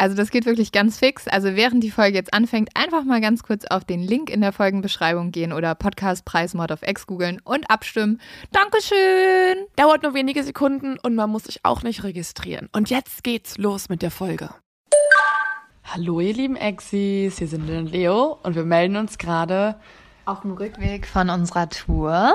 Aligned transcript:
Also 0.00 0.16
das 0.16 0.30
geht 0.30 0.46
wirklich 0.46 0.72
ganz 0.72 0.98
fix. 0.98 1.28
Also 1.28 1.56
während 1.56 1.84
die 1.84 1.90
Folge 1.90 2.16
jetzt 2.16 2.32
anfängt, 2.32 2.70
einfach 2.74 3.04
mal 3.04 3.20
ganz 3.20 3.42
kurz 3.42 3.66
auf 3.66 3.84
den 3.84 4.00
Link 4.00 4.30
in 4.30 4.40
der 4.40 4.50
Folgenbeschreibung 4.50 5.30
gehen 5.30 5.52
oder 5.52 5.74
Podcastpreis 5.74 6.54
Mod 6.54 6.70
of 6.70 6.80
X 6.82 7.06
googeln 7.06 7.38
und 7.44 7.68
abstimmen. 7.70 8.18
Dankeschön! 8.50 9.66
Dauert 9.76 10.02
nur 10.02 10.14
wenige 10.14 10.42
Sekunden 10.42 10.98
und 10.98 11.14
man 11.16 11.28
muss 11.28 11.44
sich 11.44 11.60
auch 11.64 11.82
nicht 11.82 12.02
registrieren. 12.02 12.70
Und 12.72 12.88
jetzt 12.88 13.22
geht's 13.24 13.58
los 13.58 13.90
mit 13.90 14.00
der 14.00 14.10
Folge. 14.10 14.48
Hallo 15.84 16.20
ihr 16.20 16.32
lieben 16.32 16.56
Exis, 16.56 17.36
hier 17.36 17.48
sind 17.48 17.68
und 17.68 17.92
Leo 17.92 18.38
und 18.42 18.54
wir 18.54 18.64
melden 18.64 18.96
uns 18.96 19.18
gerade 19.18 19.76
Auf 20.30 20.42
dem 20.42 20.52
Rückweg 20.52 21.08
von 21.08 21.28
unserer 21.28 21.68
Tour. 21.68 22.34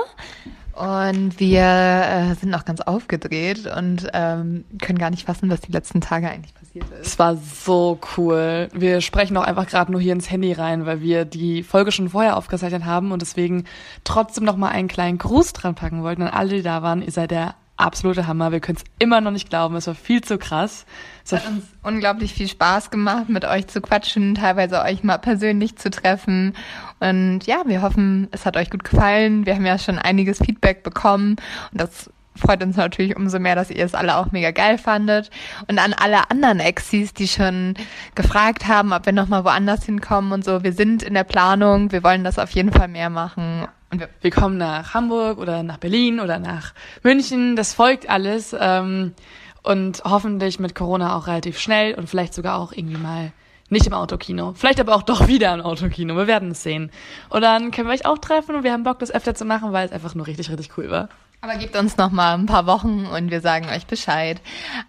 Und 0.74 1.40
wir 1.40 1.62
äh, 1.62 2.34
sind 2.34 2.50
noch 2.50 2.66
ganz 2.66 2.82
aufgedreht 2.82 3.66
und 3.74 4.06
ähm, 4.12 4.66
können 4.82 4.98
gar 4.98 5.08
nicht 5.08 5.24
fassen, 5.24 5.48
was 5.48 5.62
die 5.62 5.72
letzten 5.72 6.02
Tage 6.02 6.28
eigentlich 6.28 6.52
passiert 6.52 6.84
ist. 7.00 7.06
Es 7.06 7.18
war 7.18 7.36
so 7.36 7.98
cool. 8.18 8.68
Wir 8.74 9.00
sprechen 9.00 9.34
auch 9.38 9.44
einfach 9.44 9.66
gerade 9.66 9.90
nur 9.90 10.02
hier 10.02 10.12
ins 10.12 10.30
Handy 10.30 10.52
rein, 10.52 10.84
weil 10.84 11.00
wir 11.00 11.24
die 11.24 11.62
Folge 11.62 11.90
schon 11.90 12.10
vorher 12.10 12.36
aufgezeichnet 12.36 12.84
haben 12.84 13.12
und 13.12 13.22
deswegen 13.22 13.64
trotzdem 14.04 14.44
noch 14.44 14.58
mal 14.58 14.68
einen 14.68 14.88
kleinen 14.88 15.16
Gruß 15.16 15.54
dran 15.54 15.74
packen 15.74 16.02
wollten 16.02 16.20
an 16.20 16.28
alle, 16.28 16.50
die 16.50 16.62
da 16.62 16.82
waren. 16.82 17.00
Ihr 17.00 17.12
seid 17.12 17.30
der 17.30 17.54
absolute 17.76 18.26
Hammer. 18.26 18.52
Wir 18.52 18.60
können 18.60 18.78
es 18.78 18.84
immer 18.98 19.20
noch 19.20 19.30
nicht 19.30 19.50
glauben. 19.50 19.76
Es 19.76 19.86
war 19.86 19.94
viel 19.94 20.22
zu 20.22 20.38
krass. 20.38 20.86
Es 21.24 21.32
hat 21.32 21.46
uns 21.46 21.64
unglaublich 21.82 22.32
viel 22.32 22.48
Spaß 22.48 22.90
gemacht, 22.90 23.28
mit 23.28 23.44
euch 23.44 23.66
zu 23.66 23.80
quatschen, 23.80 24.34
teilweise 24.34 24.82
euch 24.82 25.02
mal 25.02 25.18
persönlich 25.18 25.76
zu 25.76 25.90
treffen. 25.90 26.54
Und 27.00 27.46
ja, 27.46 27.62
wir 27.66 27.82
hoffen, 27.82 28.28
es 28.30 28.46
hat 28.46 28.56
euch 28.56 28.70
gut 28.70 28.84
gefallen. 28.84 29.44
Wir 29.46 29.54
haben 29.54 29.66
ja 29.66 29.78
schon 29.78 29.98
einiges 29.98 30.38
Feedback 30.38 30.82
bekommen 30.82 31.36
und 31.72 31.80
das 31.80 32.10
freut 32.36 32.62
uns 32.62 32.76
natürlich 32.76 33.16
umso 33.16 33.38
mehr, 33.38 33.54
dass 33.54 33.70
ihr 33.70 33.84
es 33.84 33.94
alle 33.94 34.16
auch 34.16 34.30
mega 34.30 34.50
geil 34.50 34.78
fandet. 34.78 35.30
Und 35.68 35.78
an 35.78 35.94
alle 35.94 36.30
anderen 36.30 36.60
Exis, 36.60 37.14
die 37.14 37.28
schon 37.28 37.74
gefragt 38.14 38.68
haben, 38.68 38.92
ob 38.92 39.06
wir 39.06 39.12
nochmal 39.12 39.44
woanders 39.44 39.84
hinkommen 39.84 40.32
und 40.32 40.44
so. 40.44 40.62
Wir 40.62 40.72
sind 40.72 41.02
in 41.02 41.14
der 41.14 41.24
Planung. 41.24 41.92
Wir 41.92 42.04
wollen 42.04 42.24
das 42.24 42.38
auf 42.38 42.50
jeden 42.50 42.72
Fall 42.72 42.88
mehr 42.88 43.10
machen. 43.10 43.66
Und 43.90 44.00
wir, 44.00 44.08
wir 44.20 44.30
kommen 44.30 44.58
nach 44.58 44.94
Hamburg 44.94 45.38
oder 45.38 45.62
nach 45.62 45.78
Berlin 45.78 46.20
oder 46.20 46.38
nach 46.38 46.74
München. 47.02 47.56
Das 47.56 47.74
folgt 47.74 48.08
alles. 48.08 48.54
Ähm, 48.58 49.14
und 49.62 50.02
hoffentlich 50.04 50.60
mit 50.60 50.76
Corona 50.76 51.16
auch 51.16 51.26
relativ 51.26 51.58
schnell 51.58 51.94
und 51.94 52.08
vielleicht 52.08 52.34
sogar 52.34 52.58
auch 52.58 52.72
irgendwie 52.72 52.98
mal 52.98 53.32
nicht 53.68 53.86
im 53.86 53.94
Autokino. 53.94 54.54
Vielleicht 54.54 54.78
aber 54.78 54.94
auch 54.94 55.02
doch 55.02 55.26
wieder 55.26 55.52
im 55.52 55.60
Autokino. 55.60 56.14
Wir 56.16 56.28
werden 56.28 56.52
es 56.52 56.62
sehen. 56.62 56.92
Und 57.30 57.42
dann 57.42 57.72
können 57.72 57.88
wir 57.88 57.94
euch 57.94 58.06
auch 58.06 58.18
treffen 58.18 58.54
und 58.54 58.62
wir 58.62 58.72
haben 58.72 58.84
Bock, 58.84 59.00
das 59.00 59.10
öfter 59.10 59.34
zu 59.34 59.44
machen, 59.44 59.72
weil 59.72 59.86
es 59.86 59.92
einfach 59.92 60.14
nur 60.14 60.28
richtig, 60.28 60.50
richtig 60.50 60.78
cool 60.78 60.88
war. 60.90 61.08
aber 61.40 61.56
gebt 61.56 61.76
uns 61.76 61.96
noch 61.96 62.12
mal 62.12 62.34
ein 62.34 62.46
paar 62.46 62.66
Wochen 62.66 63.06
und 63.06 63.30
wir 63.32 63.40
sagen 63.40 63.66
euch 63.68 63.86
Bescheid. 63.86 64.40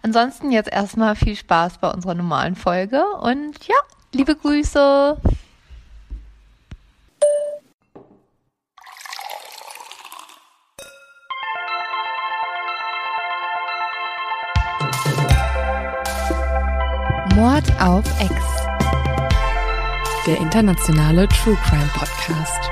Ansonsten 0.02 0.52
jetzt 0.52 0.70
erstmal 0.70 1.16
viel 1.16 1.34
Spaß 1.34 1.78
bei 1.78 1.90
unserer 1.90 2.14
normalen 2.14 2.54
Folge 2.54 3.02
und 3.20 3.64
ja, 3.66 3.76
liebe 4.14 4.36
Grüße. 4.36 5.16
Mord 17.38 17.70
auf 17.80 18.04
Ex. 18.20 18.34
Der 20.26 20.38
internationale 20.38 21.28
True 21.28 21.56
Crime 21.64 21.88
Podcast. 21.94 22.68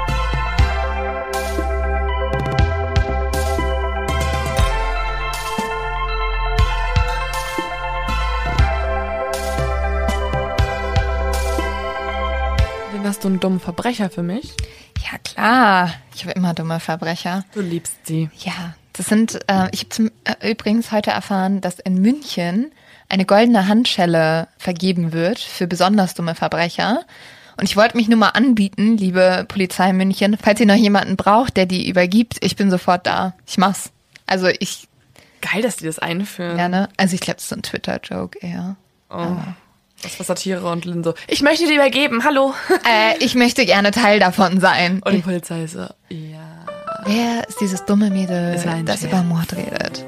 Warst 13.04 13.22
du 13.22 13.28
ein 13.28 13.38
dummer 13.38 13.60
Verbrecher 13.60 14.10
für 14.10 14.24
mich? 14.24 14.52
Ja 15.00 15.18
klar, 15.18 15.92
ich 16.12 16.24
habe 16.24 16.32
immer 16.32 16.54
dumme 16.54 16.80
Verbrecher. 16.80 17.44
Du 17.54 17.60
liebst 17.60 18.04
sie. 18.04 18.30
Ja, 18.40 18.74
das 18.94 19.06
sind, 19.06 19.38
äh, 19.46 19.68
ich 19.70 19.82
habe 19.82 19.88
zum 19.90 20.10
äh, 20.24 20.50
übrigens 20.50 20.90
heute 20.90 21.12
erfahren, 21.12 21.60
dass 21.60 21.78
in 21.78 22.02
München 22.02 22.72
eine 23.08 23.24
goldene 23.24 23.68
Handschelle 23.68 24.48
vergeben 24.58 25.12
wird 25.12 25.38
für 25.38 25.66
besonders 25.66 26.14
dumme 26.14 26.34
Verbrecher. 26.34 27.04
Und 27.58 27.64
ich 27.64 27.76
wollte 27.76 27.96
mich 27.96 28.08
nur 28.08 28.18
mal 28.18 28.30
anbieten, 28.30 28.96
liebe 28.96 29.46
Polizei 29.48 29.92
München, 29.92 30.36
falls 30.42 30.60
ihr 30.60 30.66
noch 30.66 30.74
jemanden 30.74 31.16
braucht, 31.16 31.56
der 31.56 31.66
die 31.66 31.88
übergibt, 31.88 32.36
ich 32.44 32.56
bin 32.56 32.70
sofort 32.70 33.06
da. 33.06 33.34
Ich 33.46 33.56
mach's. 33.56 33.90
Also 34.26 34.48
ich 34.48 34.88
Geil, 35.40 35.62
dass 35.62 35.76
die 35.76 35.86
das 35.86 35.98
einführen. 35.98 36.56
gerne, 36.56 36.88
also 36.96 37.14
ich 37.14 37.20
glaube, 37.20 37.38
es 37.38 37.44
ist 37.44 37.50
so 37.50 37.56
ein 37.56 37.62
Twitter-Joke 37.62 38.38
eher. 38.40 38.76
Oh. 39.10 39.36
Das 40.02 40.18
war 40.18 40.26
Satire 40.26 40.70
und 40.70 40.84
Lynn 40.84 41.02
so, 41.02 41.14
ich 41.26 41.42
möchte 41.42 41.66
dir 41.66 41.74
übergeben, 41.74 42.24
hallo. 42.24 42.54
Äh, 42.84 43.24
ich 43.24 43.34
möchte 43.34 43.64
gerne 43.64 43.90
Teil 43.90 44.20
davon 44.20 44.60
sein. 44.60 45.00
Und 45.04 45.12
die 45.14 45.18
Polizei 45.20 45.66
so, 45.66 45.86
ja. 46.08 46.66
Wer 47.04 47.48
ist 47.48 47.60
dieses 47.60 47.84
dumme 47.84 48.10
Mädel, 48.10 48.58
ein 48.66 48.86
das 48.86 49.00
Scherz. 49.00 49.12
über 49.12 49.22
Mord 49.22 49.52
redet? 49.54 50.04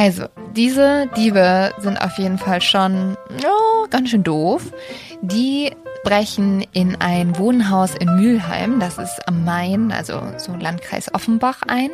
Also, 0.00 0.24
diese 0.56 1.08
Diebe 1.14 1.74
sind 1.76 1.98
auf 2.00 2.16
jeden 2.16 2.38
Fall 2.38 2.62
schon 2.62 3.18
oh, 3.44 3.86
ganz 3.90 4.08
schön 4.08 4.22
doof. 4.22 4.72
Die 5.20 5.72
brechen 6.04 6.64
in 6.72 6.96
ein 7.02 7.36
Wohnhaus 7.36 7.96
in 7.96 8.16
Mülheim, 8.16 8.80
das 8.80 8.96
ist 8.96 9.20
am 9.28 9.44
Main, 9.44 9.92
also 9.92 10.22
so 10.38 10.54
Landkreis 10.58 11.12
Offenbach 11.12 11.60
ein 11.68 11.90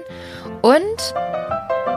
und 0.62 1.14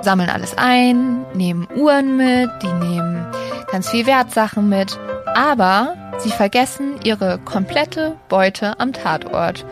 sammeln 0.02 0.32
alles 0.32 0.58
ein, 0.58 1.28
nehmen 1.36 1.68
Uhren 1.76 2.18
mit, 2.18 2.50
die 2.64 2.88
nehmen 2.88 3.24
ganz 3.72 3.92
viel 3.92 4.08
Wertsachen 4.08 4.68
mit, 4.68 4.98
aber 5.36 5.94
sie 6.18 6.32
vergessen 6.32 6.96
ihre 7.04 7.38
komplette 7.38 8.16
Beute 8.30 8.80
am 8.80 8.94
Tatort. 8.94 9.64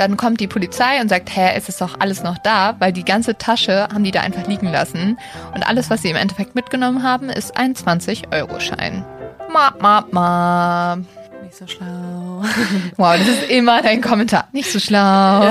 Dann 0.00 0.16
kommt 0.16 0.40
die 0.40 0.46
Polizei 0.46 0.98
und 1.02 1.10
sagt, 1.10 1.36
hä, 1.36 1.54
ist 1.58 1.68
es 1.68 1.76
doch 1.76 2.00
alles 2.00 2.22
noch 2.22 2.38
da, 2.38 2.74
weil 2.78 2.90
die 2.90 3.04
ganze 3.04 3.36
Tasche 3.36 3.86
haben 3.92 4.02
die 4.02 4.12
da 4.12 4.22
einfach 4.22 4.46
liegen 4.46 4.72
lassen. 4.72 5.18
Und 5.54 5.68
alles, 5.68 5.90
was 5.90 6.00
sie 6.00 6.08
im 6.08 6.16
Endeffekt 6.16 6.54
mitgenommen 6.54 7.02
haben, 7.02 7.28
ist 7.28 7.54
ein 7.58 7.74
20-Euro-Schein. 7.74 9.04
Ma, 9.52 9.74
ma, 9.78 10.06
ma. 10.10 10.96
Nicht 11.42 11.54
so 11.54 11.66
schlau. 11.66 12.42
Wow, 12.96 13.18
das 13.18 13.28
ist 13.28 13.50
immer 13.50 13.82
dein 13.82 14.00
Kommentar. 14.00 14.48
Nicht 14.52 14.72
so 14.72 14.78
schlau. 14.78 15.50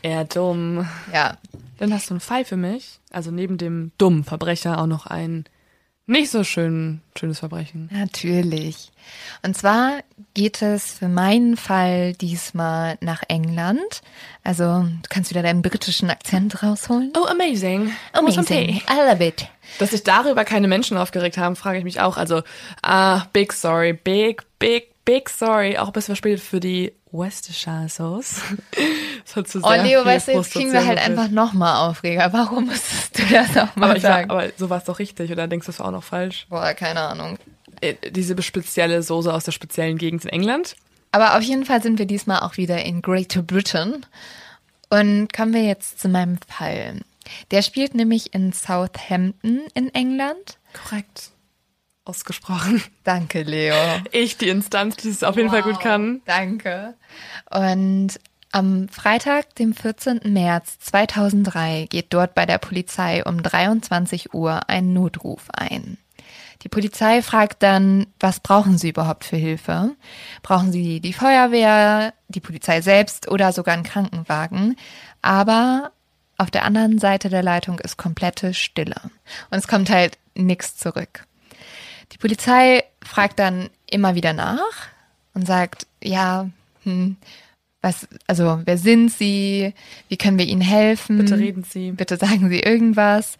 Eher 0.00 0.22
dumm. 0.26 0.86
Ja, 1.12 1.36
Dann 1.80 1.92
hast 1.92 2.08
du 2.10 2.14
einen 2.14 2.20
Fall 2.20 2.44
für 2.44 2.56
mich. 2.56 3.00
Also 3.10 3.32
neben 3.32 3.58
dem 3.58 3.90
dummen 3.98 4.22
Verbrecher 4.22 4.78
auch 4.78 4.86
noch 4.86 5.06
ein 5.06 5.44
nicht 6.06 6.30
so 6.30 6.44
schön, 6.44 7.00
schönes 7.18 7.40
Verbrechen. 7.40 7.88
Natürlich. 7.92 8.92
Und 9.42 9.56
zwar 9.56 10.02
geht 10.34 10.62
es 10.62 10.94
für 10.98 11.08
meinen 11.08 11.56
Fall 11.56 12.12
diesmal 12.14 12.96
nach 13.00 13.22
England. 13.28 14.02
Also, 14.44 14.64
du 14.82 15.08
kannst 15.08 15.30
wieder 15.30 15.42
deinen 15.42 15.62
britischen 15.62 16.10
Akzent 16.10 16.62
rausholen. 16.62 17.12
Oh, 17.16 17.26
amazing. 17.26 17.92
Okay. 18.12 18.82
I 18.88 19.10
love 19.10 19.24
it. 19.24 19.46
Dass 19.78 19.90
sich 19.90 20.04
darüber 20.04 20.44
keine 20.44 20.68
Menschen 20.68 20.96
aufgeregt 20.96 21.38
haben, 21.38 21.56
frage 21.56 21.78
ich 21.78 21.84
mich 21.84 22.00
auch. 22.00 22.16
Also, 22.16 22.42
ah, 22.82 23.24
big 23.32 23.52
sorry, 23.52 23.92
big, 23.92 24.42
big, 24.58 24.88
big 25.06 25.30
sorry. 25.30 25.78
Auch 25.78 25.86
ein 25.86 25.92
bisschen 25.94 26.14
verspätet 26.14 26.40
für 26.44 26.60
die 26.60 26.92
Worcestershire 27.10 27.88
Sauce. 27.88 28.42
Das 29.24 29.34
hat 29.34 29.48
zu 29.48 29.58
Oh, 29.60 29.72
Leo, 29.72 30.04
weißt 30.04 30.28
du, 30.28 30.32
jetzt 30.32 30.52
kriegen 30.52 30.72
wir 30.72 30.86
halt 30.86 31.00
einfach 31.00 31.28
nochmal 31.28 31.88
Aufreger. 31.88 32.32
Warum 32.32 32.66
musstest 32.66 33.18
du 33.18 33.22
das 33.24 33.56
auch 33.56 33.74
mal 33.74 33.88
Aber, 33.88 33.96
ich 33.96 34.04
war, 34.04 34.12
sagen? 34.12 34.30
aber 34.30 34.50
so 34.56 34.70
war 34.70 34.78
es 34.78 34.84
doch 34.84 35.00
richtig, 35.00 35.32
oder 35.32 35.48
denkst 35.48 35.66
du, 35.66 35.72
das 35.72 35.80
war 35.80 35.86
auch 35.86 35.90
noch 35.90 36.04
falsch? 36.04 36.46
Boah, 36.48 36.72
keine 36.74 37.00
Ahnung. 37.00 37.36
Äh, 37.80 37.94
Diese 38.10 38.40
spezielle 38.40 39.02
Soße 39.02 39.34
aus 39.34 39.42
der 39.42 39.50
speziellen 39.50 39.98
Gegend 39.98 40.24
in 40.24 40.30
England. 40.30 40.76
Aber 41.10 41.36
auf 41.36 41.42
jeden 41.42 41.64
Fall 41.64 41.82
sind 41.82 41.98
wir 41.98 42.06
diesmal 42.06 42.38
auch 42.40 42.56
wieder 42.56 42.84
in 42.84 43.02
Great 43.02 43.44
Britain. 43.48 44.06
Und 44.90 45.32
kommen 45.32 45.52
wir 45.52 45.64
jetzt 45.64 45.98
zu 45.98 46.08
meinem 46.08 46.38
Fall. 46.46 47.00
Der 47.50 47.62
spielt 47.62 47.96
nämlich 47.96 48.32
in 48.32 48.52
Southampton 48.52 49.62
in 49.74 49.92
England. 49.92 50.58
Korrekt. 50.72 51.30
Ausgesprochen. 52.06 52.82
Danke, 53.04 53.42
Leo. 53.42 53.74
Ich, 54.12 54.38
die 54.38 54.48
Instanz, 54.48 54.96
die 54.96 55.08
es 55.08 55.22
auf 55.22 55.36
jeden 55.36 55.50
Fall 55.50 55.62
gut 55.62 55.80
kann. 55.80 56.22
Danke. 56.24 56.94
Und 57.50 58.18
Am 58.52 58.88
Freitag, 58.88 59.54
dem 59.56 59.74
14. 59.74 60.20
März 60.24 60.78
2003, 60.78 61.88
geht 61.90 62.06
dort 62.14 62.34
bei 62.34 62.46
der 62.46 62.56
Polizei 62.56 63.22
um 63.22 63.42
23 63.42 64.32
Uhr 64.32 64.70
ein 64.70 64.94
Notruf 64.94 65.48
ein. 65.50 65.98
Die 66.62 66.70
Polizei 66.70 67.20
fragt 67.20 67.62
dann, 67.62 68.06
was 68.18 68.40
brauchen 68.40 68.78
Sie 68.78 68.88
überhaupt 68.88 69.24
für 69.24 69.36
Hilfe? 69.36 69.94
Brauchen 70.42 70.72
Sie 70.72 71.00
die 71.00 71.12
Feuerwehr, 71.12 72.14
die 72.28 72.40
Polizei 72.40 72.80
selbst 72.80 73.28
oder 73.28 73.52
sogar 73.52 73.74
einen 73.74 73.82
Krankenwagen? 73.82 74.76
Aber 75.20 75.92
auf 76.38 76.50
der 76.50 76.64
anderen 76.64 76.98
Seite 76.98 77.28
der 77.28 77.42
Leitung 77.42 77.78
ist 77.80 77.98
komplette 77.98 78.54
Stille. 78.54 78.96
Und 79.50 79.58
es 79.58 79.68
kommt 79.68 79.90
halt 79.90 80.16
nichts 80.34 80.76
zurück. 80.76 81.25
Die 82.12 82.18
Polizei 82.18 82.84
fragt 83.02 83.38
dann 83.38 83.70
immer 83.90 84.14
wieder 84.14 84.32
nach 84.32 84.88
und 85.34 85.46
sagt, 85.46 85.86
ja, 86.02 86.48
hm, 86.82 87.16
was, 87.82 88.08
also 88.26 88.62
wer 88.64 88.78
sind 88.78 89.12
Sie? 89.12 89.72
Wie 90.08 90.16
können 90.16 90.38
wir 90.38 90.46
Ihnen 90.46 90.60
helfen? 90.60 91.18
Bitte 91.18 91.38
reden 91.38 91.62
Sie. 91.62 91.92
Bitte 91.92 92.16
sagen 92.16 92.48
Sie 92.48 92.60
irgendwas. 92.60 93.38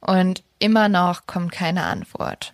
Und 0.00 0.42
immer 0.58 0.88
noch 0.88 1.26
kommt 1.26 1.52
keine 1.52 1.84
Antwort. 1.84 2.52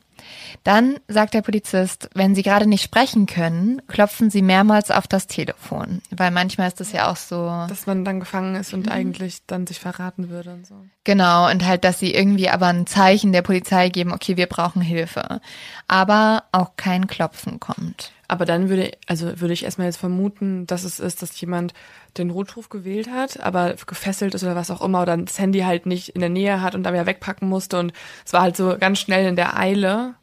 Dann 0.64 0.96
sagt 1.08 1.34
der 1.34 1.42
Polizist, 1.42 2.08
wenn 2.14 2.34
Sie 2.34 2.42
gerade 2.42 2.66
nicht 2.66 2.82
sprechen 2.82 3.26
können, 3.26 3.82
klopfen 3.88 4.30
Sie 4.30 4.42
mehrmals 4.42 4.90
auf 4.90 5.06
das 5.06 5.26
Telefon. 5.26 6.02
Weil 6.10 6.30
manchmal 6.30 6.68
ist 6.68 6.80
das 6.80 6.92
ja 6.92 7.10
auch 7.10 7.16
so. 7.16 7.46
Dass 7.68 7.86
man 7.86 8.04
dann 8.04 8.20
gefangen 8.20 8.54
ist 8.54 8.72
und 8.74 8.86
mhm. 8.86 8.92
eigentlich 8.92 9.46
dann 9.46 9.66
sich 9.66 9.80
verraten 9.80 10.28
würde 10.28 10.52
und 10.52 10.66
so. 10.66 10.74
Genau, 11.04 11.50
und 11.50 11.66
halt, 11.66 11.84
dass 11.84 11.98
sie 11.98 12.14
irgendwie 12.14 12.48
aber 12.48 12.68
ein 12.68 12.86
Zeichen 12.86 13.32
der 13.32 13.42
Polizei 13.42 13.88
geben, 13.88 14.12
okay, 14.12 14.36
wir 14.36 14.46
brauchen 14.46 14.82
Hilfe. 14.82 15.40
Aber 15.88 16.44
auch 16.52 16.76
kein 16.76 17.08
Klopfen 17.08 17.58
kommt. 17.58 18.12
Aber 18.32 18.46
dann 18.46 18.70
würde, 18.70 18.92
also 19.06 19.42
würde 19.42 19.52
ich 19.52 19.62
erstmal 19.62 19.88
jetzt 19.88 19.98
vermuten, 19.98 20.66
dass 20.66 20.84
es 20.84 21.00
ist, 21.00 21.20
dass 21.20 21.38
jemand 21.38 21.74
den 22.16 22.28
Notruf 22.28 22.70
gewählt 22.70 23.10
hat, 23.10 23.38
aber 23.40 23.74
gefesselt 23.86 24.34
ist 24.34 24.42
oder 24.42 24.56
was 24.56 24.70
auch 24.70 24.80
immer, 24.80 25.02
oder 25.02 25.18
das 25.18 25.38
Handy 25.38 25.60
halt 25.60 25.84
nicht 25.84 26.08
in 26.08 26.22
der 26.22 26.30
Nähe 26.30 26.62
hat 26.62 26.74
und 26.74 26.82
dann 26.82 26.94
wieder 26.94 27.04
wegpacken 27.04 27.46
musste 27.46 27.78
und 27.78 27.92
es 28.24 28.32
war 28.32 28.40
halt 28.40 28.56
so 28.56 28.78
ganz 28.80 29.00
schnell 29.00 29.26
in 29.28 29.36
der 29.36 29.58
Eile. 29.58 30.14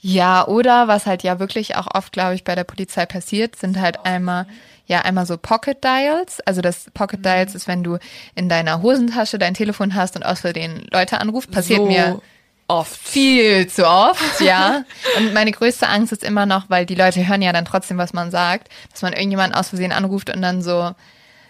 Ja, 0.00 0.46
oder 0.46 0.86
was 0.86 1.06
halt 1.06 1.22
ja 1.22 1.38
wirklich 1.38 1.76
auch 1.76 1.86
oft, 1.94 2.12
glaube 2.12 2.34
ich, 2.34 2.44
bei 2.44 2.54
der 2.54 2.64
Polizei 2.64 3.06
passiert, 3.06 3.56
sind 3.56 3.80
halt 3.80 4.04
einmal, 4.04 4.46
ja, 4.84 5.00
einmal 5.00 5.24
so 5.24 5.38
Pocket 5.38 5.82
Dials. 5.82 6.40
Also 6.40 6.60
das 6.60 6.90
Pocket 6.92 7.24
Dials 7.24 7.54
ist, 7.54 7.68
wenn 7.68 7.82
du 7.82 7.96
in 8.34 8.50
deiner 8.50 8.82
Hosentasche 8.82 9.38
dein 9.38 9.54
Telefon 9.54 9.94
hast 9.94 10.14
und 10.14 10.24
aus 10.24 10.40
Versehen 10.40 10.86
Leute 10.92 11.22
anrufst. 11.22 11.50
Passiert 11.50 11.80
so 11.80 11.86
mir 11.86 12.20
oft. 12.68 12.96
Viel 12.96 13.66
zu 13.68 13.86
oft, 13.86 14.40
ja. 14.40 14.84
Und 15.16 15.34
meine 15.34 15.52
größte 15.52 15.88
Angst 15.88 16.12
ist 16.12 16.24
immer 16.24 16.46
noch, 16.46 16.68
weil 16.68 16.86
die 16.86 16.94
Leute 16.94 17.26
hören 17.26 17.42
ja 17.42 17.52
dann 17.52 17.64
trotzdem, 17.64 17.98
was 17.98 18.12
man 18.12 18.30
sagt, 18.30 18.68
dass 18.92 19.02
man 19.02 19.12
irgendjemanden 19.12 19.58
aus 19.58 19.68
Versehen 19.68 19.92
anruft 19.92 20.34
und 20.34 20.42
dann 20.42 20.62
so 20.62 20.92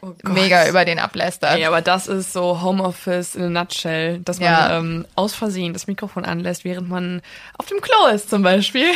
oh 0.03 0.13
mega 0.25 0.69
über 0.69 0.85
den 0.85 0.99
ablästert. 0.99 1.59
Ja, 1.59 1.69
aber 1.69 1.81
das 1.81 2.07
ist 2.07 2.33
so 2.33 2.63
Homeoffice 2.63 3.35
in 3.35 3.45
a 3.45 3.63
nutshell, 3.63 4.19
dass 4.19 4.41
man 4.41 4.49
ja. 4.49 4.79
ähm, 4.79 5.07
aus 5.15 5.35
Versehen 5.35 5.73
das 5.73 5.87
Mikrofon 5.87 6.25
anlässt, 6.25 6.65
während 6.65 6.89
man 6.89 7.23
auf 7.59 7.67
dem 7.67 7.81
Klo 7.81 8.07
ist 8.15 8.31
zum 8.31 8.43
Beispiel. 8.43 8.89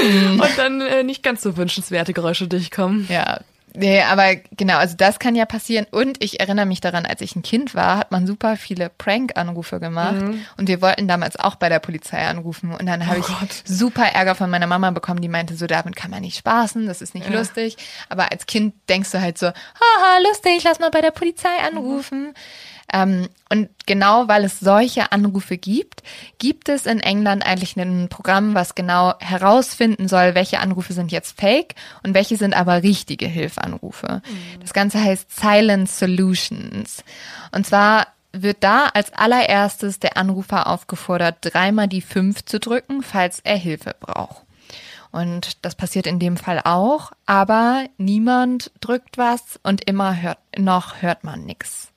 Hm. 0.00 0.40
und 0.40 0.58
dann 0.58 0.80
äh, 0.80 1.02
nicht 1.02 1.22
ganz 1.22 1.42
so 1.42 1.56
wünschenswerte 1.56 2.12
Geräusche 2.12 2.48
durchkommen. 2.48 3.06
Ja, 3.08 3.40
Nee, 3.76 4.02
aber 4.02 4.36
genau, 4.56 4.78
also 4.78 4.96
das 4.96 5.18
kann 5.18 5.34
ja 5.34 5.44
passieren. 5.44 5.86
Und 5.90 6.22
ich 6.22 6.40
erinnere 6.40 6.66
mich 6.66 6.80
daran, 6.80 7.06
als 7.06 7.20
ich 7.20 7.36
ein 7.36 7.42
Kind 7.42 7.74
war, 7.74 7.98
hat 7.98 8.10
man 8.10 8.26
super 8.26 8.56
viele 8.56 8.90
Prank-Anrufe 8.90 9.80
gemacht. 9.80 10.16
Mhm. 10.16 10.44
Und 10.56 10.68
wir 10.68 10.80
wollten 10.80 11.08
damals 11.08 11.38
auch 11.38 11.56
bei 11.56 11.68
der 11.68 11.78
Polizei 11.78 12.26
anrufen. 12.26 12.72
Und 12.72 12.86
dann 12.86 13.06
habe 13.06 13.18
oh 13.18 13.20
ich 13.20 13.26
Gott. 13.26 13.62
super 13.64 14.06
Ärger 14.06 14.34
von 14.34 14.50
meiner 14.50 14.66
Mama 14.66 14.90
bekommen, 14.90 15.20
die 15.20 15.28
meinte, 15.28 15.56
so 15.56 15.66
damit 15.66 15.94
kann 15.94 16.10
man 16.10 16.22
nicht 16.22 16.38
spaßen, 16.38 16.86
das 16.86 17.02
ist 17.02 17.14
nicht 17.14 17.28
ja. 17.28 17.38
lustig. 17.38 17.76
Aber 18.08 18.32
als 18.32 18.46
Kind 18.46 18.74
denkst 18.88 19.10
du 19.12 19.20
halt 19.20 19.38
so, 19.38 19.46
haha, 19.48 20.18
lustig, 20.28 20.62
lass 20.64 20.78
mal 20.78 20.90
bei 20.90 21.00
der 21.00 21.10
Polizei 21.10 21.56
anrufen. 21.66 22.28
Mhm. 22.28 22.34
Ähm, 22.92 23.28
und 23.50 23.68
genau 23.86 24.28
weil 24.28 24.44
es 24.44 24.60
solche 24.60 25.12
Anrufe 25.12 25.56
gibt, 25.56 26.02
gibt 26.38 26.68
es 26.68 26.86
in 26.86 27.00
England 27.00 27.44
eigentlich 27.44 27.76
ein 27.76 28.08
Programm, 28.08 28.54
was 28.54 28.74
genau 28.74 29.14
herausfinden 29.18 30.08
soll, 30.08 30.34
welche 30.34 30.60
Anrufe 30.60 30.92
sind 30.92 31.12
jetzt 31.12 31.40
fake 31.40 31.74
und 32.02 32.14
welche 32.14 32.36
sind 32.36 32.54
aber 32.54 32.82
richtige 32.82 33.26
Hilfanrufe. 33.26 34.22
Mhm. 34.24 34.60
Das 34.60 34.72
Ganze 34.72 35.02
heißt 35.02 35.34
Silent 35.34 35.90
Solutions. 35.90 37.02
Und 37.52 37.66
zwar 37.66 38.08
wird 38.32 38.58
da 38.60 38.86
als 38.92 39.12
allererstes 39.12 39.98
der 39.98 40.16
Anrufer 40.16 40.66
aufgefordert, 40.66 41.38
dreimal 41.40 41.88
die 41.88 42.02
fünf 42.02 42.44
zu 42.44 42.60
drücken, 42.60 43.02
falls 43.02 43.40
er 43.40 43.56
Hilfe 43.56 43.94
braucht. 43.98 44.42
Und 45.12 45.64
das 45.64 45.74
passiert 45.74 46.06
in 46.06 46.18
dem 46.18 46.36
Fall 46.36 46.60
auch, 46.64 47.12
aber 47.24 47.86
niemand 47.96 48.70
drückt 48.80 49.16
was 49.16 49.58
und 49.62 49.88
immer 49.88 50.20
hört, 50.20 50.38
noch 50.58 51.00
hört 51.00 51.24
man 51.24 51.44
nichts. 51.44 51.90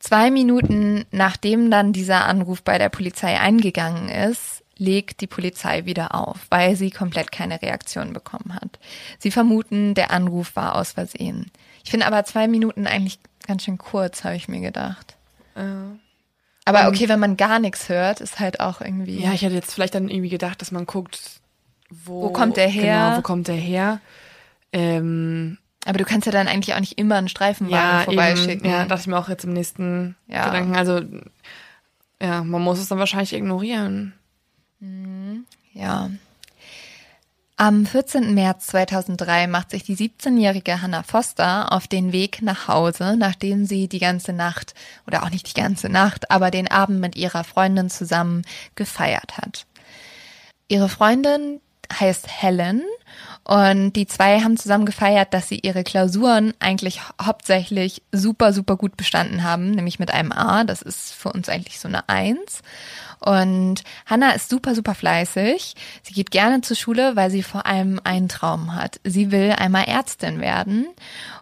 Zwei 0.00 0.30
Minuten 0.30 1.04
nachdem 1.12 1.70
dann 1.70 1.92
dieser 1.92 2.24
Anruf 2.24 2.62
bei 2.62 2.78
der 2.78 2.88
Polizei 2.88 3.38
eingegangen 3.38 4.08
ist, 4.08 4.64
legt 4.76 5.20
die 5.20 5.26
Polizei 5.26 5.84
wieder 5.84 6.14
auf, 6.14 6.46
weil 6.48 6.74
sie 6.74 6.90
komplett 6.90 7.30
keine 7.30 7.60
Reaktion 7.60 8.14
bekommen 8.14 8.54
hat. 8.54 8.78
Sie 9.18 9.30
vermuten, 9.30 9.94
der 9.94 10.10
Anruf 10.10 10.56
war 10.56 10.74
aus 10.74 10.92
Versehen. 10.92 11.50
Ich 11.84 11.90
finde 11.90 12.06
aber 12.06 12.24
zwei 12.24 12.48
Minuten 12.48 12.86
eigentlich 12.86 13.20
ganz 13.46 13.64
schön 13.64 13.76
kurz, 13.76 14.24
habe 14.24 14.36
ich 14.36 14.48
mir 14.48 14.60
gedacht. 14.60 15.16
Ja. 15.54 15.92
Aber 16.64 16.88
okay, 16.88 17.08
wenn 17.08 17.20
man 17.20 17.36
gar 17.36 17.58
nichts 17.58 17.88
hört, 17.88 18.20
ist 18.20 18.40
halt 18.40 18.60
auch 18.60 18.80
irgendwie. 18.80 19.20
Ja, 19.20 19.32
ich 19.32 19.42
hätte 19.42 19.54
jetzt 19.54 19.74
vielleicht 19.74 19.94
dann 19.94 20.08
irgendwie 20.08 20.30
gedacht, 20.30 20.60
dass 20.62 20.72
man 20.72 20.86
guckt, 20.86 21.40
wo, 21.90 22.22
wo 22.22 22.30
kommt 22.30 22.56
der 22.56 22.68
her? 22.68 23.06
Genau, 23.06 23.18
wo 23.18 23.22
kommt 23.22 23.48
der 23.48 23.56
her? 23.56 24.00
Ähm, 24.72 25.58
aber 25.86 25.98
du 25.98 26.04
kannst 26.04 26.26
ja 26.26 26.32
dann 26.32 26.48
eigentlich 26.48 26.74
auch 26.74 26.80
nicht 26.80 26.98
immer 26.98 27.16
einen 27.16 27.28
Streifenwagen 27.28 27.98
ja, 27.98 28.04
vorbeischicken. 28.04 28.66
Eben, 28.66 28.70
ja, 28.70 28.84
dachte 28.84 29.02
ich 29.02 29.06
mir 29.06 29.18
auch 29.18 29.28
jetzt 29.28 29.44
im 29.44 29.52
nächsten 29.52 30.16
ja. 30.26 30.46
Gedanken. 30.46 30.76
Also, 30.76 31.00
ja, 32.20 32.44
man 32.44 32.62
muss 32.62 32.78
es 32.78 32.88
dann 32.88 32.98
wahrscheinlich 32.98 33.32
ignorieren. 33.32 34.12
Mhm, 34.80 35.46
ja. 35.72 36.10
Am 37.56 37.84
14. 37.84 38.34
März 38.34 38.68
2003 38.68 39.46
macht 39.46 39.70
sich 39.70 39.84
die 39.84 39.96
17-jährige 39.96 40.80
Hannah 40.80 41.02
Foster 41.02 41.72
auf 41.72 41.88
den 41.88 42.10
Weg 42.10 42.40
nach 42.40 42.68
Hause, 42.68 43.16
nachdem 43.18 43.66
sie 43.66 43.86
die 43.86 43.98
ganze 43.98 44.32
Nacht, 44.32 44.74
oder 45.06 45.22
auch 45.22 45.30
nicht 45.30 45.46
die 45.46 45.60
ganze 45.60 45.90
Nacht, 45.90 46.30
aber 46.30 46.50
den 46.50 46.70
Abend 46.70 47.00
mit 47.00 47.16
ihrer 47.16 47.44
Freundin 47.44 47.90
zusammen 47.90 48.46
gefeiert 48.76 49.36
hat. 49.36 49.66
Ihre 50.68 50.88
Freundin 50.88 51.60
heißt 51.92 52.28
Helen 52.28 52.82
und 53.44 53.92
die 53.94 54.06
zwei 54.06 54.40
haben 54.40 54.56
zusammen 54.56 54.86
gefeiert, 54.86 55.34
dass 55.34 55.48
sie 55.48 55.58
ihre 55.58 55.82
Klausuren 55.82 56.54
eigentlich 56.60 57.00
hauptsächlich 57.20 58.02
super, 58.12 58.52
super 58.52 58.76
gut 58.76 58.96
bestanden 58.96 59.42
haben, 59.42 59.70
nämlich 59.70 59.98
mit 59.98 60.12
einem 60.12 60.32
A. 60.32 60.64
Das 60.64 60.82
ist 60.82 61.12
für 61.12 61.32
uns 61.32 61.48
eigentlich 61.48 61.80
so 61.80 61.88
eine 61.88 62.08
Eins. 62.08 62.62
Und 63.20 63.84
Hannah 64.06 64.32
ist 64.32 64.48
super, 64.48 64.74
super 64.74 64.94
fleißig. 64.94 65.74
Sie 66.02 66.14
geht 66.14 66.30
gerne 66.30 66.62
zur 66.62 66.76
Schule, 66.76 67.16
weil 67.16 67.30
sie 67.30 67.42
vor 67.42 67.66
allem 67.66 68.00
einen 68.02 68.28
Traum 68.28 68.74
hat. 68.74 68.98
Sie 69.04 69.30
will 69.30 69.52
einmal 69.52 69.84
Ärztin 69.84 70.40
werden. 70.40 70.86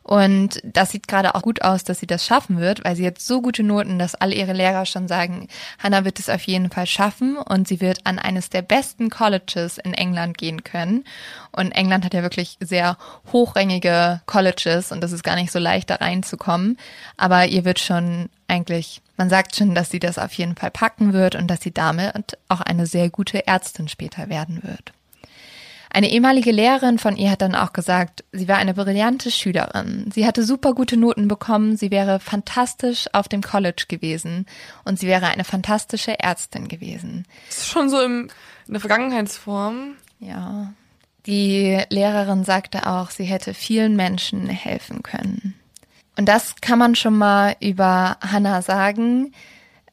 Und 0.03 0.61
das 0.65 0.91
sieht 0.91 1.07
gerade 1.07 1.35
auch 1.35 1.43
gut 1.43 1.63
aus, 1.63 1.85
dass 1.85 2.01
sie 2.01 2.07
das 2.07 2.25
schaffen 2.25 2.59
wird, 2.59 2.85
weil 2.85 2.97
sie 2.97 3.07
hat 3.07 3.21
so 3.21 3.43
gute 3.43 3.63
Noten, 3.63 3.99
dass 3.99 4.15
alle 4.15 4.35
ihre 4.35 4.55
Lehrer 4.55 4.87
schon 4.87 5.07
sagen, 5.07 5.49
Hannah 5.79 6.05
wird 6.05 6.19
es 6.19 6.31
auf 6.31 6.43
jeden 6.45 6.71
Fall 6.71 6.87
schaffen 6.87 7.37
und 7.37 7.69
sie 7.69 7.81
wird 7.81 8.07
an 8.07 8.19
eines 8.19 8.49
der 8.49 8.63
besten 8.63 9.11
Colleges 9.11 9.79
in 9.79 9.95
England 9.95 10.39
gehen 10.39 10.65
können. 10.65 11.05
Und 11.53 11.73
England 11.73 12.05
hat 12.05 12.15
ja 12.15 12.23
wirklich 12.23 12.57
sehr 12.61 12.97
hochrangige 13.33 14.23
Colleges 14.27 14.93
und 14.93 15.03
das 15.03 15.13
ist 15.13 15.25
gar 15.25 15.37
nicht 15.37 15.53
so 15.53 15.59
leicht, 15.59 15.91
da 15.91 15.97
reinzukommen. 15.97 16.79
Aber 17.17 17.47
ihr 17.47 17.65
wird 17.65 17.79
schon 17.79 18.31
eigentlich, 18.49 19.03
man 19.19 19.29
sagt 19.29 19.57
schon, 19.57 19.75
dass 19.75 19.91
sie 19.91 19.99
das 19.99 20.19
auf 20.19 20.33
jeden 20.33 20.57
Fall 20.57 20.71
packen 20.71 21.13
wird 21.13 21.35
und 21.35 21.49
dass 21.49 21.61
sie 21.61 21.73
damit 21.73 22.39
auch 22.49 22.63
eine 22.63 22.87
sehr 22.87 23.11
gute 23.11 23.47
Ärztin 23.47 23.89
später 23.89 24.31
werden 24.31 24.63
wird. 24.63 24.93
Eine 25.91 26.11
ehemalige 26.11 26.53
Lehrerin 26.53 26.99
von 26.99 27.17
ihr 27.17 27.31
hat 27.31 27.43
dann 27.43 27.55
auch 27.55 27.73
gesagt, 27.73 28.23
sie 28.33 28.47
war 28.47 28.59
eine 28.59 28.75
brillante 28.75 29.31
Schülerin. 29.31 30.11
Sie 30.15 30.27
hatte 30.27 30.45
super 30.45 30.75
gute 30.75 30.97
Noten 30.97 31.29
bekommen, 31.29 31.77
sie 31.77 31.91
wäre 31.91 32.21
fantastisch 32.21 33.07
auf 33.13 33.27
dem 33.27 33.43
College 33.43 33.87
gewesen 33.89 34.47
und 34.85 34.99
sie 34.99 35.07
wäre 35.07 35.27
eine 35.27 35.45
fantastische 35.45 36.19
Ärztin 36.21 36.69
gewesen. 36.69 37.25
Das 37.49 37.59
ist 37.59 37.69
schon 37.69 37.89
so 37.89 38.01
im, 38.01 38.29
in 38.67 38.75
der 38.75 38.81
Vergangenheitsform. 38.81 39.95
Ja. 40.21 40.73
Die 41.27 41.83
Lehrerin 41.89 42.45
sagte 42.45 42.87
auch, 42.87 43.11
sie 43.11 43.25
hätte 43.25 43.55
vielen 43.55 43.97
Menschen 43.97 44.49
helfen 44.49 45.03
können. 45.03 45.55
Und 46.19 46.27
das 46.27 46.57
kann 46.61 46.81
man 46.81 46.97
schon 46.97 47.17
mal 47.17 47.55
über 47.61 48.17
Hannah 48.21 48.61
sagen. 48.61 49.33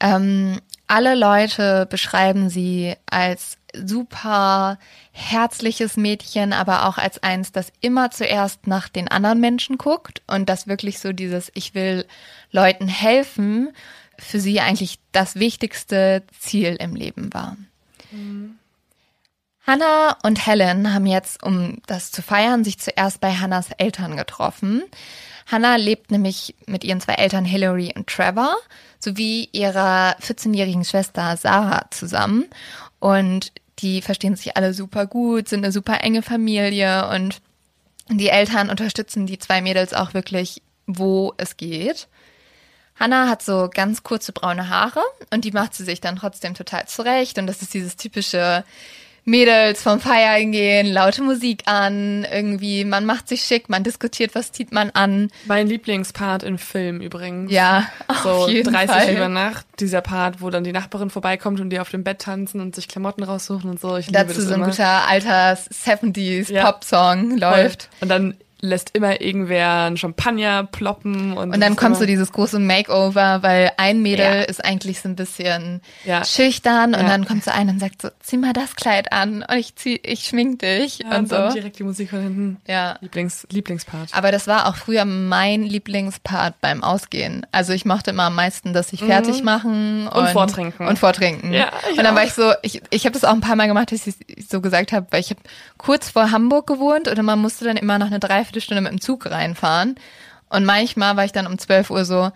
Ähm, 0.00 0.60
alle 0.88 1.14
Leute 1.14 1.86
beschreiben 1.88 2.50
sie 2.50 2.96
als 3.08 3.58
super 3.72 4.76
herzliches 5.12 5.96
Mädchen, 5.96 6.52
aber 6.52 6.88
auch 6.88 6.98
als 6.98 7.22
eins, 7.22 7.52
das 7.52 7.72
immer 7.80 8.10
zuerst 8.10 8.66
nach 8.66 8.88
den 8.88 9.06
anderen 9.06 9.40
Menschen 9.40 9.78
guckt 9.78 10.20
und 10.26 10.48
das 10.48 10.66
wirklich 10.66 10.98
so 10.98 11.12
dieses 11.12 11.52
Ich 11.54 11.76
will 11.76 12.04
Leuten 12.50 12.88
helfen, 12.88 13.70
für 14.18 14.40
sie 14.40 14.60
eigentlich 14.60 14.98
das 15.12 15.36
wichtigste 15.36 16.24
Ziel 16.40 16.74
im 16.80 16.96
Leben 16.96 17.32
war. 17.32 17.56
Mhm. 18.10 18.58
Hannah 19.64 20.16
und 20.24 20.44
Helen 20.44 20.92
haben 20.92 21.06
jetzt, 21.06 21.42
um 21.42 21.78
das 21.86 22.10
zu 22.10 22.22
feiern, 22.22 22.64
sich 22.64 22.78
zuerst 22.78 23.20
bei 23.20 23.32
Hannahs 23.34 23.70
Eltern 23.78 24.16
getroffen. 24.16 24.82
Hannah 25.46 25.76
lebt 25.76 26.10
nämlich 26.10 26.54
mit 26.66 26.82
ihren 26.84 27.00
zwei 27.00 27.14
Eltern 27.14 27.44
Hillary 27.44 27.92
und 27.94 28.08
Trevor 28.08 28.56
sowie 28.98 29.48
ihrer 29.52 30.16
14-jährigen 30.20 30.84
Schwester 30.84 31.36
Sarah 31.36 31.86
zusammen. 31.90 32.46
Und 32.98 33.52
die 33.78 34.02
verstehen 34.02 34.36
sich 34.36 34.56
alle 34.56 34.74
super 34.74 35.06
gut, 35.06 35.48
sind 35.48 35.64
eine 35.64 35.72
super 35.72 36.02
enge 36.02 36.22
Familie 36.22 37.08
und 37.10 37.40
die 38.08 38.28
Eltern 38.28 38.70
unterstützen 38.70 39.26
die 39.26 39.38
zwei 39.38 39.60
Mädels 39.60 39.94
auch 39.94 40.14
wirklich, 40.14 40.62
wo 40.86 41.34
es 41.36 41.56
geht. 41.56 42.08
Hannah 42.98 43.28
hat 43.28 43.42
so 43.42 43.68
ganz 43.72 44.02
kurze 44.02 44.32
braune 44.32 44.68
Haare 44.68 45.02
und 45.32 45.44
die 45.44 45.52
macht 45.52 45.74
sie 45.74 45.84
sich 45.84 46.00
dann 46.00 46.16
trotzdem 46.16 46.54
total 46.54 46.86
zurecht. 46.86 47.38
Und 47.38 47.46
das 47.46 47.62
ist 47.62 47.74
dieses 47.74 47.96
typische 47.96 48.64
Mädels 49.26 49.82
vom 49.82 49.98
Feiern 50.00 50.52
gehen, 50.52 50.86
laute 50.86 51.20
Musik 51.20 51.64
an, 51.66 52.24
irgendwie, 52.32 52.84
man 52.84 53.04
macht 53.04 53.28
sich 53.28 53.42
schick, 53.42 53.68
man 53.68 53.82
diskutiert, 53.82 54.36
was 54.36 54.52
zieht 54.52 54.70
man 54.72 54.90
an. 54.90 55.30
Mein 55.46 55.66
Lieblingspart 55.66 56.44
im 56.44 56.58
Film 56.58 57.00
übrigens. 57.00 57.50
Ja, 57.50 57.88
so 58.22 58.30
auf 58.30 58.48
jeden 58.48 58.72
30 58.72 58.88
Fall. 58.96 59.14
über 59.14 59.28
Nacht, 59.28 59.66
dieser 59.80 60.00
Part, 60.00 60.40
wo 60.40 60.48
dann 60.50 60.62
die 60.62 60.72
Nachbarin 60.72 61.10
vorbeikommt 61.10 61.58
und 61.60 61.70
die 61.70 61.80
auf 61.80 61.90
dem 61.90 62.04
Bett 62.04 62.20
tanzen 62.20 62.60
und 62.60 62.76
sich 62.76 62.86
Klamotten 62.86 63.24
raussuchen 63.24 63.68
und 63.68 63.80
so. 63.80 63.96
Ich 63.96 64.06
liebe 64.06 64.18
Dazu 64.20 64.34
das 64.36 64.44
so 64.44 64.54
ein 64.54 64.60
immer. 64.60 64.68
guter 64.70 65.08
alter 65.08 65.54
70s 65.54 66.52
Ja. 66.52 66.64
Pop-Song 66.64 67.30
Voll. 67.30 67.38
läuft. 67.40 67.88
Und 68.00 68.08
dann 68.08 68.34
lässt 68.60 68.90
immer 68.96 69.20
irgendwer 69.20 69.84
ein 69.84 69.96
Champagner 69.98 70.64
ploppen 70.64 71.36
und, 71.36 71.52
Und 71.52 71.60
dann 71.60 71.76
kommt 71.76 71.96
so 71.98 72.06
dieses 72.06 72.32
große 72.32 72.58
Makeover, 72.58 73.42
weil 73.42 73.72
ein 73.76 74.00
Mädel 74.00 74.24
Ja. 74.24 74.32
ist 74.42 74.64
eigentlich 74.64 75.00
so 75.00 75.08
ein 75.10 75.16
bisschen 75.16 75.82
Ja. 76.04 76.24
schüchtern 76.24 76.94
und 76.94 77.02
Ja. 77.02 77.08
dann 77.08 77.26
kommt 77.26 77.44
so 77.44 77.50
ein 77.50 77.68
und 77.68 77.78
sagt 77.80 78.00
so, 78.02 78.08
zieh 78.20 78.38
mal 78.38 78.52
das 78.54 78.74
Kleid 78.74 79.12
an 79.12 79.44
und 79.48 79.56
ich 79.58 79.76
zieh, 79.76 80.00
ich 80.02 80.24
schmink 80.24 80.60
dich 80.60 81.04
und 81.04 81.12
und 81.12 81.32
dann 81.32 81.50
so. 81.50 81.54
direkt 81.56 81.78
die 81.78 81.82
Musik 81.84 82.10
von 82.10 82.20
hinten. 82.22 82.56
Ja. 82.66 82.96
Lieblings, 83.02 83.46
Lieblingspart. 83.50 84.10
Aber 84.12 84.32
das 84.32 84.46
war 84.46 84.66
auch 84.68 84.76
früher 84.76 85.04
mein 85.04 85.62
Lieblingspart 85.62 86.60
beim 86.60 86.82
Ausgehen. 86.82 87.46
Also 87.52 87.72
ich 87.72 87.84
mochte 87.84 88.10
immer 88.10 88.24
am 88.24 88.34
meisten, 88.34 88.72
dass 88.72 88.92
ich 88.92 89.00
fertig 89.04 89.42
machen 89.42 90.08
und, 90.08 90.24
Mhm. 90.24 90.28
vortrinken. 90.28 90.86
Und 90.88 90.98
vortrinken. 90.98 91.52
Ja, 91.52 91.70
und 91.90 91.98
dann 91.98 92.14
war 92.14 92.22
auch. 92.22 92.26
ich 92.26 92.32
so, 92.32 92.52
ich, 92.62 92.82
ich 92.90 93.04
habe 93.04 93.12
das 93.12 93.24
auch 93.24 93.32
ein 93.34 93.40
paar 93.40 93.56
Mal 93.56 93.66
gemacht, 93.66 93.92
dass 93.92 94.06
ich 94.06 94.14
so 94.48 94.60
gesagt 94.60 94.92
habe, 94.92 95.06
weil 95.10 95.20
ich 95.20 95.30
habe 95.30 95.40
kurz 95.76 96.08
vor 96.10 96.30
Hamburg 96.30 96.66
gewohnt 96.66 97.06
und 97.08 97.22
man 97.22 97.38
musste 97.38 97.64
dann 97.66 97.76
immer 97.76 97.98
noch 97.98 98.06
eine 98.06 98.18
Dreiviertelstunde 98.56 98.80
mit 98.82 98.92
dem 98.92 99.00
Zug 99.00 99.26
reinfahren. 99.30 99.96
Und 100.48 100.64
manchmal 100.64 101.16
war 101.16 101.24
ich 101.24 101.32
dann 101.32 101.46
um 101.46 101.58
12 101.58 101.90
Uhr 101.90 102.04
so, 102.04 102.30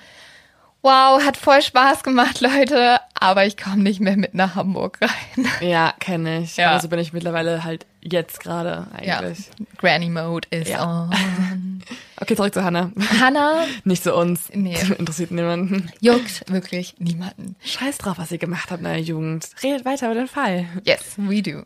wow, 0.82 1.22
hat 1.24 1.36
voll 1.36 1.62
Spaß 1.62 2.02
gemacht, 2.02 2.40
Leute, 2.40 2.98
aber 3.14 3.46
ich 3.46 3.56
komme 3.56 3.82
nicht 3.82 4.00
mehr 4.00 4.16
mit 4.16 4.34
nach 4.34 4.54
Hamburg 4.56 4.98
rein. 5.00 5.46
Ja, 5.60 5.92
kenne 6.00 6.40
ich. 6.40 6.56
Ja. 6.56 6.72
Also 6.72 6.88
bin 6.88 6.98
ich 6.98 7.12
mittlerweile 7.12 7.64
halt 7.64 7.86
jetzt 8.00 8.40
gerade 8.40 8.86
Ja, 9.02 9.18
eigentlich. 9.18 9.50
Granny 9.78 10.08
Mode 10.10 10.48
is 10.50 10.68
Ja. 10.68 10.84
on. 11.10 11.82
Okay, 12.22 12.36
zurück 12.36 12.52
zu 12.52 12.62
Hannah. 12.62 12.90
Hannah 13.18 13.64
Nicht 13.84 14.02
zu 14.04 14.14
uns. 14.14 14.50
Nee. 14.52 14.76
Interessiert 14.98 15.30
niemanden. 15.30 15.90
juckt 16.02 16.44
wirklich 16.52 16.94
niemanden. 16.98 17.56
Scheiß 17.64 17.96
drauf, 17.96 18.18
was 18.18 18.30
ihr 18.30 18.36
gemacht 18.36 18.70
habt 18.70 18.80
in 18.82 18.84
der 18.84 19.00
Jugend. 19.00 19.48
Redet 19.62 19.86
weiter 19.86 20.04
über 20.06 20.16
den 20.16 20.28
Fall. 20.28 20.66
Yes, 20.84 21.14
we 21.16 21.40
do. 21.40 21.62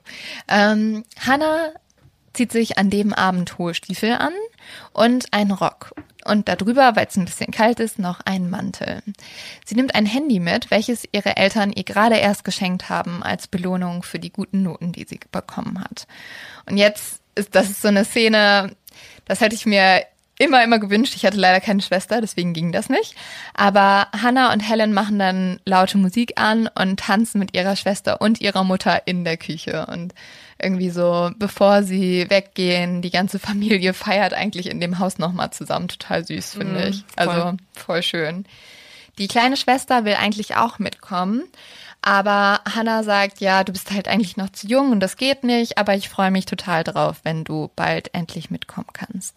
Ähm, 0.47 1.05
Hannah 1.27 1.71
zieht 2.35 2.53
sich 2.53 2.79
an 2.79 2.91
dem 2.91 3.13
Abend 3.13 3.59
hohe 3.59 3.75
Stiefel 3.75 4.13
an 4.13 4.33
und 4.93 5.33
einen 5.33 5.53
Rock. 5.53 5.95
Und 6.25 6.49
darüber, 6.49 6.97
weil 6.97 7.07
es 7.07 7.17
ein 7.17 7.27
bisschen 7.27 7.51
kalt 7.51 7.81
ist, 7.81 7.99
noch 7.99 8.21
einen 8.21 8.49
Mantel. 8.49 9.03
Sie 9.65 9.75
nimmt 9.75 9.95
ein 9.95 10.07
Handy 10.07 10.41
mit, 10.41 10.71
welches 10.71 11.07
ihre 11.13 11.37
Eltern 11.37 11.71
ihr 11.73 11.85
gerade 11.85 12.17
erst 12.17 12.45
geschenkt 12.45 12.89
haben 12.89 13.23
als 13.23 13.47
Belohnung 13.47 14.03
für 14.03 14.19
die 14.19 14.33
guten 14.33 14.63
Noten, 14.63 14.93
die 14.93 15.05
sie 15.05 15.21
bekommen 15.31 15.81
hat. 15.81 16.07
Und 16.67 16.79
jetzt 16.79 17.21
ist 17.35 17.55
das 17.55 17.83
so 17.83 17.89
eine 17.89 18.05
Szene, 18.05 18.75
das 19.27 19.41
hätte 19.41 19.55
ich 19.55 19.67
mir 19.67 20.03
immer, 20.39 20.65
immer 20.65 20.79
gewünscht. 20.79 21.15
Ich 21.15 21.25
hatte 21.25 21.37
leider 21.37 21.61
keine 21.61 21.83
Schwester, 21.83 22.21
deswegen 22.21 22.55
ging 22.55 22.73
das 22.73 22.89
nicht. 22.89 23.15
Aber 23.55 24.09
Hannah 24.13 24.53
und 24.53 24.61
Helen 24.61 24.93
machen 24.93 25.19
dann 25.19 25.61
laute 25.65 25.99
Musik 25.99 26.41
an 26.41 26.69
und 26.75 27.01
tanzen 27.01 27.39
mit 27.39 27.55
ihrer 27.55 27.77
Schwester 27.77 28.21
und 28.21 28.41
ihrer 28.41 28.65
Mutter 28.65 29.03
in 29.07 29.25
der 29.25 29.37
Küche. 29.37 29.87
Und 29.87 30.15
irgendwie 30.61 30.91
so, 30.91 31.31
bevor 31.37 31.83
sie 31.83 32.29
weggehen, 32.31 33.03
die 33.03 33.11
ganze 33.11 33.39
Familie 33.39 33.95
feiert 33.95 34.35
eigentlich 34.35 34.71
in 34.71 34.81
dem 34.81 34.99
Haus 34.99 35.19
nochmal 35.19 35.51
zusammen. 35.51 35.89
Total 35.89 36.25
süß, 36.25 36.55
finde 36.55 36.81
Mhm, 36.81 36.87
ich. 36.89 37.05
Also 37.17 37.33
voll. 37.33 37.57
voll 37.75 38.03
schön. 38.03 38.45
Die 39.19 39.29
kleine 39.29 39.57
Schwester 39.57 40.05
will 40.05 40.15
eigentlich 40.15 40.57
auch 40.57 40.79
mitkommen. 40.79 41.45
Aber 42.03 42.61
Hannah 42.71 43.03
sagt, 43.03 43.41
ja, 43.41 43.65
du 43.65 43.73
bist 43.73 43.91
halt 43.91 44.09
eigentlich 44.09 44.37
noch 44.37 44.51
zu 44.51 44.67
jung 44.67 44.93
und 44.93 45.01
das 45.01 45.17
geht 45.17 45.43
nicht, 45.43 45.79
aber 45.79 45.95
ich 45.95 46.11
freue 46.11 46.31
mich 46.31 46.45
total 46.45 46.85
drauf, 46.85 47.21
wenn 47.23 47.45
du 47.45 47.71
bald 47.77 48.13
endlich 48.13 48.51
mitkommen 48.51 48.89
kannst. 48.93 49.37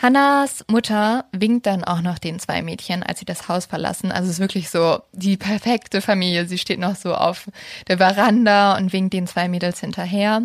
Hannas 0.00 0.62
Mutter 0.68 1.24
winkt 1.32 1.64
dann 1.66 1.82
auch 1.82 2.02
noch 2.02 2.18
den 2.18 2.38
zwei 2.38 2.60
Mädchen, 2.60 3.02
als 3.02 3.18
sie 3.18 3.24
das 3.24 3.48
Haus 3.48 3.64
verlassen. 3.64 4.12
Also 4.12 4.26
es 4.26 4.34
ist 4.34 4.40
wirklich 4.40 4.68
so 4.68 5.00
die 5.12 5.38
perfekte 5.38 6.02
Familie. 6.02 6.46
Sie 6.46 6.58
steht 6.58 6.78
noch 6.78 6.96
so 6.96 7.14
auf 7.14 7.48
der 7.88 7.96
Veranda 7.96 8.76
und 8.76 8.92
winkt 8.92 9.14
den 9.14 9.26
zwei 9.26 9.48
Mädels 9.48 9.80
hinterher. 9.80 10.42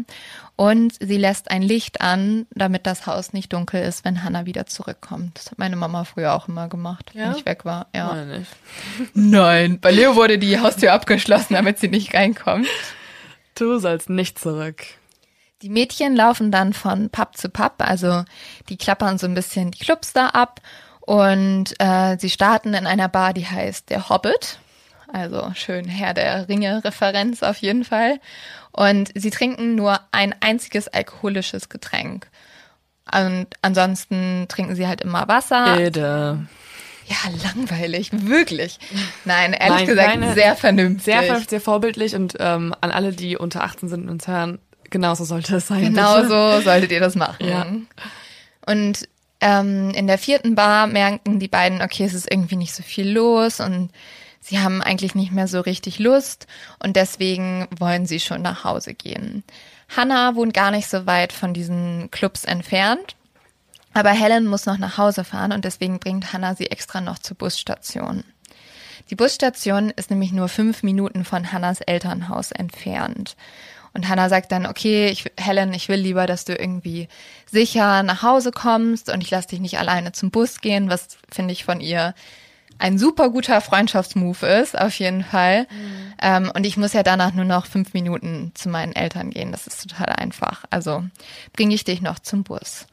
Und 0.55 0.93
sie 1.01 1.17
lässt 1.17 1.51
ein 1.51 1.63
Licht 1.63 1.99
an, 2.01 2.45
damit 2.51 2.85
das 2.85 3.07
Haus 3.07 3.33
nicht 3.33 3.51
dunkel 3.51 3.81
ist, 3.83 4.05
wenn 4.05 4.23
Hannah 4.23 4.45
wieder 4.45 4.67
zurückkommt. 4.67 5.37
Das 5.37 5.51
hat 5.51 5.57
meine 5.59 5.75
Mama 5.75 6.03
früher 6.05 6.33
auch 6.33 6.47
immer 6.47 6.67
gemacht, 6.69 7.11
Ja? 7.13 7.29
wenn 7.31 7.35
ich 7.37 7.45
weg 7.45 7.65
war. 7.65 7.87
Ja. 7.93 8.13
Nein. 8.13 8.47
Nein, 9.13 9.79
bei 9.81 9.91
Leo 9.91 10.15
wurde 10.15 10.37
die 10.37 10.59
Haustür 10.59 10.93
abgeschlossen, 10.93 11.55
damit 11.55 11.79
sie 11.79 11.87
nicht 11.89 12.13
reinkommt. 12.13 12.67
Du 13.55 13.79
sollst 13.79 14.09
nicht 14.09 14.39
zurück. 14.39 14.83
Die 15.61 15.69
Mädchen 15.69 16.15
laufen 16.15 16.51
dann 16.51 16.73
von 16.73 17.09
Pub 17.09 17.37
zu 17.37 17.49
Pub, 17.49 17.75
also 17.77 18.23
die 18.69 18.77
klappern 18.77 19.17
so 19.17 19.27
ein 19.27 19.35
bisschen 19.35 19.71
die 19.71 19.79
Clubs 19.79 20.13
da 20.13 20.27
ab 20.27 20.59
und 21.01 21.73
äh, 21.79 22.17
sie 22.19 22.29
starten 22.29 22.73
in 22.73 22.87
einer 22.87 23.09
Bar, 23.09 23.33
die 23.33 23.45
heißt 23.45 23.89
Der 23.89 24.09
Hobbit. 24.09 24.59
Also 25.11 25.51
schön 25.55 25.85
Herr 25.85 26.13
der 26.13 26.47
Ringe-Referenz 26.47 27.43
auf 27.43 27.57
jeden 27.57 27.83
Fall. 27.83 28.19
Und 28.71 29.11
sie 29.13 29.29
trinken 29.29 29.75
nur 29.75 29.99
ein 30.11 30.33
einziges 30.39 30.87
alkoholisches 30.87 31.67
Getränk. 31.67 32.27
Und 33.13 33.47
ansonsten 33.61 34.45
trinken 34.47 34.75
sie 34.75 34.87
halt 34.87 35.01
immer 35.01 35.27
Wasser. 35.27 35.77
Ede. 35.77 36.47
Ja, 37.07 37.17
langweilig, 37.43 38.11
wirklich. 38.13 38.79
Nein, 39.25 39.51
ehrlich 39.51 39.87
Nein, 39.87 40.21
gesagt, 40.21 40.33
sehr 40.35 40.55
vernünftig. 40.55 41.03
Sehr, 41.03 41.23
vernünftig, 41.23 41.49
sehr 41.49 41.61
vorbildlich 41.61 42.15
und 42.15 42.37
ähm, 42.39 42.73
an 42.79 42.91
alle, 42.91 43.11
die 43.11 43.35
unter 43.35 43.63
18 43.63 43.89
sind 43.89 44.03
und 44.03 44.09
uns 44.09 44.27
hören, 44.91 45.01
genauso 45.01 45.25
sollte 45.25 45.57
es 45.57 45.67
sein. 45.67 45.81
Genau 45.81 46.17
bitte. 46.17 46.27
so 46.27 46.61
solltet 46.61 46.91
ihr 46.91 46.99
das 46.99 47.15
machen. 47.15 47.47
Ja. 47.47 47.65
Und 48.65 49.07
ähm, 49.39 49.91
in 49.91 50.07
der 50.07 50.17
vierten 50.17 50.55
Bar 50.55 50.87
merken 50.87 51.39
die 51.39 51.47
beiden, 51.47 51.81
okay, 51.81 52.03
es 52.03 52.13
ist 52.13 52.31
irgendwie 52.31 52.57
nicht 52.57 52.73
so 52.73 52.83
viel 52.83 53.09
los 53.09 53.59
und 53.59 53.89
sie 54.39 54.59
haben 54.59 54.81
eigentlich 54.81 55.15
nicht 55.15 55.31
mehr 55.31 55.47
so 55.47 55.61
richtig 55.61 55.99
Lust 55.99 56.47
und 56.79 56.95
deswegen 56.95 57.67
wollen 57.77 58.05
sie 58.05 58.19
schon 58.19 58.41
nach 58.41 58.63
Hause 58.63 58.93
gehen. 58.93 59.43
Hannah 59.95 60.35
wohnt 60.35 60.53
gar 60.53 60.71
nicht 60.71 60.87
so 60.87 61.05
weit 61.05 61.33
von 61.33 61.53
diesen 61.53 62.11
Clubs 62.11 62.45
entfernt. 62.45 63.15
Aber 63.93 64.11
Helen 64.11 64.47
muss 64.47 64.65
noch 64.65 64.77
nach 64.77 64.97
Hause 64.97 65.25
fahren 65.25 65.51
und 65.51 65.65
deswegen 65.65 65.99
bringt 65.99 66.31
Hannah 66.31 66.55
sie 66.55 66.71
extra 66.71 67.01
noch 67.01 67.19
zur 67.19 67.35
Busstation. 67.35 68.23
Die 69.09 69.15
Busstation 69.15 69.89
ist 69.89 70.09
nämlich 70.09 70.31
nur 70.31 70.47
fünf 70.47 70.83
Minuten 70.83 71.25
von 71.25 71.51
Hannas 71.51 71.81
Elternhaus 71.81 72.53
entfernt. 72.53 73.35
Und 73.93 74.07
Hannah 74.07 74.29
sagt 74.29 74.51
dann, 74.51 74.65
okay, 74.65 75.07
ich, 75.09 75.25
Helen, 75.37 75.73
ich 75.73 75.89
will 75.89 75.99
lieber, 75.99 76.25
dass 76.25 76.45
du 76.45 76.55
irgendwie 76.55 77.07
sicher 77.45 78.03
nach 78.03 78.23
Hause 78.23 78.51
kommst 78.51 79.11
und 79.11 79.21
ich 79.21 79.31
lasse 79.31 79.49
dich 79.49 79.59
nicht 79.59 79.79
alleine 79.79 80.13
zum 80.13 80.31
Bus 80.31 80.61
gehen, 80.61 80.89
was 80.89 81.17
finde 81.29 81.51
ich 81.51 81.65
von 81.65 81.81
ihr 81.81 82.13
ein 82.81 82.97
super 82.97 83.29
guter 83.29 83.61
Freundschaftsmove 83.61 84.43
ist, 84.43 84.77
auf 84.79 84.97
jeden 84.97 85.23
Fall. 85.23 85.67
Ähm, 86.21 86.51
und 86.55 86.65
ich 86.65 86.77
muss 86.77 86.93
ja 86.93 87.03
danach 87.03 87.33
nur 87.33 87.45
noch 87.45 87.67
fünf 87.67 87.93
Minuten 87.93 88.51
zu 88.55 88.69
meinen 88.69 88.93
Eltern 88.93 89.29
gehen. 89.29 89.51
Das 89.51 89.67
ist 89.67 89.87
total 89.87 90.09
einfach. 90.09 90.65
Also 90.71 91.03
bringe 91.53 91.75
ich 91.75 91.83
dich 91.83 92.01
noch 92.01 92.17
zum 92.17 92.43
Bus. 92.43 92.87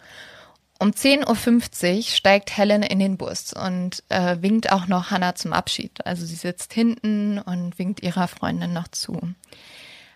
Um 0.79 0.91
10.50 0.91 1.97
Uhr 1.97 2.03
steigt 2.03 2.57
Helen 2.57 2.83
in 2.83 2.99
den 2.99 3.17
Bus 3.17 3.53
und 3.53 4.05
äh, 4.11 4.37
winkt 4.41 4.71
auch 4.71 4.87
noch 4.87 5.11
Hannah 5.11 5.35
zum 5.35 5.53
Abschied. 5.53 6.07
Also 6.07 6.25
sie 6.25 6.37
sitzt 6.37 6.73
hinten 6.73 7.39
und 7.39 7.79
winkt 7.79 8.03
ihrer 8.03 8.29
Freundin 8.29 8.73
noch 8.75 8.89
zu. 8.89 9.19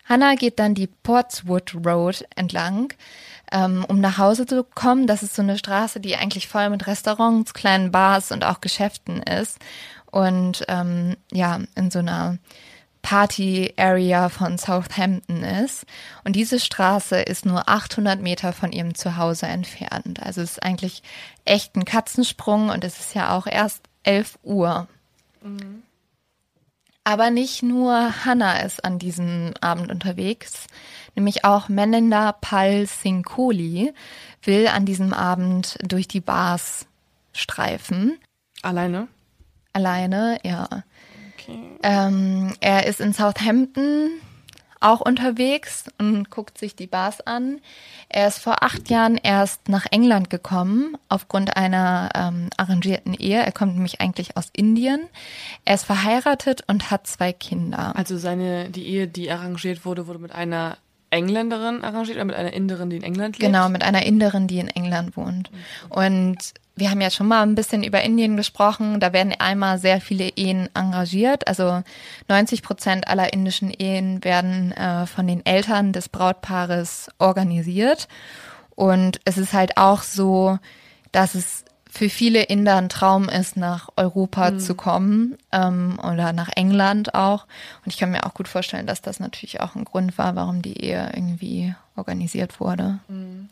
Hannah 0.04 0.34
geht 0.34 0.58
dann 0.58 0.74
die 0.74 0.88
Portswood 0.88 1.74
Road 1.86 2.24
entlang, 2.34 2.92
ähm, 3.50 3.84
um 3.88 4.00
nach 4.00 4.18
Hause 4.18 4.46
zu 4.46 4.64
kommen. 4.64 5.06
Das 5.06 5.22
ist 5.22 5.34
so 5.34 5.42
eine 5.42 5.58
Straße, 5.58 6.00
die 6.00 6.16
eigentlich 6.16 6.48
voll 6.48 6.68
mit 6.70 6.86
Restaurants, 6.86 7.54
kleinen 7.54 7.92
Bars 7.92 8.32
und 8.32 8.44
auch 8.44 8.60
Geschäften 8.60 9.22
ist. 9.22 9.58
Und 10.10 10.64
ähm, 10.68 11.16
ja, 11.32 11.60
in 11.74 11.90
so 11.90 12.00
einer 12.00 12.38
Party-Area 13.02 14.28
von 14.28 14.58
Southampton 14.58 15.42
ist. 15.42 15.84
Und 16.24 16.36
diese 16.36 16.60
Straße 16.60 17.20
ist 17.20 17.44
nur 17.44 17.68
800 17.68 18.20
Meter 18.20 18.52
von 18.52 18.72
ihrem 18.72 18.94
Zuhause 18.94 19.46
entfernt. 19.46 20.22
Also 20.22 20.40
es 20.40 20.52
ist 20.52 20.62
eigentlich 20.62 21.02
echt 21.44 21.76
ein 21.76 21.84
Katzensprung 21.84 22.70
und 22.70 22.84
es 22.84 22.98
ist 23.00 23.14
ja 23.14 23.36
auch 23.36 23.46
erst 23.46 23.82
11 24.04 24.38
Uhr. 24.42 24.88
Aber 27.04 27.30
nicht 27.30 27.62
nur 27.62 28.24
Hannah 28.24 28.60
ist 28.60 28.84
an 28.84 28.98
diesem 28.98 29.54
Abend 29.60 29.90
unterwegs, 29.90 30.66
nämlich 31.16 31.44
auch 31.44 31.68
Melinda 31.68 32.32
Pal 32.32 32.86
Sinkoli 32.86 33.92
will 34.42 34.68
an 34.68 34.84
diesem 34.86 35.12
Abend 35.12 35.78
durch 35.82 36.06
die 36.06 36.20
Bars 36.20 36.86
Gazastreifen. 37.32 38.18
Alleine? 38.62 39.08
Alleine, 39.72 40.38
ja. 40.44 40.68
Okay. 41.34 41.78
Ähm, 41.82 42.52
er 42.60 42.86
ist 42.86 43.00
in 43.00 43.12
Southampton 43.12 44.10
auch 44.82 45.00
unterwegs 45.00 45.84
und 45.98 46.30
guckt 46.30 46.58
sich 46.58 46.76
die 46.76 46.86
Bars 46.86 47.20
an. 47.20 47.60
Er 48.08 48.28
ist 48.28 48.38
vor 48.38 48.62
acht 48.62 48.90
Jahren 48.90 49.16
erst 49.16 49.68
nach 49.68 49.86
England 49.90 50.30
gekommen 50.30 50.96
aufgrund 51.08 51.56
einer 51.56 52.10
ähm, 52.14 52.48
arrangierten 52.56 53.14
Ehe. 53.14 53.42
Er 53.42 53.52
kommt 53.52 53.74
nämlich 53.74 54.00
eigentlich 54.00 54.36
aus 54.36 54.48
Indien. 54.52 55.00
Er 55.64 55.74
ist 55.76 55.84
verheiratet 55.84 56.64
und 56.66 56.90
hat 56.90 57.06
zwei 57.06 57.32
Kinder. 57.32 57.96
Also 57.96 58.18
seine, 58.18 58.70
die 58.70 58.86
Ehe, 58.86 59.08
die 59.08 59.30
arrangiert 59.30 59.84
wurde, 59.84 60.06
wurde 60.06 60.18
mit 60.18 60.32
einer 60.32 60.76
Engländerin 61.12 61.84
arrangiert 61.84 62.16
oder 62.16 62.24
mit 62.24 62.34
einer 62.36 62.52
Inderin, 62.52 62.90
die 62.90 62.96
in 62.96 63.02
England 63.02 63.38
lebt? 63.38 63.52
Genau, 63.52 63.68
mit 63.68 63.82
einer 63.82 64.04
Inderin, 64.04 64.46
die 64.46 64.58
in 64.58 64.68
England 64.68 65.16
wohnt. 65.16 65.50
Und 65.88 66.38
wir 66.74 66.90
haben 66.90 67.00
ja 67.02 67.10
schon 67.10 67.28
mal 67.28 67.42
ein 67.42 67.54
bisschen 67.54 67.82
über 67.82 68.02
Indien 68.02 68.36
gesprochen. 68.36 68.98
Da 68.98 69.12
werden 69.12 69.34
einmal 69.38 69.78
sehr 69.78 70.00
viele 70.00 70.28
Ehen 70.36 70.70
engagiert. 70.74 71.46
Also 71.46 71.82
90 72.28 72.62
Prozent 72.62 73.08
aller 73.08 73.32
indischen 73.32 73.70
Ehen 73.70 74.24
werden 74.24 74.72
äh, 74.72 75.06
von 75.06 75.26
den 75.26 75.44
Eltern 75.44 75.92
des 75.92 76.08
Brautpaares 76.08 77.10
organisiert. 77.18 78.08
Und 78.74 79.20
es 79.26 79.36
ist 79.36 79.52
halt 79.52 79.76
auch 79.76 80.02
so, 80.02 80.58
dass 81.12 81.34
es 81.34 81.64
für 81.94 82.08
viele 82.08 82.44
Inder 82.44 82.76
ein 82.76 82.88
Traum 82.88 83.28
ist, 83.28 83.58
nach 83.58 83.90
Europa 83.96 84.52
mhm. 84.52 84.60
zu 84.60 84.74
kommen 84.74 85.36
ähm, 85.52 85.98
oder 86.02 86.32
nach 86.32 86.48
England 86.56 87.14
auch. 87.14 87.46
Und 87.84 87.92
ich 87.92 87.98
kann 87.98 88.10
mir 88.10 88.24
auch 88.24 88.32
gut 88.32 88.48
vorstellen, 88.48 88.86
dass 88.86 89.02
das 89.02 89.20
natürlich 89.20 89.60
auch 89.60 89.74
ein 89.74 89.84
Grund 89.84 90.16
war, 90.16 90.34
warum 90.34 90.62
die 90.62 90.82
Ehe 90.82 91.12
irgendwie 91.14 91.74
organisiert 91.94 92.60
wurde. 92.60 92.98
Mhm. 93.08 93.50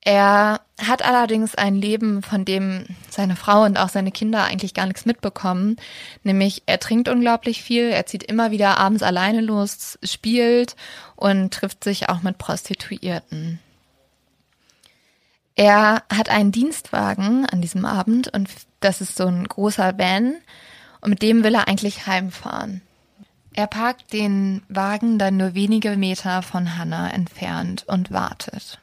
Er 0.00 0.60
hat 0.84 1.04
allerdings 1.04 1.54
ein 1.54 1.76
Leben, 1.76 2.22
von 2.22 2.44
dem 2.44 2.84
seine 3.10 3.36
Frau 3.36 3.62
und 3.62 3.78
auch 3.78 3.90
seine 3.90 4.10
Kinder 4.10 4.42
eigentlich 4.42 4.74
gar 4.74 4.86
nichts 4.86 5.06
mitbekommen. 5.06 5.76
Nämlich 6.24 6.64
er 6.66 6.80
trinkt 6.80 7.08
unglaublich 7.08 7.62
viel, 7.62 7.90
er 7.90 8.06
zieht 8.06 8.24
immer 8.24 8.50
wieder 8.50 8.76
abends 8.78 9.04
alleine 9.04 9.40
los, 9.40 10.00
spielt 10.02 10.74
und 11.14 11.54
trifft 11.54 11.84
sich 11.84 12.08
auch 12.08 12.22
mit 12.22 12.38
Prostituierten. 12.38 13.60
Er 15.56 16.02
hat 16.14 16.28
einen 16.28 16.52
Dienstwagen 16.52 17.46
an 17.46 17.62
diesem 17.62 17.86
Abend 17.86 18.28
und 18.28 18.48
das 18.80 19.00
ist 19.00 19.16
so 19.16 19.26
ein 19.26 19.48
großer 19.48 19.98
Van 19.98 20.34
und 21.00 21.10
mit 21.10 21.22
dem 21.22 21.42
will 21.44 21.54
er 21.54 21.66
eigentlich 21.66 22.06
heimfahren. 22.06 22.82
Er 23.54 23.66
parkt 23.66 24.12
den 24.12 24.62
Wagen 24.68 25.18
dann 25.18 25.38
nur 25.38 25.54
wenige 25.54 25.96
Meter 25.96 26.42
von 26.42 26.76
Hannah 26.76 27.10
entfernt 27.10 27.84
und 27.86 28.10
wartet. 28.10 28.78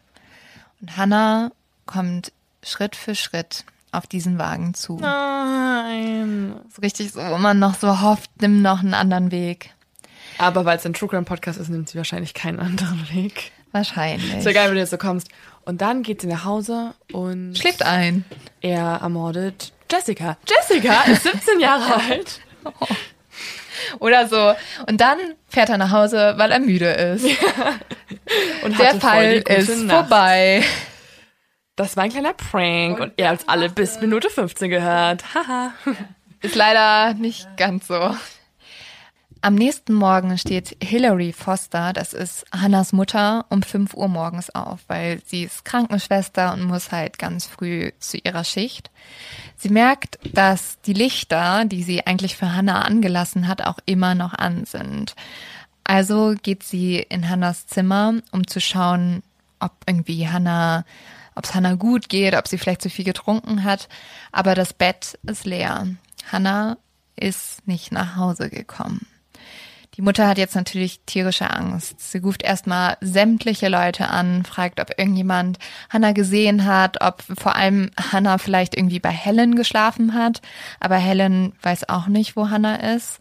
Und 0.81 0.97
Hannah 0.97 1.51
kommt 1.85 2.31
Schritt 2.63 2.95
für 2.95 3.13
Schritt 3.13 3.65
auf 3.91 4.07
diesen 4.07 4.39
Wagen 4.39 4.73
zu. 4.73 4.97
Nein. 4.97 6.55
So 6.75 6.81
richtig 6.81 7.11
so, 7.11 7.21
wo 7.21 7.37
man 7.37 7.59
noch 7.59 7.75
so 7.75 8.01
hofft, 8.01 8.31
nimm 8.41 8.63
noch 8.63 8.79
einen 8.79 8.95
anderen 8.95 9.29
Weg. 9.29 9.69
Aber 10.39 10.65
weil 10.65 10.77
es 10.77 10.85
ein 10.87 10.93
True 10.93 11.09
Crime 11.09 11.25
Podcast 11.25 11.59
ist, 11.59 11.69
nimmt 11.69 11.89
sie 11.89 11.97
wahrscheinlich 11.99 12.33
keinen 12.33 12.59
anderen 12.59 13.07
Weg. 13.11 13.51
Wahrscheinlich. 13.71 14.35
Ist 14.35 14.45
ja 14.45 14.53
geil, 14.53 14.67
wenn 14.67 14.75
du 14.75 14.81
jetzt 14.81 14.91
so 14.91 14.97
kommst. 14.97 15.29
Und 15.65 15.81
dann 15.81 16.03
geht 16.03 16.21
sie 16.21 16.27
nach 16.27 16.43
Hause 16.45 16.93
und 17.11 17.57
schläft 17.57 17.83
ein. 17.83 18.25
Er 18.61 18.99
ermordet 19.01 19.71
Jessica. 19.91 20.37
Jessica 20.47 21.03
ist 21.03 21.23
17 21.23 21.59
Jahre 21.59 21.95
alt. 22.09 22.41
Oder 23.99 24.27
so. 24.27 24.53
Und 24.87 24.99
dann 25.01 25.17
fährt 25.47 25.69
er 25.69 25.77
nach 25.77 25.91
Hause, 25.91 26.33
weil 26.37 26.51
er 26.51 26.59
müde 26.59 26.89
ist. 26.89 27.25
Ja. 27.25 27.75
Und 28.63 28.79
der 28.79 28.99
Fall 28.99 29.43
ist 29.47 29.83
Nacht. 29.83 29.97
vorbei. 30.07 30.63
Das 31.75 31.97
war 31.97 32.03
ein 32.03 32.11
kleiner 32.11 32.33
Prank 32.33 32.99
und, 32.99 33.09
und 33.09 33.13
ihr 33.17 33.29
habt 33.29 33.47
alle 33.47 33.69
bis 33.69 33.99
Minute 33.99 34.29
15 34.29 34.69
gehört. 34.69 35.23
Haha. 35.33 35.73
ist 36.41 36.55
leider 36.55 37.13
nicht 37.15 37.47
ganz 37.57 37.87
so. 37.87 38.15
Am 39.45 39.55
nächsten 39.55 39.93
Morgen 39.93 40.37
steht 40.37 40.77
Hilary 40.81 41.33
Foster, 41.33 41.91
das 41.91 42.13
ist 42.13 42.45
Hannas 42.53 42.93
Mutter, 42.93 43.45
um 43.49 43.61
5 43.61 43.93
Uhr 43.93 44.07
morgens 44.07 44.49
auf, 44.55 44.79
weil 44.87 45.21
sie 45.25 45.43
ist 45.43 45.65
Krankenschwester 45.65 46.53
und 46.53 46.63
muss 46.63 46.93
halt 46.93 47.19
ganz 47.19 47.45
früh 47.45 47.91
zu 47.99 48.15
ihrer 48.15 48.45
Schicht. 48.45 48.89
Sie 49.57 49.67
merkt, 49.67 50.17
dass 50.33 50.79
die 50.83 50.93
Lichter, 50.93 51.65
die 51.65 51.83
sie 51.83 52.07
eigentlich 52.07 52.37
für 52.37 52.55
Hannah 52.55 52.83
angelassen 52.83 53.49
hat, 53.49 53.63
auch 53.65 53.79
immer 53.85 54.15
noch 54.15 54.33
an 54.33 54.63
sind. 54.63 55.13
Also 55.83 56.35
geht 56.41 56.63
sie 56.63 56.99
in 56.99 57.27
Hannas 57.27 57.67
Zimmer, 57.67 58.13
um 58.31 58.47
zu 58.47 58.61
schauen, 58.61 59.23
ob 59.59 59.73
irgendwie 59.85 60.29
Hannah, 60.29 60.85
ob 61.35 61.43
es 61.43 61.53
Hannah 61.53 61.75
gut 61.75 62.07
geht, 62.07 62.33
ob 62.33 62.47
sie 62.47 62.57
vielleicht 62.57 62.81
zu 62.81 62.89
viel 62.89 63.03
getrunken 63.03 63.65
hat. 63.65 63.89
Aber 64.31 64.55
das 64.55 64.71
Bett 64.71 65.19
ist 65.23 65.45
leer. 65.45 65.87
Hannah 66.31 66.77
ist 67.17 67.67
nicht 67.67 67.91
nach 67.91 68.15
Hause 68.15 68.49
gekommen. 68.49 69.05
Die 69.95 70.01
Mutter 70.01 70.27
hat 70.27 70.37
jetzt 70.37 70.55
natürlich 70.55 71.01
tierische 71.05 71.51
Angst. 71.51 71.99
Sie 71.99 72.17
ruft 72.17 72.41
erstmal 72.41 72.97
sämtliche 73.01 73.69
Leute 73.69 74.09
an, 74.09 74.43
fragt, 74.43 74.79
ob 74.79 74.97
irgendjemand 74.97 75.59
Hannah 75.89 76.13
gesehen 76.13 76.65
hat, 76.65 77.01
ob 77.01 77.23
vor 77.37 77.55
allem 77.55 77.91
Hannah 78.11 78.39
vielleicht 78.39 78.75
irgendwie 78.75 78.99
bei 78.99 79.11
Helen 79.11 79.55
geschlafen 79.55 80.15
hat. 80.15 80.41
Aber 80.79 80.95
Helen 80.95 81.53
weiß 81.61 81.89
auch 81.89 82.07
nicht, 82.07 82.35
wo 82.35 82.49
Hannah 82.49 82.95
ist. 82.95 83.19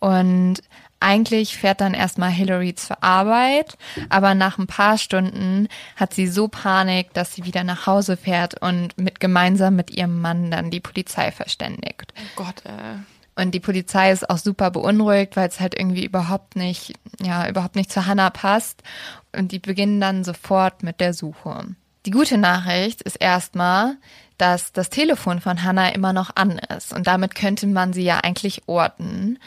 Und 0.00 0.56
eigentlich 1.00 1.56
fährt 1.56 1.80
dann 1.80 1.94
erstmal 1.94 2.30
Hillary 2.30 2.74
zur 2.74 3.02
Arbeit, 3.04 3.78
aber 4.08 4.34
nach 4.34 4.58
ein 4.58 4.66
paar 4.66 4.98
Stunden 4.98 5.68
hat 5.94 6.12
sie 6.12 6.26
so 6.26 6.48
Panik, 6.48 7.12
dass 7.14 7.34
sie 7.34 7.44
wieder 7.44 7.62
nach 7.62 7.86
Hause 7.86 8.16
fährt 8.16 8.60
und 8.60 8.98
mit 8.98 9.20
gemeinsam 9.20 9.76
mit 9.76 9.92
ihrem 9.92 10.20
Mann 10.20 10.50
dann 10.50 10.72
die 10.72 10.80
Polizei 10.80 11.30
verständigt. 11.30 12.12
Oh 12.16 12.42
Gott, 12.42 12.64
äh. 12.64 12.98
Und 13.38 13.52
die 13.52 13.60
Polizei 13.60 14.10
ist 14.10 14.28
auch 14.28 14.38
super 14.38 14.72
beunruhigt, 14.72 15.36
weil 15.36 15.48
es 15.48 15.60
halt 15.60 15.78
irgendwie 15.78 16.04
überhaupt 16.04 16.56
nicht, 16.56 16.94
ja, 17.22 17.48
überhaupt 17.48 17.76
nicht 17.76 17.92
zu 17.92 18.04
Hannah 18.04 18.30
passt. 18.30 18.82
Und 19.30 19.52
die 19.52 19.60
beginnen 19.60 20.00
dann 20.00 20.24
sofort 20.24 20.82
mit 20.82 20.98
der 20.98 21.14
Suche. 21.14 21.64
Die 22.04 22.10
gute 22.10 22.36
Nachricht 22.36 23.00
ist 23.02 23.14
erstmal, 23.14 23.96
dass 24.38 24.72
das 24.72 24.90
Telefon 24.90 25.40
von 25.40 25.62
Hannah 25.62 25.90
immer 25.90 26.12
noch 26.12 26.34
an 26.34 26.58
ist. 26.76 26.92
Und 26.92 27.06
damit 27.06 27.36
könnte 27.36 27.68
man 27.68 27.92
sie 27.92 28.02
ja 28.02 28.18
eigentlich 28.18 28.62
orten. 28.66 29.38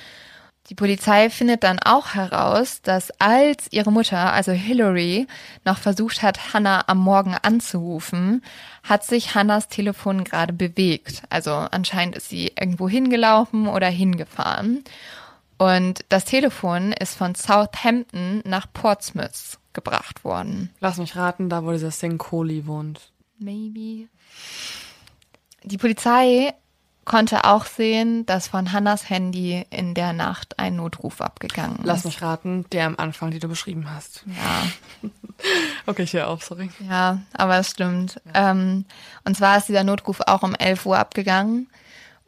Die 0.71 0.75
Polizei 0.75 1.29
findet 1.29 1.63
dann 1.63 1.79
auch 1.79 2.13
heraus, 2.13 2.81
dass 2.81 3.11
als 3.19 3.67
ihre 3.71 3.91
Mutter, 3.91 4.31
also 4.31 4.53
Hillary, 4.53 5.27
noch 5.65 5.77
versucht 5.77 6.21
hat, 6.21 6.53
Hannah 6.53 6.85
am 6.87 6.99
Morgen 6.99 7.35
anzurufen, 7.35 8.41
hat 8.81 9.03
sich 9.03 9.35
Hannahs 9.35 9.67
Telefon 9.67 10.23
gerade 10.23 10.53
bewegt. 10.53 11.23
Also 11.29 11.51
anscheinend 11.51 12.15
ist 12.15 12.29
sie 12.29 12.53
irgendwo 12.57 12.87
hingelaufen 12.87 13.67
oder 13.67 13.87
hingefahren. 13.87 14.85
Und 15.57 16.05
das 16.07 16.23
Telefon 16.23 16.93
ist 16.93 17.15
von 17.15 17.35
Southampton 17.35 18.41
nach 18.45 18.71
Portsmouth 18.71 19.59
gebracht 19.73 20.23
worden. 20.23 20.69
Lass 20.79 20.99
mich 20.99 21.17
raten, 21.17 21.49
da 21.49 21.65
wo 21.65 21.73
dieser 21.73 21.91
Sing 21.91 22.17
Kohli 22.17 22.65
wohnt. 22.65 23.11
Maybe. 23.39 24.07
Die 25.63 25.77
Polizei 25.77 26.53
konnte 27.05 27.45
auch 27.45 27.65
sehen, 27.65 28.25
dass 28.25 28.47
von 28.47 28.71
Hannas 28.71 29.09
Handy 29.09 29.65
in 29.69 29.93
der 29.93 30.13
Nacht 30.13 30.59
ein 30.59 30.75
Notruf 30.75 31.21
abgegangen 31.21 31.77
ist. 31.77 31.85
Lass 31.85 32.05
mich 32.05 32.21
raten, 32.21 32.65
der 32.71 32.85
am 32.85 32.95
Anfang, 32.97 33.31
die 33.31 33.39
du 33.39 33.47
beschrieben 33.47 33.89
hast. 33.93 34.23
Ja. 34.27 35.09
okay, 35.87 36.03
ich 36.03 36.13
höre 36.13 36.27
auf, 36.27 36.43
sorry. 36.43 36.69
Ja, 36.87 37.21
aber 37.33 37.57
es 37.57 37.71
stimmt. 37.71 38.21
Ja. 38.33 38.51
Ähm, 38.51 38.85
und 39.25 39.35
zwar 39.35 39.57
ist 39.57 39.67
dieser 39.67 39.83
Notruf 39.83 40.21
auch 40.27 40.43
um 40.43 40.53
11 40.53 40.85
Uhr 40.85 40.97
abgegangen 40.99 41.67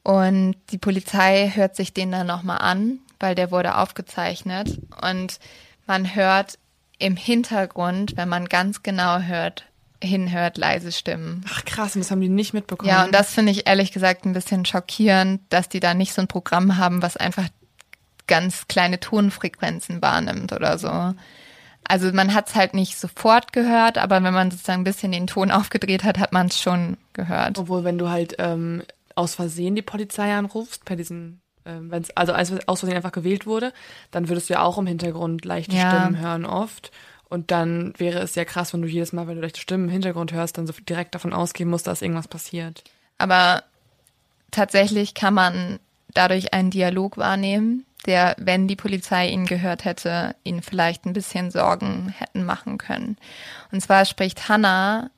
und 0.03 0.55
die 0.71 0.77
Polizei 0.77 1.51
hört 1.53 1.75
sich 1.75 1.93
den 1.93 2.11
dann 2.11 2.27
nochmal 2.27 2.59
an, 2.59 2.99
weil 3.19 3.35
der 3.35 3.51
wurde 3.51 3.77
aufgezeichnet 3.77 4.81
und 5.01 5.39
man 5.85 6.15
hört 6.15 6.57
im 6.99 7.15
Hintergrund, 7.15 8.15
wenn 8.15 8.29
man 8.29 8.47
ganz 8.47 8.83
genau 8.83 9.19
hört, 9.19 9.65
hinhört, 10.03 10.57
leise 10.57 10.91
Stimmen. 10.91 11.45
Ach 11.49 11.65
krass, 11.65 11.95
und 11.95 12.01
das 12.01 12.11
haben 12.11 12.21
die 12.21 12.29
nicht 12.29 12.53
mitbekommen. 12.53 12.89
Ja, 12.89 13.05
und 13.05 13.13
das 13.13 13.33
finde 13.33 13.51
ich 13.51 13.67
ehrlich 13.67 13.91
gesagt 13.91 14.25
ein 14.25 14.33
bisschen 14.33 14.65
schockierend, 14.65 15.41
dass 15.49 15.69
die 15.69 15.79
da 15.79 15.93
nicht 15.93 16.13
so 16.13 16.21
ein 16.21 16.27
Programm 16.27 16.77
haben, 16.77 17.01
was 17.01 17.17
einfach 17.17 17.47
ganz 18.27 18.67
kleine 18.67 18.99
Tonfrequenzen 18.99 20.01
wahrnimmt 20.01 20.53
oder 20.53 20.77
so. 20.77 21.13
Also 21.85 22.11
man 22.13 22.33
hat 22.33 22.49
es 22.49 22.55
halt 22.55 22.73
nicht 22.73 22.97
sofort 22.97 23.51
gehört, 23.51 23.97
aber 23.97 24.23
wenn 24.23 24.33
man 24.33 24.51
sozusagen 24.51 24.81
ein 24.81 24.85
bisschen 24.85 25.11
den 25.11 25.27
Ton 25.27 25.51
aufgedreht 25.51 26.03
hat, 26.03 26.17
hat 26.17 26.31
man 26.31 26.47
es 26.47 26.59
schon 26.59 26.97
gehört. 27.11 27.57
Obwohl, 27.59 27.83
wenn 27.83 27.97
du 27.97 28.09
halt 28.09 28.35
ähm, 28.39 28.83
aus 29.15 29.35
Versehen 29.35 29.75
die 29.75 29.81
Polizei 29.81 30.33
anrufst, 30.33 30.85
bei 30.85 30.95
diesen, 30.95 31.41
ähm, 31.65 31.91
wenn 31.91 32.01
es 32.01 32.15
also 32.15 32.33
aus 32.33 32.79
Versehen 32.79 32.95
einfach 32.95 33.11
gewählt 33.11 33.45
wurde, 33.45 33.73
dann 34.11 34.29
würdest 34.29 34.49
du 34.49 34.53
ja 34.53 34.61
auch 34.61 34.77
im 34.77 34.87
Hintergrund 34.87 35.43
leichte 35.43 35.75
ja. 35.75 35.89
Stimmen 35.89 36.19
hören 36.19 36.45
oft. 36.45 36.91
Und 37.33 37.49
dann 37.49 37.95
wäre 37.97 38.19
es 38.19 38.35
ja 38.35 38.45
krass, 38.45 38.73
wenn 38.73 38.83
du 38.83 38.87
jedes 38.87 39.11
Mal, 39.11 39.25
wenn 39.25 39.37
du 39.37 39.41
leichte 39.41 39.59
Stimmen 39.59 39.85
im 39.85 39.89
Hintergrund 39.89 40.33
hörst, 40.33 40.55
dann 40.59 40.67
so 40.67 40.73
direkt 40.87 41.15
davon 41.15 41.33
ausgehen 41.33 41.67
musst, 41.67 41.87
dass 41.87 42.03
irgendwas 42.03 42.27
passiert. 42.27 42.83
Aber 43.17 43.63
tatsächlich 44.51 45.15
kann 45.15 45.33
man 45.33 45.79
dadurch 46.13 46.53
einen 46.53 46.69
Dialog 46.69 47.17
wahrnehmen, 47.17 47.87
der, 48.05 48.35
wenn 48.37 48.67
die 48.67 48.75
Polizei 48.75 49.29
ihn 49.29 49.47
gehört 49.47 49.83
hätte, 49.83 50.35
ihn 50.43 50.61
vielleicht 50.61 51.07
ein 51.07 51.13
bisschen 51.13 51.49
Sorgen 51.49 52.13
hätten 52.15 52.45
machen 52.45 52.77
können. 52.77 53.17
Und 53.71 53.81
zwar 53.81 54.05
spricht 54.05 54.47
Hannah 54.47 55.09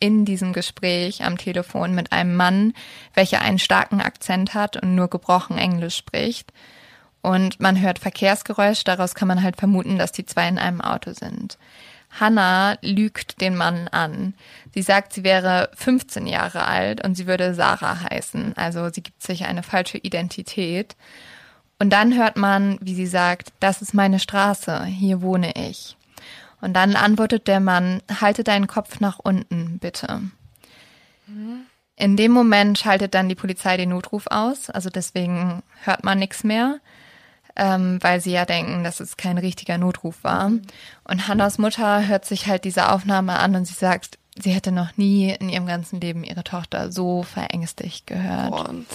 in 0.00 0.24
diesem 0.24 0.52
Gespräch 0.52 1.22
am 1.22 1.38
Telefon 1.38 1.94
mit 1.94 2.10
einem 2.10 2.34
Mann, 2.34 2.74
welcher 3.14 3.42
einen 3.42 3.60
starken 3.60 4.00
Akzent 4.00 4.54
hat 4.54 4.76
und 4.76 4.96
nur 4.96 5.06
gebrochen 5.06 5.56
Englisch 5.56 5.98
spricht. 5.98 6.52
Und 7.22 7.60
man 7.60 7.80
hört 7.80 7.98
Verkehrsgeräusch, 7.98 8.84
daraus 8.84 9.14
kann 9.14 9.28
man 9.28 9.42
halt 9.42 9.56
vermuten, 9.56 9.98
dass 9.98 10.12
die 10.12 10.24
zwei 10.24 10.48
in 10.48 10.58
einem 10.58 10.80
Auto 10.80 11.12
sind. 11.12 11.58
Hannah 12.18 12.76
lügt 12.82 13.40
den 13.40 13.56
Mann 13.56 13.88
an. 13.88 14.34
Sie 14.74 14.82
sagt, 14.82 15.12
sie 15.12 15.22
wäre 15.22 15.70
15 15.74 16.26
Jahre 16.26 16.64
alt 16.64 17.04
und 17.04 17.14
sie 17.14 17.26
würde 17.26 17.54
Sarah 17.54 18.00
heißen. 18.10 18.56
Also 18.56 18.88
sie 18.90 19.02
gibt 19.02 19.22
sich 19.22 19.44
eine 19.44 19.62
falsche 19.62 19.98
Identität. 19.98 20.96
Und 21.78 21.90
dann 21.90 22.16
hört 22.16 22.36
man, 22.36 22.78
wie 22.80 22.94
sie 22.94 23.06
sagt, 23.06 23.52
das 23.60 23.80
ist 23.80 23.94
meine 23.94 24.18
Straße, 24.18 24.84
hier 24.84 25.22
wohne 25.22 25.52
ich. 25.56 25.96
Und 26.60 26.74
dann 26.74 26.96
antwortet 26.96 27.46
der 27.46 27.60
Mann, 27.60 28.02
halte 28.20 28.44
deinen 28.44 28.66
Kopf 28.66 29.00
nach 29.00 29.18
unten, 29.18 29.78
bitte. 29.78 30.22
In 31.96 32.16
dem 32.16 32.32
Moment 32.32 32.78
schaltet 32.78 33.14
dann 33.14 33.28
die 33.28 33.34
Polizei 33.34 33.76
den 33.76 33.90
Notruf 33.90 34.26
aus, 34.26 34.68
also 34.68 34.90
deswegen 34.90 35.62
hört 35.84 36.02
man 36.02 36.18
nichts 36.18 36.44
mehr 36.44 36.80
ähm, 37.56 37.98
weil 38.00 38.20
sie 38.20 38.32
ja 38.32 38.44
denken, 38.44 38.84
dass 38.84 39.00
es 39.00 39.16
kein 39.16 39.38
richtiger 39.38 39.78
Notruf 39.78 40.22
war. 40.22 40.50
Und 41.04 41.28
Hannas 41.28 41.58
Mutter 41.58 42.06
hört 42.06 42.24
sich 42.24 42.46
halt 42.46 42.64
diese 42.64 42.90
Aufnahme 42.90 43.38
an 43.38 43.54
und 43.56 43.64
sie 43.66 43.74
sagt, 43.74 44.18
sie 44.40 44.52
hätte 44.52 44.72
noch 44.72 44.96
nie 44.96 45.30
in 45.30 45.48
ihrem 45.48 45.66
ganzen 45.66 46.00
Leben 46.00 46.24
ihre 46.24 46.44
Tochter 46.44 46.90
so 46.92 47.22
verängstigt 47.22 48.06
gehört. 48.06 48.68
Und 48.68 48.86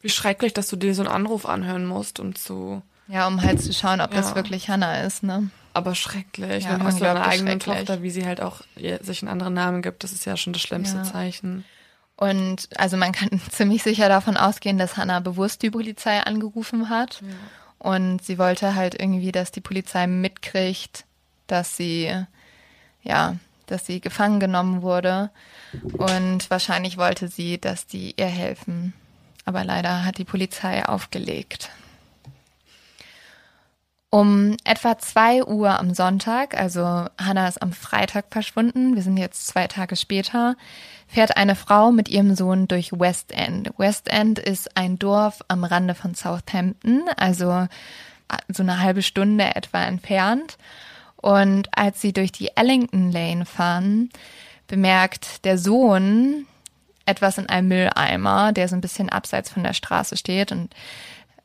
wie 0.00 0.08
schrecklich, 0.08 0.52
dass 0.52 0.68
du 0.68 0.76
dir 0.76 0.94
so 0.94 1.02
einen 1.02 1.12
Anruf 1.12 1.46
anhören 1.46 1.86
musst, 1.86 2.18
um 2.20 2.34
zu. 2.34 2.82
Ja, 3.08 3.26
um 3.26 3.40
halt 3.42 3.60
zu 3.60 3.72
schauen, 3.72 4.00
ob 4.00 4.10
Ja. 4.12 4.16
das 4.20 4.34
wirklich 4.34 4.68
Hannah 4.68 5.02
ist, 5.02 5.22
ne? 5.22 5.50
Aber 5.74 5.94
schrecklich. 5.94 6.64
Ja, 6.64 6.72
Dann 6.72 6.84
hast 6.84 6.98
du 7.00 7.04
deine 7.04 7.20
unglaublich 7.20 7.40
eigene 7.40 7.60
schrecklich. 7.62 7.86
Tochter, 7.86 8.02
wie 8.02 8.10
sie 8.10 8.26
halt 8.26 8.40
auch 8.40 8.60
sich 9.00 9.22
einen 9.22 9.30
anderen 9.30 9.54
Namen 9.54 9.80
gibt. 9.82 10.04
Das 10.04 10.12
ist 10.12 10.24
ja 10.26 10.36
schon 10.36 10.52
das 10.52 10.60
schlimmste 10.62 10.98
Ja. 10.98 11.02
Zeichen. 11.04 11.64
Und 12.22 12.68
also 12.76 12.96
man 12.96 13.10
kann 13.10 13.40
ziemlich 13.50 13.82
sicher 13.82 14.08
davon 14.08 14.36
ausgehen, 14.36 14.78
dass 14.78 14.96
Hannah 14.96 15.18
bewusst 15.18 15.60
die 15.62 15.70
Polizei 15.70 16.20
angerufen 16.20 16.88
hat. 16.88 17.20
Und 17.80 18.22
sie 18.22 18.38
wollte 18.38 18.76
halt 18.76 18.94
irgendwie, 19.00 19.32
dass 19.32 19.50
die 19.50 19.60
Polizei 19.60 20.06
mitkriegt, 20.06 21.04
dass 21.48 21.76
sie, 21.76 22.12
ja, 23.02 23.34
dass 23.66 23.86
sie 23.86 24.00
gefangen 24.00 24.38
genommen 24.38 24.82
wurde. 24.82 25.30
Und 25.98 26.48
wahrscheinlich 26.48 26.96
wollte 26.96 27.26
sie, 27.26 27.60
dass 27.60 27.88
die 27.88 28.14
ihr 28.16 28.26
helfen. 28.26 28.92
Aber 29.44 29.64
leider 29.64 30.04
hat 30.04 30.18
die 30.18 30.24
Polizei 30.24 30.86
aufgelegt. 30.86 31.70
Um 34.10 34.58
etwa 34.64 34.98
zwei 34.98 35.42
Uhr 35.42 35.76
am 35.76 35.92
Sonntag, 35.94 36.54
also 36.54 37.06
Hannah 37.18 37.48
ist 37.48 37.62
am 37.62 37.72
Freitag 37.72 38.26
verschwunden, 38.30 38.94
wir 38.94 39.02
sind 39.02 39.16
jetzt 39.16 39.46
zwei 39.46 39.66
Tage 39.66 39.96
später, 39.96 40.54
fährt 41.12 41.36
eine 41.36 41.54
Frau 41.54 41.92
mit 41.92 42.08
ihrem 42.08 42.34
Sohn 42.34 42.68
durch 42.68 42.92
West 42.92 43.32
End. 43.32 43.70
West 43.76 44.08
End 44.08 44.38
ist 44.38 44.76
ein 44.76 44.98
Dorf 44.98 45.40
am 45.46 45.62
Rande 45.62 45.94
von 45.94 46.14
Southampton, 46.14 47.02
also 47.16 47.68
so 48.48 48.62
eine 48.62 48.80
halbe 48.80 49.02
Stunde 49.02 49.54
etwa 49.54 49.84
entfernt. 49.84 50.56
Und 51.16 51.68
als 51.76 52.00
sie 52.00 52.14
durch 52.14 52.32
die 52.32 52.56
Ellington 52.56 53.12
Lane 53.12 53.44
fahren, 53.44 54.08
bemerkt 54.68 55.44
der 55.44 55.58
Sohn 55.58 56.46
etwas 57.04 57.36
in 57.36 57.46
einem 57.48 57.68
Mülleimer, 57.68 58.52
der 58.52 58.68
so 58.68 58.74
ein 58.74 58.80
bisschen 58.80 59.10
abseits 59.10 59.50
von 59.50 59.62
der 59.62 59.74
Straße 59.74 60.16
steht 60.16 60.50
und 60.50 60.74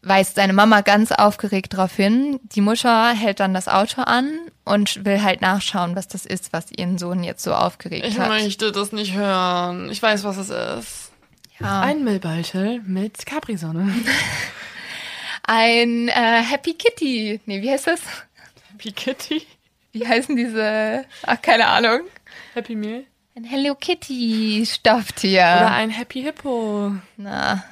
weist 0.02 0.36
seine 0.36 0.54
Mama 0.54 0.82
ganz 0.82 1.12
aufgeregt 1.12 1.74
darauf 1.74 1.96
hin. 1.96 2.40
Die 2.44 2.62
Mutter 2.62 3.10
hält 3.14 3.40
dann 3.40 3.54
das 3.54 3.68
Auto 3.68 4.02
an 4.02 4.30
und 4.64 5.04
will 5.06 5.22
halt 5.24 5.42
nachschauen, 5.42 5.96
was 5.96 6.08
das 6.08 6.26
ist, 6.26 6.54
was 6.54 6.72
ihren 6.72 6.98
Sohn 6.98 7.24
jetzt 7.24 7.44
so 7.44 7.54
aufgeregt 7.54 8.06
Ich 8.06 8.20
hat. 8.20 8.30
möchte 8.30 8.72
das 8.72 8.92
nicht 8.92 9.14
hören. 9.14 9.90
Ich 9.92 10.02
weiß, 10.02 10.24
was 10.24 10.38
es 10.38 10.50
ist. 10.50 11.12
Ja. 11.60 11.82
Ein 11.82 12.04
Müllbeutel 12.04 12.82
mit 12.86 13.26
Capri-Sonne. 13.26 13.92
Ein 15.44 16.08
äh, 16.10 16.42
Happy 16.44 16.74
Kitty. 16.74 17.40
Nee, 17.46 17.62
wie 17.62 17.72
heißt 17.72 17.88
das? 17.88 18.02
Happy 18.72 18.92
Kitty. 18.92 19.46
Wie 19.94 20.06
heißen 20.08 20.36
diese? 20.36 21.06
Ach, 21.26 21.42
keine 21.42 21.68
Ahnung. 21.68 22.02
Happy 22.54 22.76
Meal. 22.76 23.04
Ein 23.36 23.44
Hello 23.46 23.76
Kitty 23.76 24.64
Stofftier. 24.68 25.42
Oder 25.42 25.72
ein 25.72 25.90
Happy 25.90 26.22
Hippo. 26.22 26.92
Na. 27.18 27.64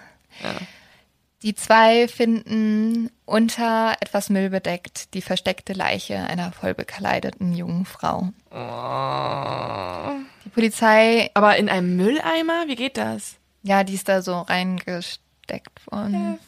Die 1.46 1.54
zwei 1.54 2.08
finden 2.08 3.12
unter 3.26 3.96
etwas 4.00 4.32
Müll 4.32 4.50
bedeckt 4.50 5.14
die 5.14 5.22
versteckte 5.22 5.74
Leiche 5.74 6.18
einer 6.18 6.52
vollbekleideten 6.52 7.54
jungen 7.54 7.86
Frau. 7.86 8.30
Oh. 8.50 10.20
Die 10.44 10.50
Polizei, 10.50 11.30
Aber 11.36 11.56
in 11.58 11.70
einem 11.70 11.96
Mülleimer? 11.96 12.64
Wie 12.66 12.76
geht 12.76 12.98
das? 12.98 13.36
ja, 13.62 13.84
die 13.84 13.94
ist 13.94 14.10
da 14.10 14.22
so 14.22 14.42
reingesteckt 14.42 15.92
worden. 15.92 16.40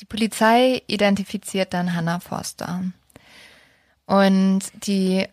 Die 0.00 0.04
Polizei 0.04 0.82
identifiziert 0.86 1.74
dann 1.74 1.94
Hannah 1.94 2.20
Forster. 2.20 2.84
Und 4.06 4.60
die 4.86 5.26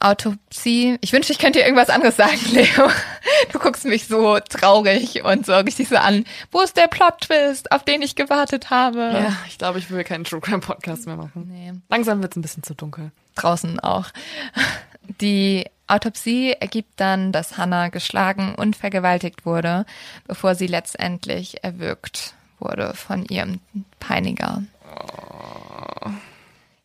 Autopsie, 0.00 0.96
ich 1.00 1.12
wünschte, 1.12 1.32
ich 1.32 1.38
könnte 1.38 1.58
dir 1.58 1.64
irgendwas 1.64 1.90
anderes 1.90 2.16
sagen, 2.16 2.38
Leo. 2.52 2.90
Du 3.52 3.58
guckst 3.58 3.84
mich 3.84 4.06
so 4.06 4.38
traurig 4.40 5.24
und 5.24 5.46
so 5.46 5.54
richtig 5.56 5.88
so 5.88 5.96
an. 5.96 6.24
Wo 6.50 6.60
ist 6.60 6.76
der 6.76 6.86
Plot-Twist, 6.88 7.72
auf 7.72 7.84
den 7.84 8.02
ich 8.02 8.14
gewartet 8.16 8.70
habe? 8.70 8.98
Ja, 8.98 9.36
ich 9.46 9.58
glaube, 9.58 9.78
ich 9.78 9.90
will 9.90 10.04
keinen 10.04 10.24
True 10.24 10.40
Crime 10.40 10.60
Podcast 10.60 11.06
mehr 11.06 11.16
machen. 11.16 11.48
Nee. 11.48 11.72
Langsam 11.88 12.22
wird's 12.22 12.36
ein 12.36 12.42
bisschen 12.42 12.62
zu 12.62 12.74
dunkel. 12.74 13.10
draußen 13.36 13.80
auch. 13.80 14.06
Die 15.20 15.64
Autopsie 15.86 16.52
ergibt 16.52 16.92
dann, 17.00 17.32
dass 17.32 17.56
Hannah 17.56 17.88
geschlagen 17.88 18.54
und 18.54 18.76
vergewaltigt 18.76 19.46
wurde, 19.46 19.86
bevor 20.26 20.54
sie 20.54 20.66
letztendlich 20.66 21.64
erwürgt 21.64 22.34
wurde 22.58 22.92
von 22.94 23.24
ihrem 23.24 23.60
Peiniger. 23.98 24.62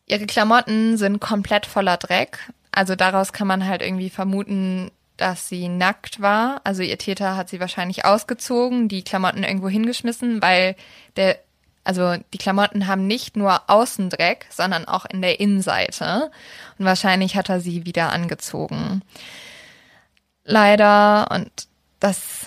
Ihre 0.06 0.26
Klamotten 0.26 0.96
sind 0.96 1.20
komplett 1.20 1.66
voller 1.66 1.96
Dreck. 1.96 2.38
Also 2.72 2.94
daraus 2.96 3.32
kann 3.32 3.46
man 3.46 3.66
halt 3.66 3.82
irgendwie 3.82 4.10
vermuten, 4.10 4.90
dass 5.16 5.48
sie 5.48 5.68
nackt 5.68 6.20
war. 6.20 6.60
Also 6.64 6.82
ihr 6.82 6.98
Täter 6.98 7.36
hat 7.36 7.48
sie 7.48 7.60
wahrscheinlich 7.60 8.04
ausgezogen, 8.04 8.88
die 8.88 9.02
Klamotten 9.02 9.44
irgendwo 9.44 9.68
hingeschmissen, 9.68 10.42
weil 10.42 10.76
der, 11.16 11.38
also 11.84 12.16
die 12.32 12.38
Klamotten 12.38 12.86
haben 12.86 13.06
nicht 13.06 13.36
nur 13.36 13.70
Außendreck, 13.70 14.46
sondern 14.50 14.86
auch 14.86 15.04
in 15.04 15.22
der 15.22 15.40
Innenseite. 15.40 16.30
Und 16.78 16.84
wahrscheinlich 16.84 17.36
hat 17.36 17.48
er 17.48 17.60
sie 17.60 17.86
wieder 17.86 18.12
angezogen. 18.12 19.02
Leider, 20.44 21.30
und 21.30 21.50
das 22.00 22.46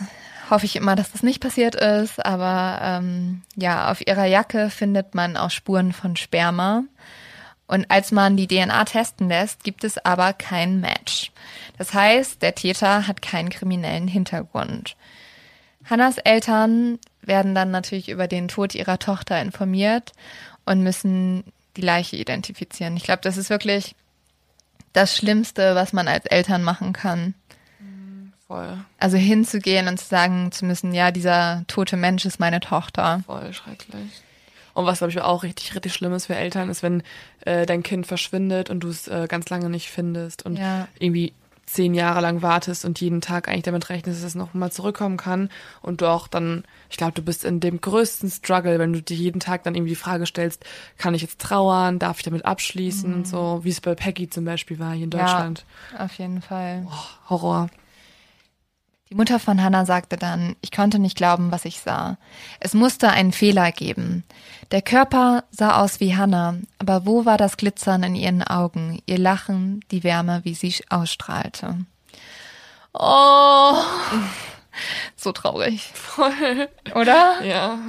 hoffe 0.50 0.66
ich 0.66 0.76
immer, 0.76 0.96
dass 0.96 1.12
das 1.12 1.24
nicht 1.24 1.42
passiert 1.42 1.76
ist, 1.76 2.24
aber 2.26 2.80
ähm, 2.82 3.42
ja, 3.56 3.92
auf 3.92 4.06
ihrer 4.06 4.26
Jacke 4.26 4.70
findet 4.70 5.16
man 5.16 5.38
auch 5.38 5.52
Spuren 5.52 5.94
von 5.94 6.16
Sperma. 6.16 6.84
Und 7.68 7.92
als 7.92 8.12
man 8.12 8.38
die 8.38 8.48
DNA 8.48 8.86
testen 8.86 9.28
lässt, 9.28 9.64
gibt 9.64 9.84
es 9.84 9.98
aber 9.98 10.34
kein 10.34 10.80
Match. 10.80 11.32
Das 11.78 11.94
heißt, 11.94 12.42
der 12.42 12.56
Täter 12.56 13.08
hat 13.08 13.22
keinen 13.22 13.50
kriminellen 13.50 14.08
Hintergrund. 14.08 14.96
Hannas 15.86 16.18
Eltern 16.18 17.00
werden 17.22 17.54
dann 17.54 17.72
natürlich 17.72 18.10
über 18.10 18.28
den 18.28 18.48
Tod 18.48 18.74
ihrer 18.74 19.00
Tochter 19.00 19.42
informiert 19.42 20.14
und 20.66 20.82
müssen 20.82 21.44
die 21.76 21.82
Leiche 21.82 22.16
identifizieren. 22.16 22.98
Ich 22.98 23.04
glaube, 23.04 23.22
das 23.22 23.38
ist 23.38 23.50
wirklich 23.50 23.96
das 24.94 25.16
Schlimmste, 25.16 25.76
was 25.76 25.94
man 25.94 26.08
als 26.08 26.26
Eltern 26.26 26.64
machen 26.64 26.94
kann. 26.94 27.36
Voll, 28.48 28.78
Also 28.98 29.18
hinzugehen 29.18 29.90
und 29.90 30.00
zu 30.00 30.06
sagen 30.06 30.54
zu 30.54 30.66
müssen, 30.66 30.94
ja, 30.94 31.12
dieser 31.12 31.66
tote 31.68 31.98
Mensch 31.98 32.26
ist 32.26 32.40
meine 32.40 32.62
Tochter. 32.62 33.22
voll 33.26 33.54
schrecklich. 33.54 34.10
Und 34.78 34.86
was, 34.86 35.00
glaube 35.00 35.10
ich, 35.10 35.20
auch 35.20 35.42
richtig, 35.42 35.74
richtig 35.74 35.92
schlimm 35.96 36.14
ist 36.14 36.28
für 36.28 36.36
Eltern, 36.36 36.70
ist, 36.70 36.84
wenn 36.84 37.02
äh, 37.46 37.66
dein 37.66 37.82
Kind 37.82 38.06
verschwindet 38.06 38.70
und 38.70 38.82
du 38.82 38.90
es 38.90 39.08
äh, 39.08 39.26
ganz 39.28 39.50
lange 39.50 39.72
nicht 39.72 39.90
findest 39.90 40.46
und 40.46 40.60
Ja. 40.60 40.88
irgendwie 41.00 41.34
zehn 41.66 41.96
Jahre 41.96 42.22
lang 42.22 42.44
wartest 42.44 42.86
und 42.86 43.02
jeden 43.02 43.20
Tag 43.20 43.48
eigentlich 43.50 43.64
damit 43.64 43.90
rechnest, 43.90 44.20
dass 44.20 44.28
es 44.28 44.36
noch 44.36 44.54
mal 44.54 44.72
zurückkommen 44.72 45.18
kann 45.18 45.50
und 45.82 46.02
du 46.02 46.06
auch 46.06 46.28
dann, 46.28 46.64
ich 46.92 46.98
glaube, 46.98 47.14
du 47.14 47.24
bist 47.24 47.44
in 47.44 47.60
dem 47.60 47.82
größten 47.82 48.30
Struggle, 48.30 48.78
wenn 48.78 48.94
du 48.94 49.02
dir 49.02 49.18
jeden 49.18 49.40
Tag 49.40 49.64
dann 49.64 49.74
irgendwie 49.74 49.90
die 49.90 49.96
Frage 49.96 50.28
stellst, 50.28 50.64
kann 51.00 51.16
ich 51.16 51.24
jetzt 51.24 51.42
trauern, 51.42 51.98
darf 51.98 52.20
ich 52.20 52.24
damit 52.24 52.46
abschließen 52.46 53.12
und 53.14 53.28
so, 53.28 53.62
wie 53.64 53.70
es 53.72 53.82
bei 53.82 53.96
Peggy 53.96 54.30
zum 54.30 54.46
Beispiel 54.46 54.78
war 54.78 54.94
hier 54.94 55.06
in 55.06 55.10
Deutschland. 55.10 55.66
Ja, 55.94 56.06
auf 56.06 56.14
jeden 56.20 56.42
Fall. 56.44 56.86
Oh, 56.88 57.30
Horror. 57.32 57.70
Die 59.10 59.16
Mutter 59.16 59.40
von 59.40 59.64
Hannah 59.64 59.86
sagte 59.86 60.18
dann, 60.18 60.56
ich 60.62 60.72
konnte 60.72 61.00
nicht 61.00 61.16
glauben, 61.16 61.52
was 61.52 61.64
ich 61.64 61.80
sah. 61.80 62.18
Es 62.60 62.74
musste 62.74 63.10
einen 63.10 63.32
Fehler 63.32 63.72
geben. 63.72 64.24
Der 64.72 64.82
Körper 64.82 65.46
sah 65.50 65.82
aus 65.82 66.02
wie 66.02 66.18
Hannah, 66.18 66.56
aber 66.78 67.06
wo 67.06 67.26
war 67.26 67.38
das 67.38 67.56
Glitzern 67.56 68.04
in 68.04 68.16
ihren 68.16 68.44
Augen, 68.44 69.02
ihr 69.06 69.18
Lachen, 69.18 69.80
die 69.92 70.04
Wärme, 70.04 70.42
wie 70.44 70.56
sie 70.56 70.76
ausstrahlte? 70.90 71.78
Oh, 72.94 73.76
so 75.16 75.32
traurig, 75.32 75.90
Voll. 75.94 76.68
oder? 76.94 77.44
Ja. 77.46 77.80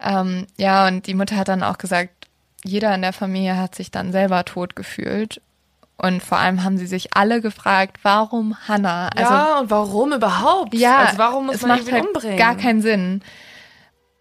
Ähm, 0.00 0.46
ja, 0.56 0.86
und 0.86 1.06
die 1.06 1.14
Mutter 1.14 1.36
hat 1.36 1.48
dann 1.48 1.62
auch 1.62 1.76
gesagt, 1.76 2.28
jeder 2.64 2.94
in 2.94 3.02
der 3.02 3.12
Familie 3.12 3.56
hat 3.58 3.74
sich 3.74 3.90
dann 3.90 4.10
selber 4.10 4.44
tot 4.46 4.74
gefühlt. 4.74 5.42
Und 5.96 6.22
vor 6.22 6.38
allem 6.38 6.64
haben 6.64 6.76
sie 6.76 6.86
sich 6.86 7.16
alle 7.16 7.40
gefragt, 7.40 7.98
warum 8.02 8.56
Hannah? 8.66 9.08
Also, 9.08 9.32
ja, 9.32 9.58
und 9.60 9.70
warum 9.70 10.12
überhaupt? 10.12 10.74
Ja, 10.74 10.98
also 10.98 11.18
warum 11.18 11.46
muss 11.46 11.56
es 11.56 11.62
man 11.62 11.78
macht 11.78 11.92
halt 11.92 12.06
umbringen? 12.06 12.36
gar 12.36 12.56
keinen 12.56 12.82
Sinn. 12.82 13.22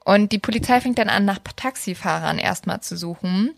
Und 0.05 0.31
die 0.31 0.39
Polizei 0.39 0.81
fängt 0.81 0.99
dann 0.99 1.09
an, 1.09 1.25
nach 1.25 1.39
Taxifahrern 1.55 2.38
erstmal 2.38 2.81
zu 2.81 2.97
suchen, 2.97 3.55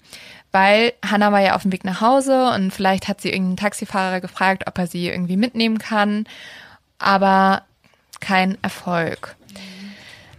weil 0.52 0.94
Hannah 1.04 1.32
war 1.32 1.42
ja 1.42 1.56
auf 1.56 1.64
dem 1.64 1.72
Weg 1.72 1.84
nach 1.84 2.02
Hause 2.02 2.52
und 2.52 2.72
vielleicht 2.72 3.08
hat 3.08 3.20
sie 3.20 3.30
irgendeinen 3.30 3.58
Taxifahrer 3.58 4.22
gefragt, 4.22 4.64
ob 4.68 4.78
er 4.78 4.88
sie 4.88 5.10
irgendwie 5.10 5.38
mitnehmen 5.38 5.80
kann, 5.80 6.26
aber 7.00 7.64
kein 8.22 8.58
Erfolg. 8.62 9.36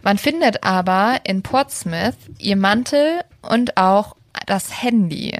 Man 0.03 0.19
findet 0.19 0.63
aber 0.63 1.19
in 1.25 1.43
Portsmouth 1.43 2.15
ihr 2.39 2.57
Mantel 2.57 3.21
und 3.43 3.77
auch 3.77 4.15
das 4.47 4.83
Handy. 4.83 5.37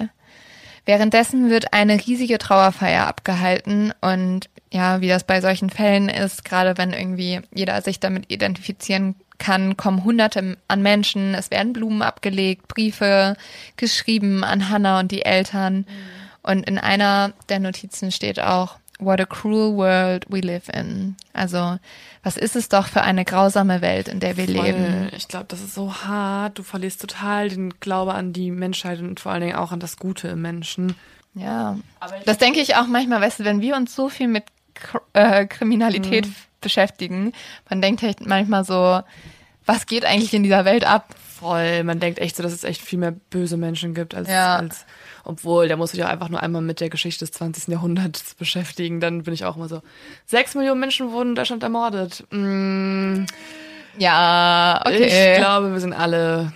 Währenddessen 0.87 1.51
wird 1.51 1.73
eine 1.73 1.95
riesige 2.07 2.39
Trauerfeier 2.39 3.07
abgehalten 3.07 3.93
und 4.01 4.49
ja, 4.73 5.01
wie 5.01 5.09
das 5.09 5.25
bei 5.25 5.41
solchen 5.41 5.69
Fällen 5.69 6.09
ist, 6.09 6.45
gerade 6.45 6.79
wenn 6.79 6.93
irgendwie 6.93 7.41
jeder 7.53 7.83
sich 7.83 7.99
damit 7.99 8.31
identifizieren 8.31 9.17
kann, 9.39 9.77
kommen 9.77 10.05
Hunderte 10.05 10.57
an 10.69 10.83
Menschen, 10.83 11.35
es 11.35 11.51
werden 11.51 11.73
Blumen 11.73 12.03
abgelegt, 12.03 12.69
Briefe 12.69 13.37
geschrieben 13.77 14.45
an 14.45 14.71
Hannah 14.71 15.01
und 15.01 15.11
die 15.11 15.25
Eltern. 15.25 15.79
Mhm. 15.79 15.85
Und 16.43 16.69
in 16.69 16.79
einer 16.79 17.33
der 17.49 17.59
Notizen 17.59 18.13
steht 18.13 18.39
auch, 18.41 18.79
What 18.99 19.21
a 19.21 19.27
cruel 19.27 19.77
world 19.77 20.25
we 20.29 20.41
live 20.41 20.71
in. 20.73 21.17
Also, 21.35 21.79
was 22.23 22.39
ist 22.39 22.57
es 22.57 22.71
doch 22.71 22.87
für 22.87 23.03
eine 23.03 23.27
grausame 23.27 23.83
Welt, 23.83 24.09
in 24.09 24.21
der 24.21 24.39
wir 24.39 24.47
Voll. 24.47 24.65
leben? 24.65 25.11
Ich 25.15 25.29
glaube, 25.29 25.47
das 25.49 25.61
ist 25.61 25.75
so 25.75 25.93
hart. 25.93 26.59
Du 26.59 26.63
verlierst 26.63 27.03
total 27.03 27.51
den 27.51 27.79
Glaube 27.81 28.15
an 28.15 28.33
die 28.33 28.51
Menschheit 28.51 29.01
und 29.01 29.21
vor 29.21 29.33
allen 29.33 29.43
Dingen 29.43 29.57
auch 29.57 29.73
an 29.73 29.81
das 29.81 29.99
Gute 29.99 30.29
im 30.29 30.41
Menschen. 30.41 30.97
Ja, 31.35 31.77
das 32.25 32.39
denke 32.39 32.61
ich 32.61 32.77
auch 32.77 32.87
manchmal, 32.87 33.21
weißt 33.21 33.41
du, 33.41 33.45
wenn 33.45 33.61
wir 33.61 33.77
uns 33.77 33.95
so 33.95 34.09
viel 34.09 34.29
mit 34.29 34.45
äh, 35.13 35.45
Kriminalität 35.45 36.27
mhm. 36.27 36.35
beschäftigen, 36.63 37.33
man 37.69 37.83
denkt 37.83 38.03
halt 38.03 38.27
manchmal 38.27 38.65
so, 38.65 39.03
was 39.67 39.87
geht 39.87 40.07
eigentlich 40.07 40.33
in 40.33 40.45
dieser 40.45 40.65
Welt 40.65 40.87
ab? 40.87 41.15
Voll, 41.39 41.85
man 41.85 42.01
denkt 42.01 42.19
echt 42.19 42.37
so, 42.37 42.43
dass 42.43 42.53
es 42.53 42.65
echt 42.65 42.81
viel 42.81 42.99
mehr 42.99 43.13
böse 43.13 43.59
Menschen 43.59 43.95
gibt 43.95 44.15
als, 44.15 44.29
ja. 44.29 44.57
als 44.57 44.87
obwohl, 45.25 45.69
da 45.69 45.77
muss 45.77 45.93
ich 45.93 46.03
auch 46.03 46.09
einfach 46.09 46.29
nur 46.29 46.43
einmal 46.43 46.63
mit 46.63 46.81
der 46.81 46.89
Geschichte 46.89 47.25
des 47.25 47.33
20. 47.33 47.69
Jahrhunderts 47.69 48.35
beschäftigen. 48.39 49.01
Dann 49.01 49.25
bin 49.25 49.35
ich 49.35 49.45
auch 49.45 49.57
immer 49.57 49.69
so, 49.69 49.83
sechs 50.25 50.55
Millionen 50.55 50.81
Menschen 50.81 51.11
wurden 51.11 51.31
in 51.31 51.35
Deutschland 51.35 51.63
ermordet. 51.63 52.25
Mm, 52.31 53.25
ja, 53.99 54.81
okay. 54.87 55.33
Ich 55.33 55.39
glaube, 55.39 55.73
wir 55.73 55.81
sind 55.81 55.93
alle. 55.93 56.53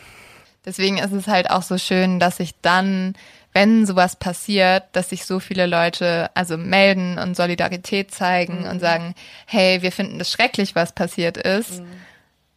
Deswegen 0.65 0.99
ist 0.99 1.13
es 1.13 1.27
halt 1.27 1.51
auch 1.51 1.63
so 1.63 1.77
schön, 1.79 2.21
dass 2.21 2.37
sich 2.37 2.53
dann, 2.63 3.15
wenn 3.53 3.87
sowas 3.87 4.17
passiert, 4.17 4.85
dass 4.93 5.11
sich 5.11 5.27
so 5.27 5.41
viele 5.41 5.67
Leute 5.67 6.31
also 6.35 6.57
melden 6.57 7.19
und 7.19 7.37
Solidarität 7.37 8.13
zeigen 8.13 8.61
mhm. 8.61 8.69
und 8.71 8.81
sagen, 8.81 9.15
hey, 9.47 9.83
wir 9.83 9.93
finden 9.93 10.19
das 10.19 10.31
schrecklich, 10.31 10.75
was 10.75 10.93
passiert 10.93 11.37
ist. 11.37 11.81
Mhm. 11.81 11.87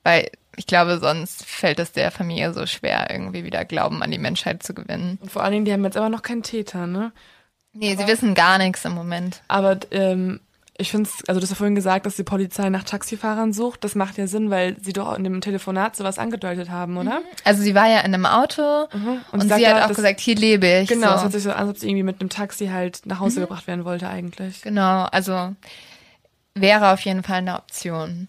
Weil 0.03 0.29
ich 0.55 0.67
glaube, 0.67 0.99
sonst 0.99 1.45
fällt 1.45 1.79
es 1.79 1.91
der 1.91 2.11
Familie 2.11 2.53
so 2.53 2.65
schwer, 2.65 3.07
irgendwie 3.09 3.43
wieder 3.43 3.65
Glauben 3.65 4.03
an 4.03 4.11
die 4.11 4.17
Menschheit 4.17 4.63
zu 4.63 4.73
gewinnen. 4.73 5.17
Und 5.21 5.31
vor 5.31 5.43
allen 5.43 5.53
Dingen, 5.53 5.65
die 5.65 5.73
haben 5.73 5.83
jetzt 5.83 5.97
aber 5.97 6.09
noch 6.09 6.21
keinen 6.21 6.43
Täter, 6.43 6.87
ne? 6.87 7.11
Nee, 7.73 7.93
aber, 7.93 8.01
sie 8.01 8.07
wissen 8.07 8.35
gar 8.35 8.57
nichts 8.57 8.85
im 8.85 8.93
Moment. 8.93 9.41
Aber 9.47 9.79
ähm, 9.91 10.39
ich 10.77 10.91
finde 10.91 11.09
es, 11.09 11.27
also 11.27 11.39
du 11.39 11.43
hast 11.43 11.51
ja 11.51 11.55
vorhin 11.55 11.75
gesagt, 11.75 12.05
dass 12.05 12.15
die 12.15 12.23
Polizei 12.23 12.69
nach 12.69 12.83
Taxifahrern 12.83 13.53
sucht. 13.53 13.83
Das 13.83 13.95
macht 13.95 14.17
ja 14.17 14.27
Sinn, 14.27 14.49
weil 14.49 14.75
sie 14.81 14.93
doch 14.93 15.15
in 15.15 15.23
dem 15.23 15.41
Telefonat 15.41 15.95
sowas 15.95 16.17
angedeutet 16.17 16.69
haben, 16.69 16.97
oder? 16.97 17.19
Mhm. 17.19 17.25
Also 17.43 17.61
sie 17.61 17.75
war 17.75 17.87
ja 17.87 17.99
in 17.99 18.13
einem 18.13 18.25
Auto 18.25 18.87
mhm. 18.93 19.21
und, 19.31 19.41
und 19.41 19.53
sie, 19.53 19.67
hat 19.67 19.89
auch 19.89 19.95
gesagt, 19.95 20.19
hier 20.19 20.35
lebe 20.35 20.67
ich. 20.81 20.89
Genau, 20.89 21.09
so. 21.09 21.15
es 21.15 21.21
hört 21.23 21.33
sich 21.33 21.43
so 21.43 21.51
an, 21.51 21.57
als 21.57 21.69
ob 21.69 21.77
sie 21.77 21.87
irgendwie 21.87 22.03
mit 22.03 22.19
einem 22.21 22.29
Taxi 22.29 22.67
halt 22.67 23.05
nach 23.05 23.19
Hause 23.19 23.39
mhm. 23.39 23.43
gebracht 23.45 23.67
werden 23.67 23.85
wollte 23.85 24.07
eigentlich. 24.07 24.61
Genau, 24.61 25.03
also 25.05 25.55
wäre 26.55 26.91
auf 26.91 27.01
jeden 27.01 27.23
Fall 27.23 27.37
eine 27.37 27.55
Option. 27.55 28.27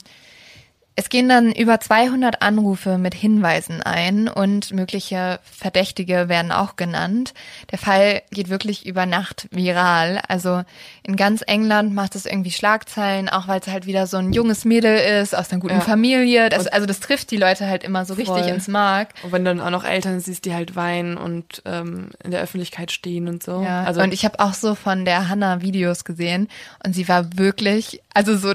Es 0.96 1.08
gehen 1.08 1.28
dann 1.28 1.50
über 1.50 1.80
200 1.80 2.40
Anrufe 2.40 2.98
mit 2.98 3.14
Hinweisen 3.14 3.82
ein 3.82 4.28
und 4.28 4.72
mögliche 4.72 5.40
Verdächtige 5.42 6.28
werden 6.28 6.52
auch 6.52 6.76
genannt. 6.76 7.34
Der 7.72 7.78
Fall 7.78 8.22
geht 8.30 8.48
wirklich 8.48 8.86
über 8.86 9.04
Nacht 9.04 9.48
viral. 9.50 10.20
Also 10.28 10.62
in 11.02 11.16
ganz 11.16 11.42
England 11.44 11.94
macht 11.94 12.14
es 12.14 12.26
irgendwie 12.26 12.52
Schlagzeilen, 12.52 13.28
auch 13.28 13.48
weil 13.48 13.58
es 13.58 13.66
halt 13.66 13.86
wieder 13.86 14.06
so 14.06 14.18
ein 14.18 14.32
junges 14.32 14.64
Mädel 14.64 14.96
ist 15.20 15.34
aus 15.34 15.50
einer 15.50 15.60
guten 15.60 15.74
ja. 15.74 15.80
Familie. 15.80 16.48
Das, 16.48 16.68
also 16.68 16.86
das 16.86 17.00
trifft 17.00 17.32
die 17.32 17.38
Leute 17.38 17.66
halt 17.66 17.82
immer 17.82 18.04
so 18.04 18.14
richtig 18.14 18.44
Voll. 18.44 18.48
ins 18.48 18.68
Mark. 18.68 19.08
Und 19.24 19.32
wenn 19.32 19.44
dann 19.44 19.60
auch 19.60 19.70
noch 19.70 19.84
Eltern 19.84 20.20
siehst, 20.20 20.44
die 20.44 20.54
halt 20.54 20.76
weinen 20.76 21.16
und 21.16 21.60
ähm, 21.64 22.10
in 22.22 22.30
der 22.30 22.40
Öffentlichkeit 22.40 22.92
stehen 22.92 23.26
und 23.26 23.42
so. 23.42 23.64
Ja. 23.64 23.82
Also 23.82 24.00
und 24.00 24.14
ich 24.14 24.24
habe 24.24 24.38
auch 24.38 24.54
so 24.54 24.76
von 24.76 25.04
der 25.04 25.28
Hannah 25.28 25.60
Videos 25.60 26.04
gesehen 26.04 26.48
und 26.86 26.94
sie 26.94 27.08
war 27.08 27.36
wirklich, 27.36 28.00
also 28.14 28.36
so 28.36 28.54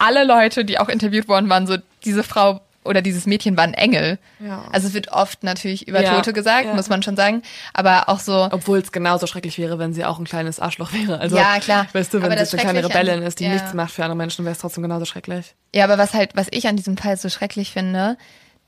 alle 0.00 0.24
Leute, 0.24 0.64
die 0.64 0.78
auch 0.78 0.88
interviewt 0.88 1.28
worden 1.28 1.48
waren, 1.48 1.66
so 1.66 1.76
diese 2.04 2.22
Frau 2.22 2.60
oder 2.82 3.02
dieses 3.02 3.26
Mädchen 3.26 3.56
war 3.56 3.64
ein 3.64 3.74
Engel. 3.74 4.18
Ja. 4.40 4.64
Also 4.72 4.88
es 4.88 4.94
wird 4.94 5.12
oft 5.12 5.44
natürlich 5.44 5.86
über 5.86 6.02
ja, 6.02 6.14
Tote 6.14 6.32
gesagt, 6.32 6.64
ja. 6.64 6.74
muss 6.74 6.88
man 6.88 7.02
schon 7.02 7.14
sagen, 7.14 7.42
aber 7.74 8.08
auch 8.08 8.20
so. 8.20 8.48
Obwohl 8.50 8.78
es 8.78 8.90
genauso 8.90 9.26
schrecklich 9.26 9.58
wäre, 9.58 9.78
wenn 9.78 9.92
sie 9.92 10.04
auch 10.04 10.18
ein 10.18 10.24
kleines 10.24 10.58
Arschloch 10.60 10.92
wäre. 10.92 11.20
Also, 11.20 11.36
ja, 11.36 11.58
klar. 11.60 11.86
Weißt 11.92 12.14
du, 12.14 12.22
wenn 12.22 12.32
sie 12.44 12.56
eine 12.56 12.62
kleine 12.62 12.84
Rebellin 12.84 13.22
ist, 13.22 13.38
die 13.38 13.48
nichts 13.48 13.74
macht 13.74 13.92
für 13.92 14.02
andere 14.02 14.16
Menschen, 14.16 14.44
wäre 14.46 14.54
es 14.54 14.60
trotzdem 14.60 14.82
genauso 14.82 15.04
schrecklich. 15.04 15.54
Ja, 15.74 15.84
aber 15.84 15.98
was 15.98 16.14
halt, 16.14 16.34
was 16.34 16.46
ich 16.50 16.66
an 16.66 16.76
diesem 16.76 16.96
Fall 16.96 17.16
so 17.18 17.28
schrecklich 17.28 17.70
finde, 17.70 18.16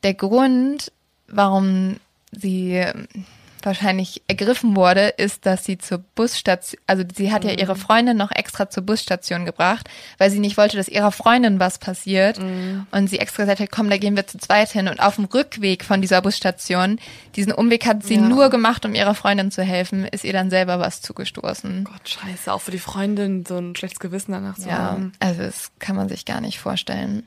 der 0.03 0.15
Grund, 0.15 0.93
warum 1.29 1.97
sie 2.33 2.85
wahrscheinlich 3.67 4.23
ergriffen 4.29 4.77
wurde, 4.77 5.09
ist, 5.09 5.47
dass 5.47 5.65
sie 5.65 5.79
zur 5.79 5.99
Busstation, 5.99 6.81
also 6.87 7.05
sie 7.15 7.33
hat 7.33 7.45
mhm. 7.45 7.51
ja 7.51 7.57
ihre 7.57 7.77
Freundin 7.77 8.17
noch 8.17 8.31
extra 8.31 8.69
zur 8.71 8.85
Busstation 8.85 9.45
gebracht, 9.45 9.89
weil 10.19 10.31
sie 10.31 10.39
nicht 10.39 10.57
wollte, 10.57 10.77
dass 10.77 10.89
ihrer 10.89 11.13
Freundin 11.13 11.61
was 11.61 11.79
passiert. 11.79 12.39
Mhm. 12.39 12.87
Und 12.91 13.09
sie 13.09 13.19
extra 13.19 13.45
gesagt 13.45 13.61
hat, 13.61 13.71
komm, 13.71 13.91
da 13.91 13.99
gehen 13.99 14.17
wir 14.17 14.27
zu 14.27 14.39
zweit 14.39 14.71
hin. 14.71 14.89
Und 14.89 15.01
auf 15.01 15.17
dem 15.17 15.27
Rückweg 15.27 15.85
von 15.85 16.01
dieser 16.01 16.23
Busstation, 16.23 16.99
diesen 17.37 17.53
Umweg 17.53 17.87
hat 17.87 18.03
sie 18.05 18.17
ja. 18.17 18.21
nur 18.21 18.51
gemacht, 18.51 18.85
um 18.85 18.95
ihrer 18.95 19.15
Freundin 19.15 19.51
zu 19.51 19.63
helfen, 19.63 20.05
ist 20.05 20.25
ihr 20.25 20.33
dann 20.33 20.51
selber 20.51 20.79
was 20.79 21.01
zugestoßen. 21.01 21.85
Gott, 21.85 22.09
scheiße, 22.09 22.53
auch 22.53 22.61
für 22.61 22.71
die 22.71 22.79
Freundin 22.79 23.45
so 23.47 23.59
ein 23.59 23.75
schlechtes 23.77 24.01
Gewissen 24.01 24.33
danach 24.33 24.57
zu 24.57 24.69
ja, 24.69 24.79
haben. 24.79 25.13
Also 25.21 25.43
das 25.43 25.71
kann 25.79 25.97
man 25.97 26.09
sich 26.09 26.25
gar 26.25 26.41
nicht 26.41 26.59
vorstellen. 26.59 27.27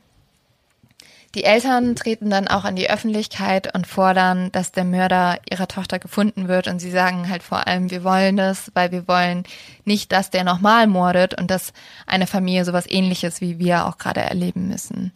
Die 1.35 1.43
Eltern 1.43 1.97
treten 1.97 2.29
dann 2.29 2.47
auch 2.47 2.63
an 2.63 2.77
die 2.77 2.89
Öffentlichkeit 2.89 3.75
und 3.75 3.85
fordern, 3.85 4.53
dass 4.53 4.71
der 4.71 4.85
Mörder 4.85 5.37
ihrer 5.51 5.67
Tochter 5.67 5.99
gefunden 5.99 6.47
wird. 6.47 6.69
Und 6.69 6.79
sie 6.79 6.91
sagen 6.91 7.29
halt 7.29 7.43
vor 7.43 7.67
allem, 7.67 7.91
wir 7.91 8.05
wollen 8.05 8.37
das, 8.37 8.71
weil 8.73 8.93
wir 8.93 9.05
wollen 9.09 9.43
nicht, 9.83 10.13
dass 10.13 10.29
der 10.29 10.45
nochmal 10.45 10.87
mordet 10.87 11.37
und 11.37 11.51
dass 11.51 11.73
eine 12.07 12.25
Familie 12.25 12.63
sowas 12.63 12.89
ähnliches 12.89 13.41
wie 13.41 13.59
wir 13.59 13.85
auch 13.85 13.97
gerade 13.97 14.21
erleben 14.21 14.69
müssen. 14.69 15.11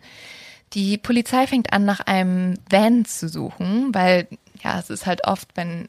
Die 0.73 0.97
Polizei 0.97 1.47
fängt 1.47 1.71
an, 1.71 1.85
nach 1.85 2.01
einem 2.01 2.55
Van 2.69 3.05
zu 3.05 3.29
suchen, 3.29 3.95
weil 3.95 4.27
ja, 4.61 4.77
es 4.77 4.89
ist 4.89 5.05
halt 5.05 5.25
oft, 5.25 5.47
wenn 5.55 5.87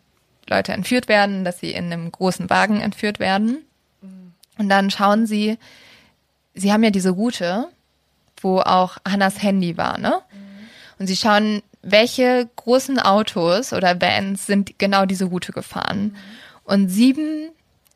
Leute 0.48 0.72
entführt 0.72 1.08
werden, 1.08 1.44
dass 1.44 1.58
sie 1.58 1.72
in 1.72 1.86
einem 1.86 2.10
großen 2.12 2.48
Wagen 2.48 2.80
entführt 2.80 3.18
werden. 3.18 3.64
Und 4.58 4.68
dann 4.68 4.90
schauen 4.90 5.26
sie, 5.26 5.58
sie 6.54 6.72
haben 6.72 6.84
ja 6.84 6.90
diese 6.90 7.10
Route 7.10 7.68
wo 8.40 8.60
auch 8.60 8.98
Hannas 9.06 9.42
Handy 9.42 9.76
war, 9.76 9.98
ne? 9.98 10.20
Und 10.98 11.06
sie 11.06 11.16
schauen, 11.16 11.62
welche 11.82 12.48
großen 12.56 12.98
Autos 12.98 13.72
oder 13.72 14.00
Vans 14.00 14.46
sind 14.46 14.78
genau 14.78 15.06
diese 15.06 15.24
Route 15.24 15.52
gefahren. 15.52 16.16
Und 16.64 16.88
sieben 16.88 17.50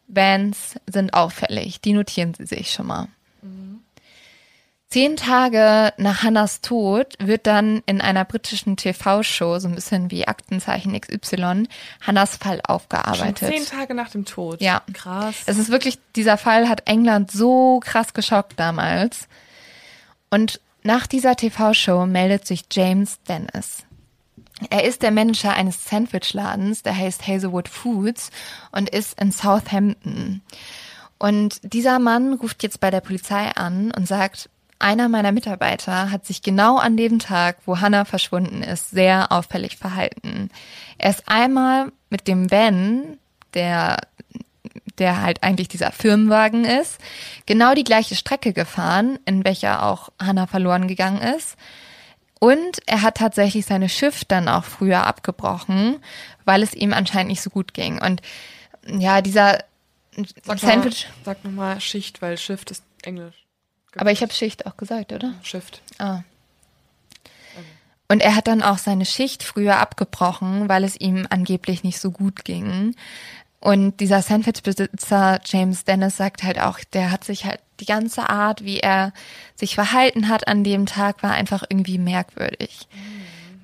Vans 0.09 0.77
sind 0.87 1.13
auffällig. 1.15 1.81
Die 1.81 1.93
notieren 1.93 2.35
sie 2.35 2.47
sich 2.47 2.71
schon 2.71 2.87
mal. 2.87 3.09
Zehn 4.95 5.17
Tage 5.17 5.93
nach 5.97 6.23
Hannas 6.23 6.61
Tod 6.61 7.15
wird 7.19 7.49
dann 7.49 7.83
in 7.85 8.01
einer 8.01 8.25
britischen 8.25 8.77
TV-Show, 8.77 9.59
so 9.59 9.67
ein 9.67 9.75
bisschen 9.75 10.13
wie 10.13 10.29
Aktenzeichen 10.29 10.99
XY, 10.99 11.65
Hannas 12.01 12.37
Fall 12.37 12.61
aufgearbeitet. 12.63 13.41
Schon 13.41 13.49
zehn 13.49 13.67
Tage 13.67 13.93
nach 13.95 14.11
dem 14.11 14.25
Tod. 14.25 14.61
Ja. 14.61 14.83
Krass. 14.93 15.35
Es 15.47 15.59
ist 15.59 15.71
wirklich, 15.71 15.99
dieser 16.15 16.39
Fall 16.39 16.69
hat 16.69 16.89
England 16.89 17.33
so 17.33 17.81
krass 17.81 18.15
geschockt 18.15 18.53
damals. 18.57 19.27
Und 20.35 20.61
nach 20.83 21.07
dieser 21.07 21.37
TV-Show 21.37 22.07
meldet 22.07 22.45
sich 22.45 22.65
James 22.73 23.21
Dennis. 23.29 23.85
Er 24.69 24.83
ist 24.83 25.03
der 25.03 25.13
Manager 25.13 25.53
eines 25.53 25.85
Sandwich-Ladens, 25.85 26.83
der 26.83 26.97
heißt 26.97 27.29
Hazelwood 27.29 27.69
Foods 27.69 28.31
und 28.73 28.91
ist 28.91 29.21
in 29.21 29.31
Southampton. 29.31 30.43
Und 31.19 31.61
dieser 31.63 32.01
Mann 32.01 32.35
ruft 32.35 32.65
jetzt 32.65 32.81
bei 32.81 32.91
der 32.91 33.01
Polizei 33.01 33.49
an 33.55 33.93
und 33.93 34.09
sagt, 34.09 34.51
einer 34.81 35.09
meiner 35.09 35.31
Mitarbeiter 35.31 36.11
hat 36.11 36.27
sich 36.27 36.43
genau 36.43 36.79
an 36.79 36.97
dem 36.97 37.21
Tag, 37.21 37.59
wo 37.65 37.79
Hannah 37.79 38.05
verschwunden 38.05 38.65
ist, 38.65 38.91
sehr 38.91 39.31
auffällig 39.31 39.77
verhalten. 39.77 40.51
Er 40.99 41.11
ist 41.11 41.29
einmal 41.29 41.93
mit 42.11 42.27
dem 42.27 42.51
Van, 42.51 43.19
der 43.55 43.99
der 44.99 45.23
halt 45.23 45.43
eigentlich 45.43 45.69
dieser 45.69 45.93
Firmenwagen 45.93 46.65
ist, 46.65 46.99
genau 47.47 47.75
die 47.75 47.85
gleiche 47.85 48.15
Strecke 48.15 48.53
gefahren, 48.53 49.19
in 49.25 49.45
welcher 49.45 49.85
auch 49.85 50.11
Hannah 50.21 50.47
verloren 50.47 50.89
gegangen 50.89 51.21
ist. 51.21 51.57
Und 52.41 52.81
er 52.87 53.03
hat 53.03 53.17
tatsächlich 53.17 53.67
seine 53.67 53.89
Schiff 53.89 54.25
dann 54.25 54.49
auch 54.49 54.65
früher 54.65 55.07
abgebrochen, 55.07 55.97
weil 56.45 56.63
es 56.63 56.75
ihm 56.75 56.93
anscheinend 56.93 57.29
nicht 57.29 57.43
so 57.43 57.51
gut 57.51 57.75
ging. 57.75 58.01
Und 58.01 58.21
ja, 58.87 59.23
dieser 59.23 59.61
Sag 60.45 60.59
Sandwich. 60.59 61.07
Mal, 61.07 61.25
sag 61.25 61.45
nochmal 61.45 61.81
Schicht, 61.81 62.23
weil 62.23 62.39
Shift 62.39 62.71
ist 62.71 62.85
Englisch. 63.03 63.35
Aber 63.97 64.13
ich 64.13 64.23
habe 64.23 64.33
Schicht 64.33 64.67
auch 64.67 64.77
gesagt, 64.77 65.13
oder? 65.13 65.35
Shift. 65.43 65.81
Ah. 65.99 66.21
Und 68.09 68.21
er 68.21 68.37
hat 68.37 68.47
dann 68.47 68.63
auch 68.63 68.79
seine 68.79 69.07
Schicht 69.07 69.43
früher 69.43 69.79
abgebrochen, 69.79 70.69
weil 70.69 70.85
es 70.85 71.01
ihm 71.01 71.27
angeblich 71.31 71.85
nicht 71.85 71.99
so 71.99 72.11
gut 72.11 72.45
ging. 72.45 72.95
Und 73.65 73.99
dieser 74.01 74.21
Sandwich-Besitzer 74.21 75.41
James 75.43 75.85
Dennis 75.85 76.19
sagt 76.19 76.43
halt 76.43 76.61
auch, 76.61 76.81
der 76.93 77.11
hat 77.11 77.25
sich 77.25 77.47
halt 77.47 77.61
die 77.81 77.87
ganze 77.87 78.29
Art, 78.29 78.63
wie 78.63 78.81
er 78.81 79.15
sich 79.55 79.75
verhalten 79.75 80.29
hat 80.29 80.47
an 80.49 80.65
dem 80.65 80.85
Tag, 80.85 81.23
war 81.23 81.33
einfach 81.33 81.65
irgendwie 81.67 81.97
merkwürdig. 81.97 82.87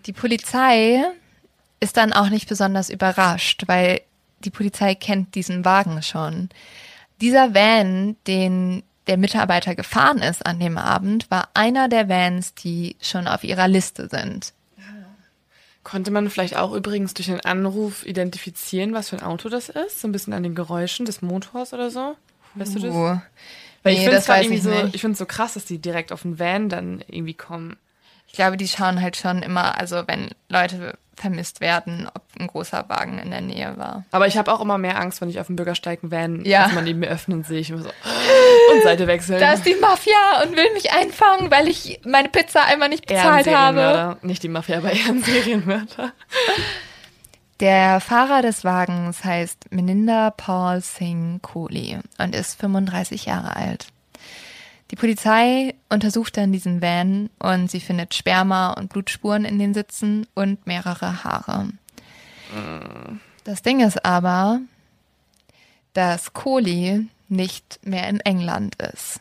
Die 0.06 0.14
Polizei 0.14 1.04
ist 1.80 1.98
dann 1.98 2.14
auch 2.14 2.30
nicht 2.30 2.48
besonders 2.48 2.88
überrascht, 2.88 3.64
weil 3.66 4.00
die 4.42 4.48
Polizei 4.48 4.94
kennt 4.94 5.34
diesen 5.34 5.66
Wagen 5.66 6.02
schon. 6.02 6.48
Dieser 7.20 7.54
Van, 7.54 8.16
den 8.26 8.82
der 9.06 9.18
Mitarbeiter 9.18 9.74
gefahren 9.74 10.22
ist 10.22 10.46
an 10.46 10.60
dem 10.60 10.78
Abend, 10.78 11.30
war 11.30 11.50
einer 11.52 11.90
der 11.90 12.08
Vans, 12.08 12.54
die 12.54 12.96
schon 13.02 13.28
auf 13.28 13.44
ihrer 13.44 13.68
Liste 13.68 14.08
sind. 14.08 14.54
Konnte 15.90 16.12
man 16.12 16.30
vielleicht 16.30 16.56
auch 16.56 16.72
übrigens 16.72 17.14
durch 17.14 17.26
den 17.26 17.40
Anruf 17.40 18.06
identifizieren, 18.06 18.92
was 18.92 19.08
für 19.08 19.16
ein 19.16 19.24
Auto 19.24 19.48
das 19.48 19.68
ist? 19.68 20.00
So 20.00 20.06
ein 20.06 20.12
bisschen 20.12 20.32
an 20.32 20.44
den 20.44 20.54
Geräuschen 20.54 21.04
des 21.04 21.20
Motors 21.20 21.72
oder 21.72 21.90
so? 21.90 22.14
Weißt 22.54 22.76
du 22.76 22.78
das? 22.78 22.94
Uh. 22.94 23.20
Weil 23.82 23.94
Nee, 23.94 23.98
ich 23.98 24.04
finde 24.04 24.18
es 24.18 24.62
so, 24.62 24.70
nicht. 24.70 24.94
ich 24.94 25.00
finde 25.00 25.14
es 25.14 25.18
so 25.18 25.26
krass, 25.26 25.54
dass 25.54 25.64
die 25.64 25.78
direkt 25.78 26.12
auf 26.12 26.22
den 26.22 26.38
Van 26.38 26.68
dann 26.68 27.02
irgendwie 27.08 27.34
kommen. 27.34 27.76
Ich 28.30 28.36
glaube, 28.36 28.56
die 28.56 28.68
schauen 28.68 29.02
halt 29.02 29.16
schon 29.16 29.42
immer, 29.42 29.76
also 29.78 30.04
wenn 30.06 30.30
Leute 30.48 30.96
vermisst 31.16 31.60
werden, 31.60 32.08
ob 32.14 32.22
ein 32.38 32.46
großer 32.46 32.88
Wagen 32.88 33.18
in 33.18 33.30
der 33.30 33.40
Nähe 33.40 33.76
war. 33.76 34.04
Aber 34.12 34.26
ich 34.28 34.38
habe 34.38 34.50
auch 34.52 34.60
immer 34.60 34.78
mehr 34.78 34.98
Angst, 34.98 35.20
wenn 35.20 35.28
ich 35.28 35.38
auf 35.40 35.48
dem 35.48 35.56
Bürgersteig 35.56 35.98
einen 36.02 36.12
Van, 36.12 36.44
Ja. 36.44 36.62
dass 36.64 36.72
man 36.72 36.84
neben 36.84 37.00
mir 37.00 37.08
öffnen 37.08 37.42
sehe 37.44 37.58
ich 37.60 37.68
immer 37.70 37.82
so 37.82 37.88
und 38.72 38.82
Seite 38.84 39.06
wechseln. 39.08 39.40
Da 39.40 39.52
ist 39.52 39.66
die 39.66 39.74
Mafia 39.74 40.42
und 40.44 40.56
will 40.56 40.72
mich 40.72 40.92
einfangen, 40.92 41.50
weil 41.50 41.68
ich 41.68 42.00
meine 42.06 42.28
Pizza 42.30 42.64
einmal 42.64 42.88
nicht 42.88 43.04
bezahlt 43.06 43.48
habe. 43.52 44.16
Nicht 44.22 44.42
die 44.44 44.48
Mafia, 44.48 44.78
aber 44.78 44.92
eher 44.92 45.08
ein 45.08 45.22
Serienmörder. 45.22 46.12
Der 47.58 48.00
Fahrer 48.00 48.40
des 48.40 48.64
Wagens 48.64 49.22
heißt 49.24 49.70
Meninda 49.72 50.30
Paul 50.30 50.80
Singh 50.80 51.40
Kohli 51.42 51.98
und 52.16 52.34
ist 52.34 52.58
35 52.58 53.26
Jahre 53.26 53.56
alt. 53.56 53.88
Die 54.90 54.96
Polizei 54.96 55.74
untersucht 55.88 56.36
dann 56.36 56.52
diesen 56.52 56.82
Van 56.82 57.30
und 57.38 57.70
sie 57.70 57.80
findet 57.80 58.14
Sperma 58.14 58.72
und 58.72 58.92
Blutspuren 58.92 59.44
in 59.44 59.58
den 59.58 59.72
Sitzen 59.72 60.26
und 60.34 60.66
mehrere 60.66 61.22
Haare. 61.22 61.68
Das 63.44 63.62
Ding 63.62 63.80
ist 63.80 64.04
aber, 64.04 64.60
dass 65.92 66.32
Kohli 66.32 67.06
nicht 67.28 67.78
mehr 67.84 68.08
in 68.08 68.20
England 68.20 68.74
ist. 68.76 69.20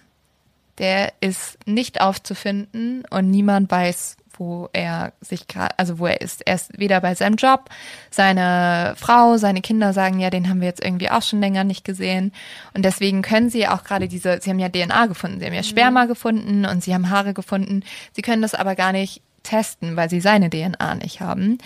Der 0.80 1.14
ist 1.20 1.58
nicht 1.68 2.02
aufzufinden 2.02 3.04
und 3.10 3.30
niemand 3.30 3.70
weiß, 3.70 4.18
wo 4.40 4.70
er 4.74 5.14
sich 5.22 5.48
gerade, 5.48 5.78
also 5.78 6.00
wo 6.00 6.08
er 6.08 6.22
ist. 6.22 6.48
Er 6.48 6.56
ist 6.56 6.80
weder 6.80 7.02
bei 7.02 7.14
seinem 7.14 7.36
Job, 7.36 7.70
seine 8.10 8.96
Frau, 8.98 9.38
seine 9.38 9.62
Kinder 9.62 9.94
sagen 9.94 10.20
ja, 10.20 10.30
den 10.30 10.50
haben 10.50 10.62
wir 10.62 10.68
jetzt 10.68 10.84
irgendwie 10.84 11.12
auch 11.12 11.22
schon 11.22 11.42
länger 11.42 11.64
nicht 11.64 11.84
gesehen. 11.84 12.32
Und 12.74 12.84
deswegen 12.84 13.22
können 13.22 13.50
sie 13.50 13.68
auch 13.68 13.84
gerade 13.84 14.08
diese, 14.08 14.40
sie 14.42 14.50
haben 14.50 14.60
ja 14.60 14.70
DNA 14.70 15.08
gefunden, 15.08 15.40
sie 15.40 15.46
haben 15.46 15.54
ja 15.54 15.64
Sperma 15.64 16.06
gefunden 16.06 16.66
und 16.66 16.84
sie 16.84 16.94
haben 16.94 17.10
Haare 17.10 17.34
gefunden. 17.34 17.84
Sie 18.14 18.22
können 18.22 18.42
das 18.42 18.56
aber 18.56 18.76
gar 18.76 18.92
nicht 18.92 19.22
testen, 19.44 19.96
weil 19.96 20.10
sie 20.10 20.22
seine 20.22 20.50
DNA 20.50 20.96
nicht 20.96 21.22
haben. 21.22 21.58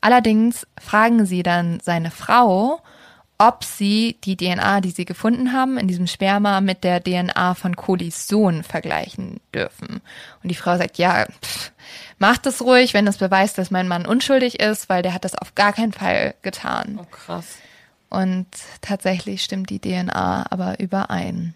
Allerdings 0.00 0.66
fragen 0.80 1.26
sie 1.26 1.42
dann 1.42 1.80
seine 1.80 2.10
Frau, 2.10 2.80
ob 3.38 3.64
sie 3.64 4.18
die 4.22 4.36
DNA, 4.36 4.80
die 4.80 4.90
sie 4.90 5.04
gefunden 5.04 5.52
haben, 5.52 5.76
in 5.76 5.88
diesem 5.88 6.06
Sperma 6.06 6.60
mit 6.60 6.84
der 6.84 7.02
DNA 7.02 7.54
von 7.54 7.74
Kohlis 7.74 8.28
Sohn 8.28 8.62
vergleichen 8.62 9.40
dürfen. 9.52 10.00
Und 10.42 10.48
die 10.48 10.54
Frau 10.54 10.76
sagt, 10.76 10.96
ja, 10.98 11.26
pff, 11.26 11.71
macht 12.22 12.46
es 12.46 12.62
ruhig, 12.62 12.94
wenn 12.94 13.04
das 13.04 13.18
beweist, 13.18 13.58
dass 13.58 13.72
mein 13.72 13.88
Mann 13.88 14.06
unschuldig 14.06 14.60
ist, 14.60 14.88
weil 14.88 15.02
der 15.02 15.12
hat 15.12 15.24
das 15.24 15.34
auf 15.34 15.56
gar 15.56 15.72
keinen 15.72 15.92
Fall 15.92 16.34
getan. 16.42 17.00
Oh, 17.02 17.04
krass. 17.10 17.56
Und 18.10 18.46
tatsächlich 18.80 19.42
stimmt 19.42 19.70
die 19.70 19.80
DNA 19.80 20.46
aber 20.48 20.78
überein. 20.78 21.54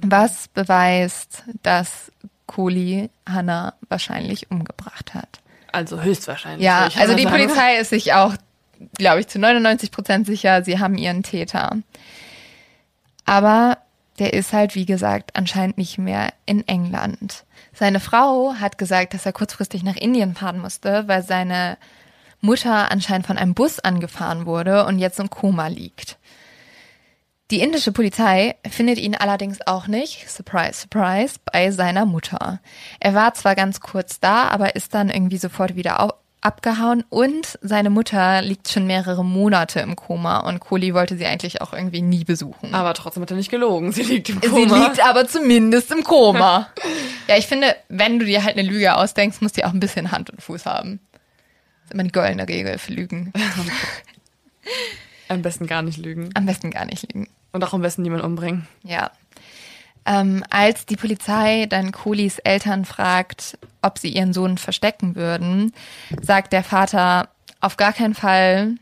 Was 0.00 0.48
beweist, 0.48 1.42
dass 1.62 2.10
Kohli 2.46 3.10
Hannah 3.28 3.74
wahrscheinlich 3.90 4.50
umgebracht 4.50 5.12
hat. 5.12 5.40
Also 5.70 6.00
höchstwahrscheinlich. 6.00 6.64
Ja, 6.64 6.88
also 6.96 7.14
die 7.14 7.24
sagen. 7.24 7.36
Polizei 7.36 7.76
ist 7.76 7.90
sich 7.90 8.14
auch, 8.14 8.34
glaube 8.94 9.20
ich, 9.20 9.28
zu 9.28 9.38
99 9.38 9.90
Prozent 9.90 10.26
sicher, 10.26 10.64
sie 10.64 10.78
haben 10.78 10.96
ihren 10.96 11.22
Täter. 11.22 11.76
Aber 13.26 13.78
der 14.20 14.34
ist 14.34 14.52
halt, 14.52 14.74
wie 14.74 14.86
gesagt, 14.86 15.34
anscheinend 15.34 15.78
nicht 15.78 15.98
mehr 15.98 16.32
in 16.46 16.66
England. 16.68 17.44
Seine 17.72 18.00
Frau 18.00 18.54
hat 18.54 18.78
gesagt, 18.78 19.14
dass 19.14 19.26
er 19.26 19.32
kurzfristig 19.32 19.82
nach 19.82 19.96
Indien 19.96 20.34
fahren 20.34 20.58
musste, 20.58 21.08
weil 21.08 21.22
seine 21.22 21.78
Mutter 22.40 22.90
anscheinend 22.90 23.26
von 23.26 23.38
einem 23.38 23.54
Bus 23.54 23.80
angefahren 23.80 24.46
wurde 24.46 24.84
und 24.86 24.98
jetzt 24.98 25.18
im 25.18 25.30
Koma 25.30 25.66
liegt. 25.68 26.18
Die 27.50 27.60
indische 27.60 27.90
Polizei 27.90 28.54
findet 28.68 28.98
ihn 28.98 29.16
allerdings 29.16 29.66
auch 29.66 29.88
nicht, 29.88 30.30
surprise, 30.30 30.82
surprise, 30.82 31.40
bei 31.50 31.72
seiner 31.72 32.06
Mutter. 32.06 32.60
Er 33.00 33.14
war 33.14 33.34
zwar 33.34 33.56
ganz 33.56 33.80
kurz 33.80 34.20
da, 34.20 34.48
aber 34.48 34.76
ist 34.76 34.94
dann 34.94 35.10
irgendwie 35.10 35.38
sofort 35.38 35.74
wieder 35.74 36.00
abgehauen 36.40 37.04
und 37.08 37.58
seine 37.60 37.90
Mutter 37.90 38.42
liegt 38.42 38.68
schon 38.68 38.86
mehrere 38.86 39.24
Monate 39.24 39.80
im 39.80 39.96
Koma 39.96 40.40
und 40.40 40.60
Kohli 40.60 40.94
wollte 40.94 41.16
sie 41.16 41.26
eigentlich 41.26 41.60
auch 41.60 41.72
irgendwie 41.72 42.02
nie 42.02 42.24
besuchen. 42.24 42.74
Aber 42.74 42.94
trotzdem 42.94 43.22
hat 43.22 43.30
er 43.30 43.36
nicht 43.36 43.50
gelogen. 43.50 43.92
Sie 43.92 44.02
liegt 44.02 44.28
im 44.30 44.40
Sie 44.40 44.48
Koma. 44.48 44.86
liegt 44.86 45.04
aber 45.04 45.26
zumindest 45.28 45.90
im 45.92 46.02
Koma. 46.04 46.68
ja, 47.28 47.36
ich 47.36 47.46
finde, 47.46 47.76
wenn 47.88 48.18
du 48.18 48.24
dir 48.24 48.44
halt 48.44 48.56
eine 48.56 48.68
Lüge 48.68 48.96
ausdenkst, 48.96 49.42
muss 49.42 49.52
die 49.52 49.64
auch 49.64 49.72
ein 49.72 49.80
bisschen 49.80 50.12
Hand 50.12 50.30
und 50.30 50.42
Fuß 50.42 50.66
haben. 50.66 51.00
Das 51.12 51.84
ist 51.86 51.94
immer 51.94 52.04
die 52.04 52.12
goldene 52.12 52.48
Regel 52.48 52.78
für 52.78 52.92
Lügen. 52.92 53.32
Am 55.28 55.42
besten 55.42 55.66
gar 55.66 55.82
nicht 55.82 55.98
lügen. 55.98 56.30
Am 56.34 56.46
besten 56.46 56.70
gar 56.70 56.84
nicht 56.86 57.12
lügen. 57.12 57.28
Und 57.52 57.64
auch 57.64 57.72
am 57.72 57.82
besten 57.82 58.02
niemanden 58.02 58.26
umbringen. 58.26 58.66
Ja. 58.82 59.10
Ähm, 60.10 60.42
als 60.50 60.86
die 60.86 60.96
Polizei 60.96 61.66
dann 61.68 61.92
Kohlis 61.92 62.38
Eltern 62.40 62.84
fragt, 62.84 63.58
ob 63.80 63.98
sie 63.98 64.08
ihren 64.08 64.32
Sohn 64.32 64.58
verstecken 64.58 65.14
würden, 65.14 65.72
sagt 66.20 66.52
der 66.52 66.64
Vater, 66.64 67.28
auf 67.60 67.76
gar 67.76 67.92
keinen 67.92 68.14
Fall, 68.14 68.74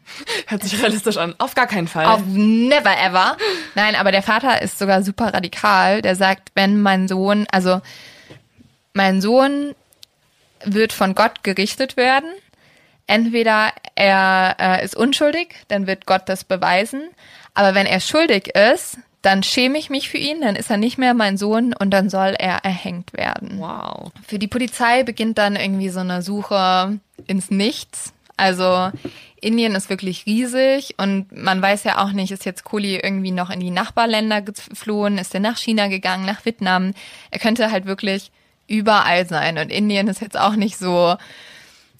Hört 0.46 0.62
sich 0.62 0.80
realistisch 0.80 1.18
an. 1.18 1.34
Auf 1.38 1.54
gar 1.54 1.66
keinen 1.66 1.88
Fall. 1.88 2.06
auf 2.06 2.22
never 2.24 2.96
ever. 2.96 3.36
Nein, 3.74 3.96
aber 3.96 4.12
der 4.12 4.22
Vater 4.22 4.62
ist 4.62 4.78
sogar 4.78 5.02
super 5.02 5.34
radikal. 5.34 6.00
Der 6.00 6.14
sagt, 6.16 6.52
wenn 6.54 6.80
mein 6.80 7.08
Sohn, 7.08 7.46
also 7.50 7.82
mein 8.94 9.20
Sohn 9.20 9.74
wird 10.64 10.92
von 10.92 11.14
Gott 11.14 11.42
gerichtet 11.42 11.96
werden. 11.96 12.30
Entweder 13.06 13.72
er 13.96 14.56
äh, 14.58 14.84
ist 14.84 14.96
unschuldig, 14.96 15.56
dann 15.68 15.86
wird 15.86 16.06
Gott 16.06 16.22
das 16.26 16.44
beweisen. 16.44 17.02
Aber 17.54 17.74
wenn 17.74 17.86
er 17.86 18.00
schuldig 18.00 18.54
ist, 18.54 18.98
dann 19.22 19.42
schäme 19.42 19.78
ich 19.78 19.90
mich 19.90 20.08
für 20.08 20.18
ihn, 20.18 20.40
dann 20.40 20.56
ist 20.56 20.70
er 20.70 20.76
nicht 20.76 20.98
mehr 20.98 21.14
mein 21.14 21.36
Sohn 21.36 21.74
und 21.74 21.90
dann 21.90 22.08
soll 22.08 22.34
er 22.38 22.64
erhängt 22.64 23.12
werden. 23.12 23.58
wow. 23.58 24.12
Für 24.26 24.38
die 24.38 24.46
Polizei 24.46 25.02
beginnt 25.02 25.38
dann 25.38 25.56
irgendwie 25.56 25.88
so 25.88 26.00
eine 26.00 26.22
Suche 26.22 27.00
ins 27.26 27.50
Nichts. 27.50 28.12
Also 28.36 28.92
Indien 29.40 29.74
ist 29.74 29.90
wirklich 29.90 30.26
riesig 30.26 30.94
und 30.96 31.32
man 31.32 31.60
weiß 31.60 31.82
ja 31.84 31.98
auch 31.98 32.12
nicht, 32.12 32.30
ist 32.30 32.44
jetzt 32.44 32.62
Kohli 32.62 32.96
irgendwie 32.96 33.32
noch 33.32 33.50
in 33.50 33.58
die 33.58 33.70
Nachbarländer 33.70 34.42
geflohen, 34.42 35.18
ist 35.18 35.34
er 35.34 35.40
nach 35.40 35.58
China 35.58 35.88
gegangen, 35.88 36.24
nach 36.24 36.44
Vietnam. 36.44 36.92
Er 37.32 37.40
könnte 37.40 37.72
halt 37.72 37.86
wirklich 37.86 38.30
überall 38.68 39.26
sein 39.26 39.58
und 39.58 39.72
Indien 39.72 40.06
ist 40.06 40.20
jetzt 40.20 40.38
auch 40.38 40.54
nicht 40.54 40.78
so, 40.78 41.16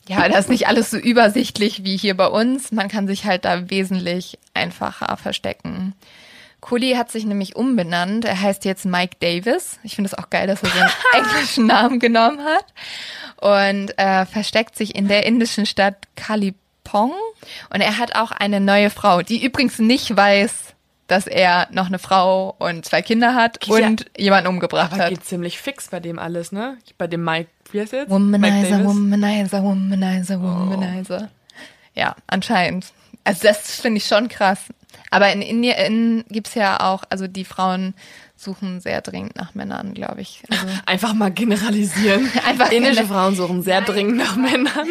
ja, 0.09 0.29
da 0.29 0.39
ist 0.39 0.49
nicht 0.49 0.69
alles 0.69 0.91
so 0.91 0.97
übersichtlich 0.97 1.85
wie 1.85 1.97
hier 1.97 2.17
bei 2.17 2.29
uns. 2.29 2.71
Man 2.71 2.89
kann 2.89 3.09
sich 3.09 3.25
halt 3.25 3.45
da 3.45 3.69
wesentlich 3.69 4.39
einfacher 4.55 5.17
verstecken. 5.17 5.95
Kohli 6.61 6.95
hat 6.95 7.11
sich 7.11 7.25
nämlich 7.25 7.57
umbenannt. 7.57 8.25
Er 8.25 8.41
heißt 8.41 8.65
jetzt 8.65 8.85
Mike 8.85 9.17
Davis. 9.21 9.79
Ich 9.85 9.95
finde 9.95 10.09
es 10.13 10.15
auch 10.19 10.29
geil, 10.31 10.47
dass 10.47 10.63
er 10.63 10.71
so 10.71 10.79
einen 10.79 10.91
englischen 11.25 11.67
Namen 11.67 12.01
genommen 12.01 12.41
hat. 12.45 12.65
Und 13.41 13.97
äh, 13.99 14.27
versteckt 14.27 14.77
sich 14.77 14.95
in 14.97 15.07
der 15.09 15.25
indischen 15.27 15.67
Stadt 15.67 15.97
Kalipong. 16.17 17.13
Und 17.73 17.81
er 17.81 17.99
hat 17.99 18.17
auch 18.17 18.33
eine 18.33 18.61
neue 18.61 18.91
Frau, 18.91 19.23
die 19.23 19.45
übrigens 19.45 19.79
nicht 19.79 20.17
weiß, 20.17 20.75
dass 21.07 21.27
er 21.27 21.69
noch 21.71 21.87
eine 21.87 21.99
Frau 21.99 22.55
und 22.59 22.85
zwei 22.85 23.01
Kinder 23.03 23.35
hat 23.35 23.61
Geht 23.61 23.79
ja- 23.79 23.87
und 23.87 24.07
jemanden 24.17 24.49
umgebracht 24.49 24.93
Aber 24.93 25.05
hat. 25.05 25.09
geht 25.11 25.25
ziemlich 25.25 25.59
fix 25.59 25.89
bei 25.89 26.01
dem 26.01 26.19
alles, 26.19 26.53
ne? 26.53 26.77
Bei 26.99 27.07
dem 27.07 27.25
Mike, 27.25 27.49
wie 27.73 27.81
heißt 27.81 27.93
jetzt? 27.93 28.11
Mike 28.11 28.15
Womanizer? 28.33 28.85
Womanizer, 28.85 29.63
Womanizer, 29.63 30.43
Womanizer. 30.43 31.29
Ja, 31.95 32.15
anscheinend. 32.27 32.93
Also 33.29 33.47
das 33.47 33.81
finde 33.81 33.99
ich 33.99 34.07
schon 34.07 34.29
krass. 34.29 34.59
Aber 35.11 35.31
in 35.33 35.43
Indien 35.43 36.25
gibt's 36.29 36.55
ja 36.55 36.81
auch, 36.81 37.05
also 37.11 37.27
die 37.27 37.45
Frauen 37.45 37.95
suchen 38.37 38.81
sehr 38.81 39.03
dringend 39.03 39.37
nach 39.37 39.55
Männern, 39.55 39.95
glaube 39.95 40.21
ich. 40.21 40.43
Also, 40.51 40.67
Einfach 40.87 41.13
mal 41.13 41.31
generalisieren. 41.31 42.31
Einfach 42.47 42.71
Indische 42.71 43.05
Frauen 43.05 43.35
suchen 43.35 43.63
sehr 43.63 43.83
dringend 43.83 44.17
nach 44.17 44.37
Männern. 44.37 44.89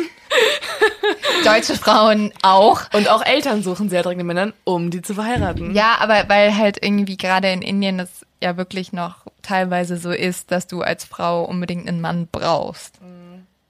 deutsche 1.44 1.76
Frauen 1.76 2.32
auch. 2.44 2.82
Und 2.94 3.10
auch 3.10 3.26
Eltern 3.26 3.64
suchen 3.64 3.90
sehr 3.90 4.04
dringend 4.04 4.28
Männer, 4.28 4.54
um 4.66 4.92
die 4.92 5.02
zu 5.02 5.16
verheiraten. 5.16 5.74
Ja, 5.74 5.96
aber 6.00 6.28
weil 6.28 6.56
halt 6.56 6.84
irgendwie 6.84 7.18
gerade 7.18 7.50
in 7.52 7.62
Indien 7.62 7.98
das 7.98 8.26
ja 8.42 8.58
wirklich 8.58 8.94
noch 8.94 9.26
teilweise 9.42 9.98
so 9.98 10.12
ist, 10.12 10.52
dass 10.52 10.68
du 10.68 10.82
als 10.82 11.06
Frau 11.06 11.44
unbedingt 11.44 11.88
einen 11.88 12.02
Mann 12.02 12.28
brauchst. 12.32 13.00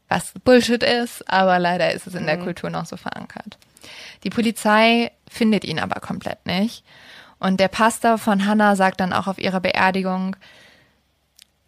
Was 0.09 0.33
Bullshit 0.43 0.83
ist, 0.83 1.29
aber 1.29 1.59
leider 1.59 1.93
ist 1.93 2.07
es 2.07 2.15
in 2.15 2.25
der 2.25 2.39
Kultur 2.39 2.69
noch 2.69 2.85
so 2.85 2.97
verankert. 2.97 3.57
Die 4.27 4.35
Polizei 4.35 5.13
findet 5.29 5.63
ihn 5.63 5.79
aber 5.79 6.01
komplett 6.01 6.45
nicht. 6.45 6.83
Und 7.39 7.61
der 7.61 7.69
Pastor 7.69 8.17
von 8.17 8.45
Hannah 8.45 8.75
sagt 8.75 8.99
dann 8.99 9.13
auch 9.13 9.27
auf 9.27 9.37
ihrer 9.37 9.61
Beerdigung, 9.61 10.35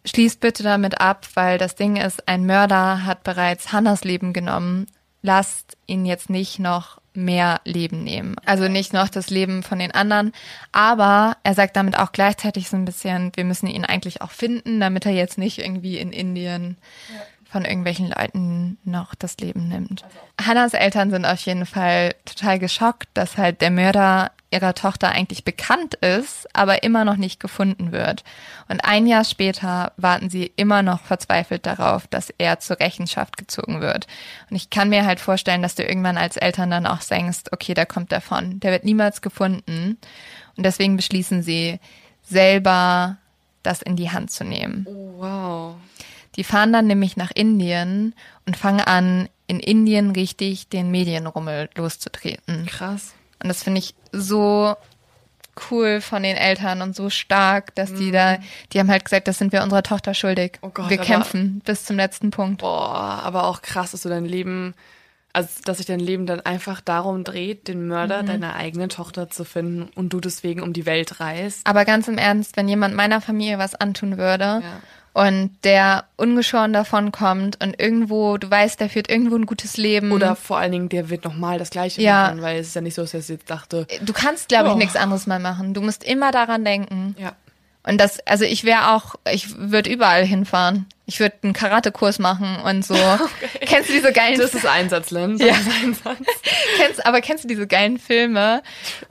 schließt 0.04 0.40
bitte 0.40 0.62
damit 0.62 1.00
ab, 1.00 1.26
weil 1.32 1.56
das 1.56 1.74
Ding 1.74 1.96
ist, 1.96 2.28
ein 2.28 2.44
Mörder 2.44 3.06
hat 3.06 3.24
bereits 3.24 3.72
Hannas 3.72 4.04
Leben 4.04 4.34
genommen. 4.34 4.88
Lasst 5.22 5.78
ihn 5.86 6.04
jetzt 6.04 6.28
nicht 6.28 6.58
noch 6.58 7.00
mehr 7.14 7.62
Leben 7.64 8.04
nehmen. 8.04 8.36
Also 8.44 8.68
nicht 8.68 8.92
noch 8.92 9.08
das 9.08 9.30
Leben 9.30 9.62
von 9.62 9.78
den 9.78 9.92
anderen. 9.92 10.32
Aber 10.70 11.38
er 11.42 11.54
sagt 11.54 11.76
damit 11.76 11.98
auch 11.98 12.12
gleichzeitig 12.12 12.68
so 12.68 12.76
ein 12.76 12.84
bisschen, 12.84 13.32
wir 13.36 13.44
müssen 13.44 13.68
ihn 13.68 13.86
eigentlich 13.86 14.20
auch 14.20 14.32
finden, 14.32 14.80
damit 14.80 15.06
er 15.06 15.12
jetzt 15.12 15.38
nicht 15.38 15.60
irgendwie 15.60 15.96
in 15.96 16.12
Indien 16.12 16.76
von 17.50 17.64
irgendwelchen 17.64 18.08
Leuten 18.10 18.78
noch 18.84 19.14
das 19.14 19.36
Leben 19.38 19.68
nimmt. 19.68 20.04
Hannas 20.40 20.72
Eltern 20.72 21.10
sind 21.10 21.24
auf 21.24 21.40
jeden 21.40 21.66
Fall 21.66 22.14
total 22.24 22.58
geschockt, 22.58 23.08
dass 23.14 23.36
halt 23.36 23.60
der 23.60 23.72
Mörder 23.72 24.30
ihrer 24.52 24.74
Tochter 24.74 25.10
eigentlich 25.10 25.44
bekannt 25.44 25.94
ist, 25.94 26.48
aber 26.54 26.82
immer 26.82 27.04
noch 27.04 27.16
nicht 27.16 27.40
gefunden 27.40 27.92
wird. 27.92 28.24
Und 28.68 28.84
ein 28.84 29.06
Jahr 29.06 29.24
später 29.24 29.92
warten 29.96 30.30
sie 30.30 30.52
immer 30.56 30.82
noch 30.82 31.00
verzweifelt 31.00 31.66
darauf, 31.66 32.06
dass 32.06 32.32
er 32.38 32.60
zur 32.60 32.78
Rechenschaft 32.78 33.36
gezogen 33.36 33.80
wird. 33.80 34.06
Und 34.48 34.56
ich 34.56 34.70
kann 34.70 34.88
mir 34.88 35.04
halt 35.04 35.20
vorstellen, 35.20 35.62
dass 35.62 35.74
du 35.74 35.84
irgendwann 35.84 36.18
als 36.18 36.36
Eltern 36.36 36.70
dann 36.70 36.86
auch 36.86 37.02
denkst, 37.02 37.44
okay, 37.52 37.74
der 37.74 37.86
kommt 37.86 38.12
davon. 38.12 38.60
Der 38.60 38.72
wird 38.72 38.84
niemals 38.84 39.22
gefunden. 39.22 39.98
Und 40.56 40.66
deswegen 40.66 40.96
beschließen 40.96 41.42
sie, 41.42 41.78
selber 42.22 43.16
das 43.62 43.82
in 43.82 43.96
die 43.96 44.10
Hand 44.10 44.30
zu 44.30 44.44
nehmen. 44.44 44.86
Oh, 44.88 45.14
wow. 45.18 45.74
Die 46.40 46.44
fahren 46.44 46.72
dann 46.72 46.86
nämlich 46.86 47.18
nach 47.18 47.30
Indien 47.34 48.14
und 48.46 48.56
fangen 48.56 48.80
an, 48.80 49.28
in 49.46 49.60
Indien 49.60 50.12
richtig 50.12 50.70
den 50.70 50.90
Medienrummel 50.90 51.68
loszutreten. 51.76 52.64
Krass. 52.64 53.12
Und 53.42 53.50
das 53.50 53.62
finde 53.62 53.80
ich 53.80 53.94
so 54.10 54.74
cool 55.70 56.00
von 56.00 56.22
den 56.22 56.38
Eltern 56.38 56.80
und 56.80 56.96
so 56.96 57.10
stark, 57.10 57.74
dass 57.74 57.92
die 57.92 58.10
da, 58.10 58.38
die 58.72 58.80
haben 58.80 58.90
halt 58.90 59.04
gesagt, 59.04 59.28
das 59.28 59.36
sind 59.36 59.52
wir 59.52 59.62
unserer 59.62 59.82
Tochter 59.82 60.14
schuldig. 60.14 60.52
Oh 60.62 60.70
Gott, 60.70 60.88
wir 60.88 60.96
kämpfen 60.96 61.60
bis 61.66 61.84
zum 61.84 61.96
letzten 61.96 62.30
Punkt. 62.30 62.62
Boah, 62.62 63.20
aber 63.22 63.44
auch 63.44 63.60
krass, 63.60 63.90
dass 63.90 64.00
du 64.00 64.08
dein 64.08 64.24
Leben, 64.24 64.72
also 65.34 65.60
dass 65.66 65.76
sich 65.76 65.84
dein 65.84 66.00
Leben 66.00 66.24
dann 66.24 66.40
einfach 66.40 66.80
darum 66.80 67.22
dreht, 67.22 67.68
den 67.68 67.86
Mörder 67.86 68.22
deiner 68.22 68.54
eigenen 68.54 68.88
Tochter 68.88 69.28
zu 69.28 69.44
finden 69.44 69.90
und 69.94 70.14
du 70.14 70.20
deswegen 70.20 70.62
um 70.62 70.72
die 70.72 70.86
Welt 70.86 71.20
reist. 71.20 71.66
Aber 71.66 71.84
ganz 71.84 72.08
im 72.08 72.16
Ernst, 72.16 72.56
wenn 72.56 72.66
jemand 72.66 72.94
meiner 72.94 73.20
Familie 73.20 73.58
was 73.58 73.74
antun 73.74 74.16
würde 74.16 74.62
Ja. 74.62 74.80
Und 75.12 75.50
der 75.64 76.04
ungeschoren 76.16 76.72
davon 76.72 77.10
kommt 77.12 77.62
und 77.62 77.80
irgendwo, 77.80 78.36
du 78.38 78.50
weißt, 78.50 78.78
der 78.80 78.88
führt 78.88 79.10
irgendwo 79.10 79.36
ein 79.36 79.46
gutes 79.46 79.76
Leben. 79.76 80.12
Oder 80.12 80.36
vor 80.36 80.58
allen 80.58 80.72
Dingen, 80.72 80.88
der 80.88 81.10
wird 81.10 81.24
nochmal 81.24 81.58
das 81.58 81.70
Gleiche 81.70 82.00
Ja. 82.00 82.28
machen, 82.28 82.42
weil 82.42 82.58
es 82.60 82.68
ist 82.68 82.74
ja 82.74 82.80
nicht 82.80 82.94
so, 82.94 83.02
dass 83.02 83.14
er 83.14 83.20
jetzt 83.20 83.50
dachte, 83.50 83.86
du 84.02 84.12
kannst, 84.12 84.48
glaube 84.48 84.68
ich, 84.68 84.74
Oh. 84.74 84.78
nichts 84.78 84.96
anderes 84.96 85.26
mal 85.26 85.40
machen. 85.40 85.74
Du 85.74 85.80
musst 85.80 86.04
immer 86.04 86.30
daran 86.30 86.64
denken. 86.64 87.14
ja. 87.18 87.32
Und 87.82 87.98
das, 87.98 88.20
also 88.26 88.44
ich 88.44 88.64
wäre 88.64 88.94
auch, 88.94 89.14
ich 89.30 89.56
würde 89.56 89.90
überall 89.90 90.24
hinfahren. 90.24 90.86
Ich 91.06 91.18
würde 91.18 91.36
einen 91.42 91.54
Karatekurs 91.54 92.18
machen 92.18 92.58
und 92.64 92.84
so. 92.84 92.94
Kennst 93.62 93.88
du 93.88 93.94
diese 93.94 94.12
geilen 94.12 94.38
Das 94.38 94.54
ist 94.54 94.66
Einsatzland. 94.66 95.40
Ja. 95.40 95.48
Das 95.48 95.60
ist 95.60 95.82
Einsatz. 95.82 96.18
kennst, 96.76 97.06
aber 97.06 97.20
kennst 97.20 97.44
du 97.44 97.48
diese 97.48 97.66
geilen 97.66 97.98
Filme, 97.98 98.62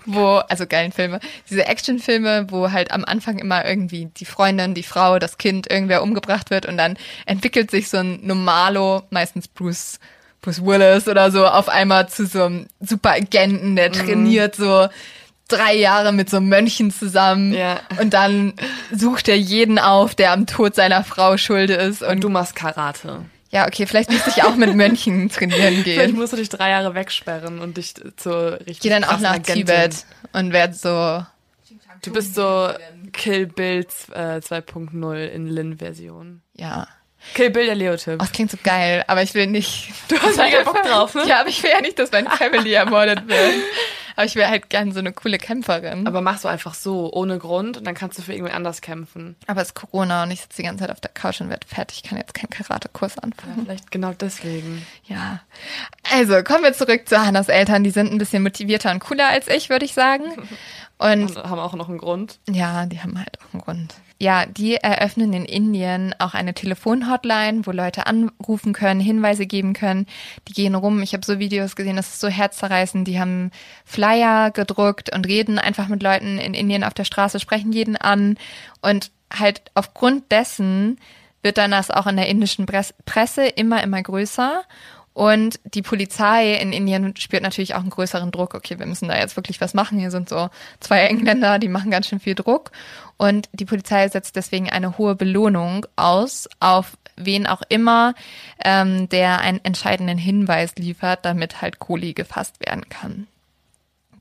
wo, 0.06 0.36
also 0.48 0.66
geilen 0.68 0.92
Filme, 0.92 1.20
diese 1.50 1.66
Actionfilme, 1.66 2.48
wo 2.50 2.72
halt 2.72 2.92
am 2.92 3.04
Anfang 3.06 3.40
immer 3.40 3.66
irgendwie 3.66 4.06
die 4.06 4.26
Freundin, 4.26 4.76
die 4.76 4.84
Frau, 4.84 5.20
das 5.20 5.38
Kind, 5.38 5.70
irgendwer 5.70 6.04
umgebracht 6.04 6.52
wird 6.52 6.66
und 6.66 6.78
dann 6.78 6.96
entwickelt 7.26 7.72
sich 7.72 7.90
so 7.90 7.98
ein 7.98 8.20
Normalo, 8.22 9.04
meistens 9.10 9.48
Bruce, 9.48 10.00
Bruce 10.42 10.64
Willis 10.64 11.08
oder 11.08 11.32
so, 11.32 11.46
auf 11.46 11.70
einmal 11.70 12.08
zu 12.08 12.26
so 12.26 12.44
einem 12.44 12.68
Superagenten, 12.80 13.76
der 13.76 13.92
trainiert 13.92 14.56
so 14.56 14.88
drei 15.50 15.76
Jahre 15.76 16.12
mit 16.14 16.30
so 16.30 16.40
Mönchen 16.40 16.92
zusammen 16.92 17.54
Ja. 17.54 17.80
und 18.00 18.14
dann 18.14 18.54
sucht 18.92 19.28
er 19.28 19.38
jeden 19.38 19.78
auf, 19.80 20.16
der 20.16 20.32
am 20.32 20.48
Tod 20.48 20.76
seiner 20.76 21.04
Frau 21.04 21.36
schuld 21.38 21.70
ist 21.70 22.02
und 22.04 22.22
du 22.24 22.30
machst 22.30 22.56
Karate. 22.56 23.26
ja, 23.52 23.68
okay, 23.68 23.86
vielleicht 23.86 24.10
müsste 24.12 24.30
ich 24.30 24.44
auch 24.44 24.56
mit 24.56 24.76
Mönchen 24.76 25.30
trainieren 25.34 25.84
gehen. 25.84 25.96
Vielleicht 26.00 26.16
musst 26.16 26.34
du 26.34 26.38
dich 26.38 26.50
drei 26.50 26.70
Jahre 26.70 26.94
wegsperren 26.96 27.60
und 27.60 27.78
dich 27.78 27.94
zur 28.16 28.54
richtig 28.62 28.80
gehe 28.82 28.92
dann 28.92 29.04
auch 29.04 29.20
nach 29.20 29.34
Agentin. 29.34 29.66
Tibet 29.66 30.06
und 30.34 30.54
werde 30.54 30.74
so. 30.74 31.26
Du 32.02 32.14
bist 32.14 32.34
so 32.36 32.70
Kill 33.12 33.48
Bill 33.48 33.86
äh, 34.14 34.38
2.0 34.38 35.26
in 35.28 35.48
Lin-Version. 35.48 36.42
Ja. 36.56 36.88
Kill 37.34 37.50
Bill 37.50 37.66
der 37.66 37.76
Leo-Tipp. 37.76 38.14
Oh, 38.14 38.18
das 38.20 38.32
klingt 38.32 38.50
so 38.52 38.58
geil, 38.64 39.04
aber 39.08 39.22
ich 39.24 39.34
will 39.34 39.48
nicht. 39.48 39.90
Du 40.08 40.18
hast 40.18 40.38
mega 40.38 40.64
Bock 40.64 40.82
drauf, 40.84 41.14
ne? 41.16 41.24
Ja, 41.28 41.42
aber 41.42 41.50
ich 41.50 41.62
will 41.62 41.70
ja 41.72 41.82
nicht, 41.82 42.00
dass 42.00 42.12
meine 42.14 42.30
Family 42.38 42.72
ermordet 42.72 43.28
wird. 43.28 43.54
Aber 44.20 44.26
ich 44.26 44.36
wäre 44.36 44.50
halt 44.50 44.70
gern 44.70 44.92
so 44.92 45.00
eine 45.00 45.14
coole 45.14 45.38
Kämpferin. 45.38 46.02
Aber, 46.02 46.10
Aber 46.10 46.22
machst 46.22 46.44
du 46.44 46.50
einfach 46.50 46.74
so, 46.74 47.10
ohne 47.14 47.38
Grund, 47.40 47.78
und 47.78 47.88
dann 47.88 47.96
kannst 47.96 48.18
du 48.18 48.22
für 48.22 48.34
irgendwen 48.34 48.54
anders 48.54 48.82
kämpfen. 48.82 49.38
es 49.48 49.56
ist 49.62 49.76
Corona 49.76 50.24
und 50.24 50.32
ich 50.32 50.42
sitze 50.42 50.58
die 50.58 50.64
ganze 50.64 50.82
Zeit 50.82 50.92
auf 50.92 51.00
der 51.00 51.12
Couch 51.12 51.40
und 51.40 51.50
werde 51.50 51.66
fett. 51.66 51.94
Ich 51.94 52.04
kann 52.04 52.18
jetzt 52.18 52.34
keinen 52.34 52.50
Karatekurs 52.50 53.18
anfangen. 53.18 53.62
Vielleicht 53.64 53.92
genau 53.92 54.12
deswegen. 54.12 54.86
Ja. 55.06 55.40
Also, 56.12 56.44
kommen 56.44 56.66
wir 56.66 56.74
zurück 56.74 57.08
zu 57.08 57.26
Hannas 57.26 57.48
Eltern. 57.48 57.86
Die 57.86 57.92
sind 57.92 58.12
ein 58.12 58.18
bisschen 58.18 58.44
motivierter 58.44 58.92
und 58.92 59.00
cooler 59.00 59.30
als 59.30 59.48
ich, 59.48 59.70
würde 59.70 59.86
ich 59.86 59.94
sagen. 59.94 60.26
Und 60.98 61.38
Und 61.38 61.38
haben 61.38 61.60
auch 61.60 61.76
noch 61.76 61.88
einen 61.88 61.98
Grund. 61.98 62.40
Ja, 62.50 62.86
die 62.86 63.00
haben 63.00 63.18
halt 63.18 63.40
auch 63.40 63.54
einen 63.54 63.62
Grund. 63.62 63.94
Ja, 64.22 64.46
die 64.46 64.76
eröffnen 64.76 65.32
in 65.32 65.46
Indien 65.46 66.14
auch 66.20 66.34
eine 66.34 66.54
Telefonhotline, 66.54 67.66
wo 67.66 67.72
Leute 67.72 68.06
anrufen 68.06 68.74
können, 68.74 69.00
Hinweise 69.00 69.46
geben 69.46 69.72
können. 69.72 70.08
Die 70.50 70.54
gehen 70.54 70.76
rum. 70.76 71.02
Ich 71.02 71.14
habe 71.14 71.26
so 71.26 71.40
Videos 71.40 71.78
gesehen, 71.78 71.96
das 71.96 72.10
ist 72.10 72.20
so 72.20 72.28
herzzerreißend. 72.28 73.08
Die 73.08 73.18
haben 73.18 73.52
Flyer 73.86 74.52
gedruckt 74.52 75.16
und 75.16 75.26
reden 75.26 75.58
einfach 75.58 75.88
mit 75.88 76.04
Leuten 76.04 76.38
in 76.38 76.54
Indien 76.54 76.84
auf 76.84 76.94
der 76.94 77.06
Straße, 77.06 77.40
sprechen 77.40 77.72
jeden 77.72 77.96
an. 77.96 78.38
Und 78.82 79.12
halt 79.34 79.62
aufgrund 79.74 80.30
dessen 80.34 81.00
wird 81.42 81.58
dann 81.58 81.72
das 81.72 81.90
auch 81.90 82.06
in 82.06 82.18
der 82.18 82.28
indischen 82.28 82.66
Press- 82.66 82.94
Presse 83.06 83.46
immer, 83.46 83.82
immer 83.82 84.04
größer. 84.04 84.64
Und 85.14 85.60
die 85.64 85.82
Polizei 85.82 86.56
in 86.56 86.72
Indien 86.72 87.16
spürt 87.18 87.44
natürlich 87.44 87.76
auch 87.76 87.82
einen 87.82 87.90
größeren 87.90 88.32
Druck. 88.32 88.54
Okay, 88.54 88.80
wir 88.80 88.86
müssen 88.86 89.08
da 89.08 89.18
jetzt 89.18 89.36
wirklich 89.36 89.60
was 89.60 89.74
machen. 89.74 90.00
Hier 90.00 90.12
sind 90.12 90.30
so 90.30 90.50
zwei 90.80 91.02
Engländer, 91.02 91.60
die 91.60 91.68
machen 91.68 91.92
ganz 91.92 92.08
schön 92.08 92.20
viel 92.20 92.36
Druck. 92.36 92.72
Und 93.20 93.50
die 93.52 93.66
Polizei 93.66 94.08
setzt 94.08 94.38
deswegen 94.38 94.70
eine 94.70 94.98
hohe 94.98 95.14
Belohnung 95.14 95.86
aus 95.98 96.48
auf 96.62 96.98
wen 97.18 97.48
auch 97.48 97.62
immer, 97.68 98.16
ähm, 98.64 99.10
der 99.10 99.42
einen 99.42 99.60
entscheidenden 99.66 100.18
Hinweis 100.18 100.76
liefert, 100.78 101.26
damit 101.26 101.62
halt 101.62 101.80
Kohli 101.80 102.14
gefasst 102.14 102.62
werden 102.66 102.88
kann. 102.88 103.28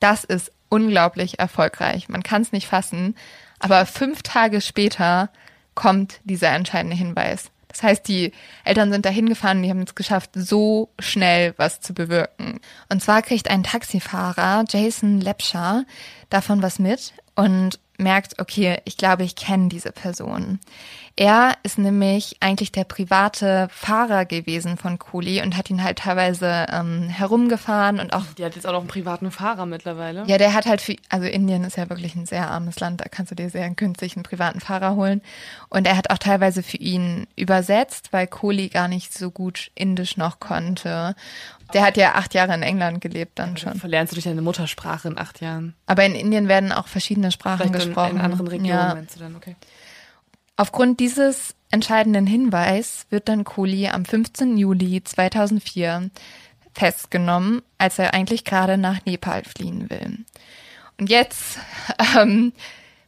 Das 0.01 0.24
ist 0.24 0.51
unglaublich 0.68 1.38
erfolgreich. 1.38 2.09
Man 2.09 2.24
kann 2.24 2.42
es 2.42 2.51
nicht 2.51 2.66
fassen. 2.66 3.14
Aber 3.61 3.86
fünf 3.86 4.22
Tage 4.22 4.61
später 4.61 5.30
kommt 5.76 6.20
dieser 6.24 6.51
entscheidende 6.51 6.96
Hinweis. 6.96 7.53
Das 7.68 7.84
heißt, 7.84 8.09
die 8.09 8.32
Eltern 8.64 8.90
sind 8.90 9.07
da 9.07 9.11
hingefahren, 9.11 9.62
die 9.62 9.70
haben 9.70 9.82
es 9.82 9.94
geschafft, 9.94 10.30
so 10.34 10.88
schnell 10.99 11.55
was 11.57 11.80
zu 11.80 11.94
bewirken. 11.94 12.59
Und 12.88 13.01
zwar 13.01 13.22
kriegt 13.22 13.49
ein 13.49 13.62
Taxifahrer, 13.62 14.64
Jason 14.68 15.20
Lepscher, 15.20 15.84
davon 16.30 16.62
was 16.62 16.80
mit 16.80 17.12
und 17.36 17.78
merkt, 17.99 18.40
okay, 18.40 18.80
ich 18.84 18.96
glaube, 18.96 19.24
ich 19.24 19.36
kenne 19.36 19.68
diese 19.68 19.92
Person. 19.92 20.61
Er 21.21 21.55
ist 21.64 21.79
nämlich 21.79 22.37
eigentlich 22.39 22.71
der 22.71 22.85
private 22.85 23.66
Fahrer 23.73 24.25
gewesen 24.25 24.77
von 24.77 25.01
Kohli 25.01 25.43
und 25.43 25.57
hat 25.57 25.69
ihn 25.69 25.83
halt 25.83 25.99
teilweise 25.99 26.66
ähm, 26.71 27.09
herumgefahren 27.09 27.99
und 27.99 28.12
auch 28.12 28.23
Die 28.37 28.45
hat 28.45 28.55
jetzt 28.55 28.69
auch 28.69 28.71
noch 28.73 28.79
einen 28.79 28.87
privaten 28.87 29.33
Fahrer 29.33 29.66
mittlerweile. 29.66 30.23
ja, 30.29 30.39
der 30.39 30.55
hat 30.55 30.66
halt 30.66 30.81
für, 30.81 30.95
also 31.09 31.27
Indien 31.27 31.64
ist 31.64 31.77
ja 31.77 31.91
wirklich 31.91 32.14
ein 32.14 32.25
sehr 32.25 32.49
armes 32.49 32.79
Land, 32.79 33.01
da 33.01 33.07
kannst 33.11 33.33
du 33.33 33.35
dir 33.35 33.51
sehr 33.51 33.69
günstig 33.71 34.14
einen 34.14 34.23
privaten 34.23 34.61
Fahrer 34.61 34.95
holen. 34.95 35.21
Und 35.71 35.89
er 35.89 35.97
hat 35.97 36.11
auch 36.11 36.19
teilweise 36.19 36.62
für 36.62 36.77
ihn 36.77 37.27
übersetzt, 37.35 38.12
weil 38.12 38.29
Kohli 38.29 38.69
gar 38.69 38.87
nicht 38.87 39.12
so 39.12 39.33
gut 39.33 39.73
Indisch 39.75 40.16
noch 40.19 40.39
konnte. 40.39 41.16
Der 41.75 41.83
hat 41.83 41.97
ja 41.97 42.14
acht 42.14 42.33
Jahre 42.33 42.55
in 42.55 42.62
England 42.62 43.01
gelebt 43.01 43.41
dann 43.41 43.57
schon. 43.57 43.75
Verlernst 43.75 44.12
du 44.12 44.14
durch 44.14 44.25
deine 44.27 44.41
Muttersprache 44.41 45.09
in 45.09 45.19
acht 45.19 45.41
Jahren. 45.41 45.75
Aber 45.87 46.05
in 46.07 46.14
Indien 46.14 46.47
werden 46.47 46.71
auch 46.71 46.87
verschiedene 46.87 47.33
Sprachen 47.33 47.59
Vielleicht 47.66 47.75
in, 47.75 47.81
gesprochen. 47.89 48.11
in 48.19 48.21
anderen 48.21 48.47
Regionen, 48.47 48.69
Ja. 48.69 48.95
meinst 48.95 49.16
du 49.16 49.21
dann, 49.21 49.35
okay. 49.35 49.57
Aufgrund 50.61 50.98
dieses 50.98 51.54
entscheidenden 51.70 52.26
Hinweis 52.26 53.06
wird 53.11 53.28
dann 53.28 53.44
Kohli 53.44 53.88
am 53.88 54.04
15. 54.04 54.56
Juli 54.59 55.04
2004 55.04 56.11
festgenommen, 56.74 57.62
als 57.78 58.00
er 58.00 58.12
eigentlich 58.12 58.44
gerade 58.44 58.76
nach 58.76 59.04
Nepal 59.06 59.44
fliehen 59.44 59.88
will. 59.88 60.18
Und 60.98 61.09
jetzt 61.09 61.61
ähm, 62.18 62.52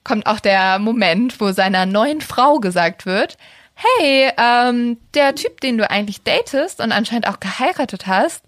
kommt 0.05 0.27
auch 0.27 0.39
der 0.39 0.79
Moment, 0.79 1.41
wo 1.41 1.51
seiner 1.51 1.87
neuen 1.87 2.21
Frau 2.21 2.61
gesagt 2.61 3.05
wird, 3.05 3.37
hey, 3.75 4.31
ähm, 4.37 4.99
der 5.15 5.35
Typ, 5.35 5.61
den 5.61 5.77
du 5.77 5.91
eigentlich 5.91 6.23
datest 6.23 6.81
und 6.81 6.93
anscheinend 6.93 7.27
auch 7.27 7.41
geheiratet 7.41 8.07
hast, 8.07 8.45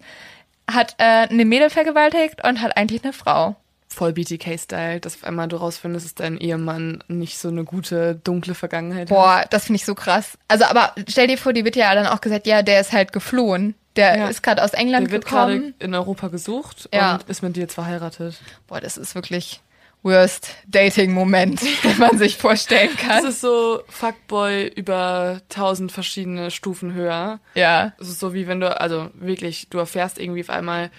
hat 0.71 0.95
äh, 0.97 1.27
eine 1.29 1.43
Mädel 1.43 1.69
vergewaltigt 1.69 2.47
und 2.47 2.61
hat 2.61 2.77
eigentlich 2.77 3.03
eine 3.03 3.11
Frau. 3.11 3.57
Voll 3.93 4.13
BTK-Style, 4.13 4.99
dass 4.99 5.15
auf 5.15 5.23
einmal 5.23 5.47
du 5.47 5.57
rausfindest, 5.57 6.05
dass 6.05 6.15
dein 6.15 6.37
Ehemann 6.37 7.03
nicht 7.07 7.37
so 7.37 7.47
eine 7.49 7.63
gute, 7.63 8.15
dunkle 8.23 8.55
Vergangenheit 8.55 9.09
hat. 9.09 9.15
Boah, 9.15 9.45
das 9.49 9.65
finde 9.65 9.77
ich 9.77 9.85
so 9.85 9.95
krass. 9.95 10.37
Also, 10.47 10.65
aber 10.65 10.93
stell 11.07 11.27
dir 11.27 11.37
vor, 11.37 11.53
die 11.53 11.63
wird 11.63 11.75
ja 11.75 11.93
dann 11.95 12.07
auch 12.07 12.21
gesagt, 12.21 12.47
ja, 12.47 12.61
der 12.63 12.81
ist 12.81 12.91
halt 12.91 13.13
geflohen. 13.13 13.75
Der 13.95 14.17
Ja. 14.17 14.27
ist 14.27 14.41
gerade 14.41 14.63
aus 14.63 14.73
England 14.73 15.07
Der 15.07 15.11
wird 15.11 15.25
gerade 15.25 15.53
gekommen. 15.53 15.73
in 15.79 15.93
Europa 15.93 16.29
gesucht 16.29 16.89
Ja. 16.93 17.13
und 17.13 17.29
ist 17.29 17.43
mit 17.43 17.55
dir 17.55 17.61
jetzt 17.61 17.75
verheiratet. 17.75 18.41
Boah, 18.67 18.81
das 18.81 18.97
ist 18.97 19.13
wirklich 19.13 19.61
worst 20.01 20.49
Dating-Moment, 20.67 21.61
den 21.83 21.97
man 21.99 22.17
sich 22.17 22.37
vorstellen 22.37 22.89
Das 22.97 23.07
kann. 23.07 23.25
ist 23.25 23.41
so 23.41 23.83
Fuckboy 23.87 24.67
über 24.67 25.41
tausend 25.49 25.91
verschiedene 25.91 26.51
Stufen 26.51 26.93
höher. 26.93 27.39
Ja. 27.55 27.93
Es 27.99 28.09
ist 28.09 28.19
so 28.19 28.33
wie 28.33 28.47
wenn 28.47 28.59
du, 28.59 28.79
also 28.81 29.09
wirklich, 29.13 29.67
du 29.69 29.77
erfährst 29.77 30.17
irgendwie 30.19 30.41
auf 30.41 30.49
einmal 30.49 30.89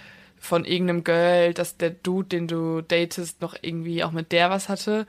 von 0.45 0.63
irgendeinem 0.65 1.03
Girl, 1.03 1.53
dass 1.53 1.77
der 1.77 1.89
Dude, 1.89 2.29
den 2.29 2.47
du 2.47 2.81
datest, 2.81 3.41
noch 3.41 3.55
irgendwie 3.61 4.03
auch 4.03 4.11
mit 4.11 4.31
der 4.31 4.49
was 4.49 4.69
hatte. 4.69 5.05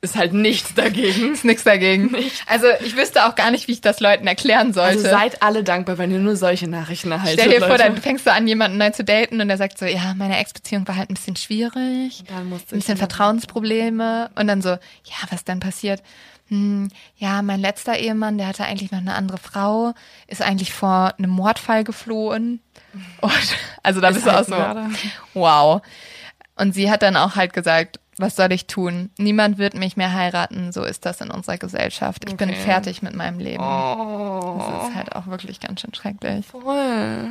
Ist 0.00 0.16
halt 0.16 0.34
nichts 0.34 0.74
dagegen. 0.74 1.32
Ist 1.32 1.46
nix 1.46 1.64
dagegen. 1.64 2.14
Also 2.46 2.66
ich 2.84 2.94
wüsste 2.94 3.24
auch 3.24 3.34
gar 3.36 3.50
nicht, 3.50 3.68
wie 3.68 3.72
ich 3.72 3.80
das 3.80 4.00
Leuten 4.00 4.26
erklären 4.26 4.74
sollte. 4.74 4.98
Also 4.98 5.08
seid 5.08 5.42
alle 5.42 5.64
dankbar, 5.64 5.96
wenn 5.96 6.10
ihr 6.10 6.18
nur 6.18 6.36
solche 6.36 6.68
Nachrichten 6.68 7.10
erhaltet. 7.10 7.40
Stell 7.40 7.54
dir 7.54 7.60
vor, 7.60 7.70
Leute. 7.70 7.84
dann 7.84 7.96
fängst 7.96 8.26
du 8.26 8.32
an, 8.32 8.46
jemanden 8.46 8.76
neu 8.76 8.90
zu 8.90 9.02
daten 9.02 9.40
und 9.40 9.48
der 9.48 9.56
sagt 9.56 9.78
so, 9.78 9.86
ja, 9.86 10.12
meine 10.14 10.36
Ex-Beziehung 10.38 10.86
war 10.86 10.96
halt 10.96 11.08
ein 11.08 11.14
bisschen 11.14 11.36
schwierig, 11.36 12.22
Dann 12.28 12.52
ein 12.52 12.60
bisschen 12.70 12.98
Vertrauensprobleme 12.98 14.30
und 14.34 14.46
dann 14.46 14.60
so, 14.60 14.68
ja, 14.68 15.16
was 15.30 15.44
denn 15.44 15.60
passiert? 15.60 16.02
Hm, 16.48 16.88
ja, 17.16 17.40
mein 17.42 17.60
letzter 17.60 17.96
Ehemann, 17.98 18.36
der 18.38 18.48
hatte 18.48 18.64
eigentlich 18.64 18.90
noch 18.92 18.98
eine 18.98 19.14
andere 19.14 19.38
Frau, 19.38 19.94
ist 20.26 20.42
eigentlich 20.42 20.72
vor 20.74 21.14
einem 21.18 21.30
Mordfall 21.30 21.84
geflohen. 21.84 22.60
Und, 23.20 23.32
also 23.82 24.00
da 24.00 24.08
Ist 24.08 24.14
bist 24.16 24.26
du 24.26 24.30
auch 24.30 24.34
halt 24.34 24.94
so, 24.94 24.98
wow. 25.34 25.82
Und 26.56 26.74
sie 26.74 26.90
hat 26.90 27.02
dann 27.02 27.16
auch 27.16 27.34
halt 27.36 27.52
gesagt, 27.52 27.98
was 28.16 28.36
soll 28.36 28.52
ich 28.52 28.68
tun? 28.68 29.10
Niemand 29.18 29.58
wird 29.58 29.74
mich 29.74 29.96
mehr 29.96 30.12
heiraten, 30.12 30.70
so 30.70 30.84
ist 30.84 31.04
das 31.04 31.20
in 31.20 31.30
unserer 31.32 31.58
Gesellschaft. 31.58 32.24
Ich 32.28 32.36
bin 32.36 32.50
Okay. 32.50 32.60
fertig 32.60 33.02
mit 33.02 33.14
meinem 33.16 33.40
Leben. 33.40 33.64
Oh, 33.64 34.56
Das 34.60 34.88
ist 34.88 34.94
halt 34.94 35.16
auch 35.16 35.26
wirklich 35.26 35.58
ganz 35.58 35.80
schön 35.80 35.92
schrecklich. 35.94 36.46
voll. 36.46 37.30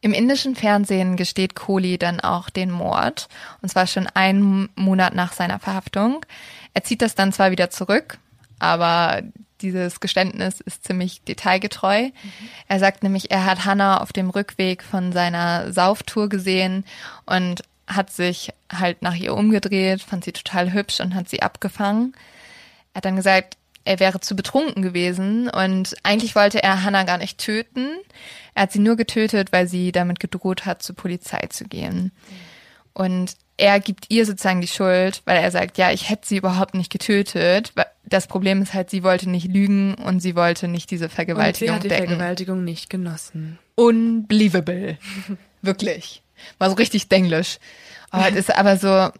Im 0.00 0.12
indischen 0.12 0.54
Fernsehen 0.56 1.16
gesteht 1.16 1.54
Kohli 1.56 1.98
dann 1.98 2.20
auch 2.20 2.50
den 2.50 2.70
Mord. 2.70 3.28
Und 3.62 3.68
zwar 3.68 3.86
schon 3.88 4.06
einen 4.06 4.68
Monat 4.76 5.14
nach 5.14 5.32
seiner 5.32 5.58
Verhaftung. 5.58 6.24
Er 6.78 6.84
zieht 6.84 7.02
das 7.02 7.16
dann 7.16 7.32
zwar 7.32 7.50
wieder 7.50 7.70
zurück, 7.70 8.18
aber 8.60 9.22
dieses 9.62 9.98
Geständnis 9.98 10.60
ist 10.60 10.84
ziemlich 10.84 11.22
detailgetreu. 11.22 12.10
Er 12.68 12.78
sagt 12.78 13.02
nämlich, 13.02 13.32
er 13.32 13.46
hat 13.46 13.64
Hannah 13.64 14.00
auf 14.00 14.12
dem 14.12 14.30
Rückweg 14.30 14.84
von 14.84 15.10
seiner 15.10 15.72
Sauftour 15.72 16.28
gesehen 16.28 16.84
und 17.26 17.62
hat 17.88 18.10
sich 18.10 18.52
halt 18.72 19.02
nach 19.02 19.16
ihr 19.16 19.34
umgedreht, 19.34 20.02
fand 20.02 20.22
sie 20.22 20.30
total 20.30 20.72
hübsch 20.72 21.00
und 21.00 21.16
hat 21.16 21.28
sie 21.28 21.42
abgefangen. 21.42 22.14
Er 22.94 22.98
hat 22.98 23.06
dann 23.06 23.16
gesagt, 23.16 23.56
er 23.84 23.98
wäre 23.98 24.20
zu 24.20 24.36
betrunken 24.36 24.80
gewesen 24.80 25.50
und 25.50 25.96
eigentlich 26.04 26.36
wollte 26.36 26.62
er 26.62 26.84
Hannah 26.84 27.02
gar 27.02 27.18
nicht 27.18 27.38
töten. 27.38 27.88
Er 28.54 28.62
hat 28.62 28.72
sie 28.72 28.78
nur 28.78 28.94
getötet, 28.94 29.50
weil 29.50 29.66
sie 29.66 29.90
damit 29.90 30.20
gedroht 30.20 30.64
hat, 30.64 30.80
zur 30.80 30.94
Polizei 30.94 31.44
zu 31.50 31.64
gehen. 31.64 32.12
Und 32.98 33.36
er 33.56 33.78
gibt 33.78 34.06
ihr 34.08 34.26
sozusagen 34.26 34.60
die 34.60 34.66
Schuld, 34.66 35.22
weil 35.24 35.36
er 35.40 35.50
sagt, 35.52 35.78
ja, 35.78 35.92
ich 35.92 36.08
hätte 36.10 36.26
sie 36.26 36.36
überhaupt 36.36 36.74
nicht 36.74 36.90
getötet. 36.90 37.72
Das 38.04 38.26
Problem 38.26 38.60
ist 38.60 38.74
halt, 38.74 38.90
sie 38.90 39.04
wollte 39.04 39.30
nicht 39.30 39.46
lügen 39.52 39.94
und 39.94 40.18
sie 40.20 40.34
wollte 40.34 40.66
nicht 40.66 40.90
diese 40.90 41.04
Und 41.04 41.10
sie 41.10 41.14
Vergewaltigung 41.16 41.76
hat 41.76 41.84
die 41.84 41.88
decken. 41.88 42.08
Vergewaltigung 42.08 42.64
nicht 42.64 42.90
genossen. 42.90 43.58
Unbelievable. 43.76 44.98
Wirklich. 45.62 46.22
War 46.58 46.70
so 46.70 46.74
richtig 46.76 47.08
denglisch. 47.08 47.58
Aber 48.10 48.28
es 48.28 48.34
ist 48.34 48.54
aber 48.56 48.76
so, 48.78 49.10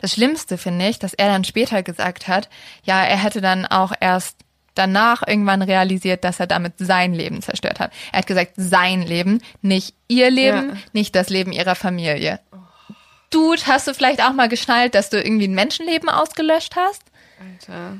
das 0.00 0.12
Schlimmste 0.12 0.58
finde 0.58 0.86
ich, 0.88 0.98
dass 0.98 1.14
er 1.14 1.28
dann 1.28 1.44
später 1.44 1.82
gesagt 1.82 2.28
hat, 2.28 2.50
ja, 2.84 3.02
er 3.02 3.22
hätte 3.22 3.40
dann 3.40 3.64
auch 3.64 3.92
erst 3.98 4.36
danach 4.74 5.22
irgendwann 5.26 5.62
realisiert, 5.62 6.24
dass 6.24 6.40
er 6.40 6.46
damit 6.48 6.74
sein 6.78 7.14
Leben 7.14 7.40
zerstört 7.40 7.80
hat. 7.80 7.92
Er 8.12 8.18
hat 8.18 8.26
gesagt, 8.26 8.52
sein 8.56 9.00
Leben, 9.02 9.40
nicht 9.62 9.94
ihr 10.08 10.30
Leben, 10.30 10.70
Ja. 10.70 10.76
nicht 10.92 11.14
das 11.14 11.30
Leben 11.30 11.52
ihrer 11.52 11.76
Familie. 11.76 12.40
Dude, 13.34 13.66
hast 13.66 13.88
du 13.88 13.94
vielleicht 13.94 14.22
auch 14.22 14.32
mal 14.32 14.48
geschnallt, 14.48 14.94
dass 14.94 15.10
du 15.10 15.20
irgendwie 15.20 15.48
ein 15.48 15.54
Menschenleben 15.54 16.08
ausgelöscht 16.08 16.76
hast? 16.76 17.02
Alter. 17.40 17.98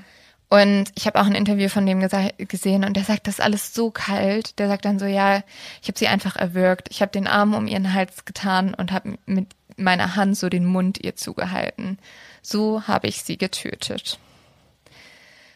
Und 0.49 0.93
ich 0.95 1.07
habe 1.07 1.21
auch 1.21 1.27
ein 1.27 1.35
Interview 1.35 1.69
von 1.69 1.85
dem 1.85 1.99
gesehen 2.39 2.85
und 2.85 2.97
der 2.97 3.03
sagt, 3.03 3.27
das 3.27 3.35
ist 3.35 3.45
alles 3.45 3.75
so 3.75 3.91
kalt. 3.91 4.57
Der 4.61 4.69
sagt 4.69 4.85
dann 4.85 5.01
so, 5.01 5.07
ja, 5.07 5.43
ich 5.83 5.89
habe 5.89 5.99
sie 5.99 6.07
einfach 6.07 6.37
erwürgt. 6.37 6.87
Ich 6.93 7.03
habe 7.03 7.11
den 7.11 7.27
Arm 7.27 7.55
um 7.55 7.67
ihren 7.67 7.93
Hals 7.93 8.25
getan 8.25 8.75
und 8.75 8.93
habe 8.93 9.19
mit 9.27 9.49
meiner 9.77 10.15
Hand 10.15 10.37
so 10.37 10.49
den 10.49 10.65
Mund 10.65 11.03
ihr 11.03 11.17
zugehalten. 11.17 11.99
So 12.41 12.87
habe 12.87 13.09
ich 13.09 13.25
sie 13.25 13.37
getötet. 13.37 14.21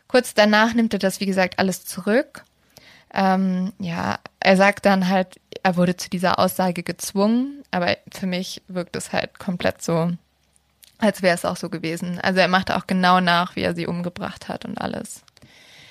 Kurz 0.09 0.35
danach 0.35 0.75
nimmt 0.75 0.93
er 0.93 0.99
das, 0.99 1.21
wie 1.21 1.27
gesagt, 1.27 1.61
alles 1.61 1.85
zurück. 1.85 2.43
Ähm, 3.15 3.73
ja, 3.79 4.19
er 4.41 4.57
sagt 4.57 4.87
dann 4.87 5.09
halt, 5.09 5.39
er 5.63 5.77
wurde 5.77 5.97
zu 5.97 6.11
dieser 6.11 6.39
Aussage 6.39 6.83
gezwungen, 6.83 7.63
aber 7.71 7.97
für 8.13 8.27
mich 8.27 8.63
wirkt 8.69 8.97
es 8.97 9.13
halt 9.13 9.39
komplett 9.39 9.83
so, 9.83 10.13
als 10.99 11.23
wäre 11.23 11.35
es 11.35 11.45
auch 11.45 11.57
so 11.57 11.69
gewesen. 11.69 12.21
Also 12.21 12.41
er 12.41 12.49
machte 12.49 12.77
auch 12.77 12.87
genau 12.87 13.21
nach, 13.21 13.57
wie 13.57 13.63
er 13.63 13.75
sie 13.75 13.87
umgebracht 13.87 14.49
hat 14.49 14.65
und 14.65 14.81
alles. 14.81 15.23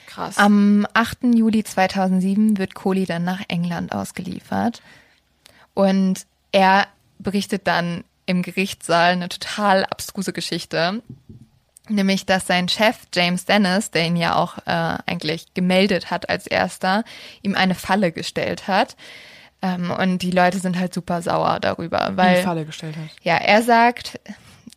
Krass. 0.07 0.37
Am 0.37 0.87
8. 0.93 1.35
Juli 1.35 1.63
2007 1.63 2.57
wird 2.57 2.73
Kohli 2.73 3.05
dann 3.05 3.23
nach 3.23 3.41
England 3.47 3.93
ausgeliefert 3.93 4.81
und 5.73 6.25
er 6.51 6.87
berichtet 7.19 7.67
dann 7.67 8.03
im 8.25 8.41
Gerichtssaal 8.41 9.11
eine 9.13 9.29
total 9.29 9.85
abstruse 9.85 10.33
Geschichte, 10.33 11.01
nämlich 11.87 12.25
dass 12.25 12.47
sein 12.47 12.67
Chef 12.67 12.97
James 13.13 13.45
Dennis, 13.45 13.91
der 13.91 14.05
ihn 14.05 14.17
ja 14.17 14.35
auch 14.35 14.57
äh, 14.65 14.97
eigentlich 15.05 15.53
gemeldet 15.53 16.11
hat 16.11 16.29
als 16.29 16.47
erster, 16.47 17.03
ihm 17.41 17.55
eine 17.55 17.75
Falle 17.75 18.11
gestellt 18.11 18.67
hat. 18.67 18.95
Ähm, 19.61 19.91
und 19.91 20.21
die 20.21 20.31
Leute 20.31 20.59
sind 20.59 20.77
halt 20.77 20.93
super 20.93 21.21
sauer 21.21 21.59
darüber, 21.59 22.07
in 22.07 22.17
weil 22.17 22.37
die 22.37 22.43
Falle 22.43 22.65
gestellt 22.65 22.95
hat. 22.95 23.09
ja, 23.23 23.37
er 23.37 23.63
sagt, 23.63 24.19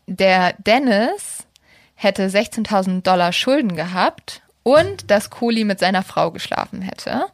der 0.06 0.54
Dennis 0.58 1.46
hätte 1.94 2.28
16.000 2.28 3.02
Dollar 3.02 3.32
Schulden 3.32 3.76
gehabt 3.76 4.42
und 4.62 5.10
dass 5.10 5.30
Kohli 5.30 5.64
mit 5.64 5.78
seiner 5.78 6.02
Frau 6.02 6.30
geschlafen 6.30 6.80
hätte. 6.80 7.26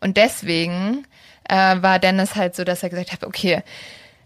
Und 0.00 0.16
deswegen 0.16 1.06
äh, 1.48 1.82
war 1.82 1.98
Dennis 1.98 2.34
halt 2.36 2.56
so, 2.56 2.64
dass 2.64 2.82
er 2.82 2.90
gesagt 2.90 3.12
hat, 3.12 3.24
okay, 3.24 3.62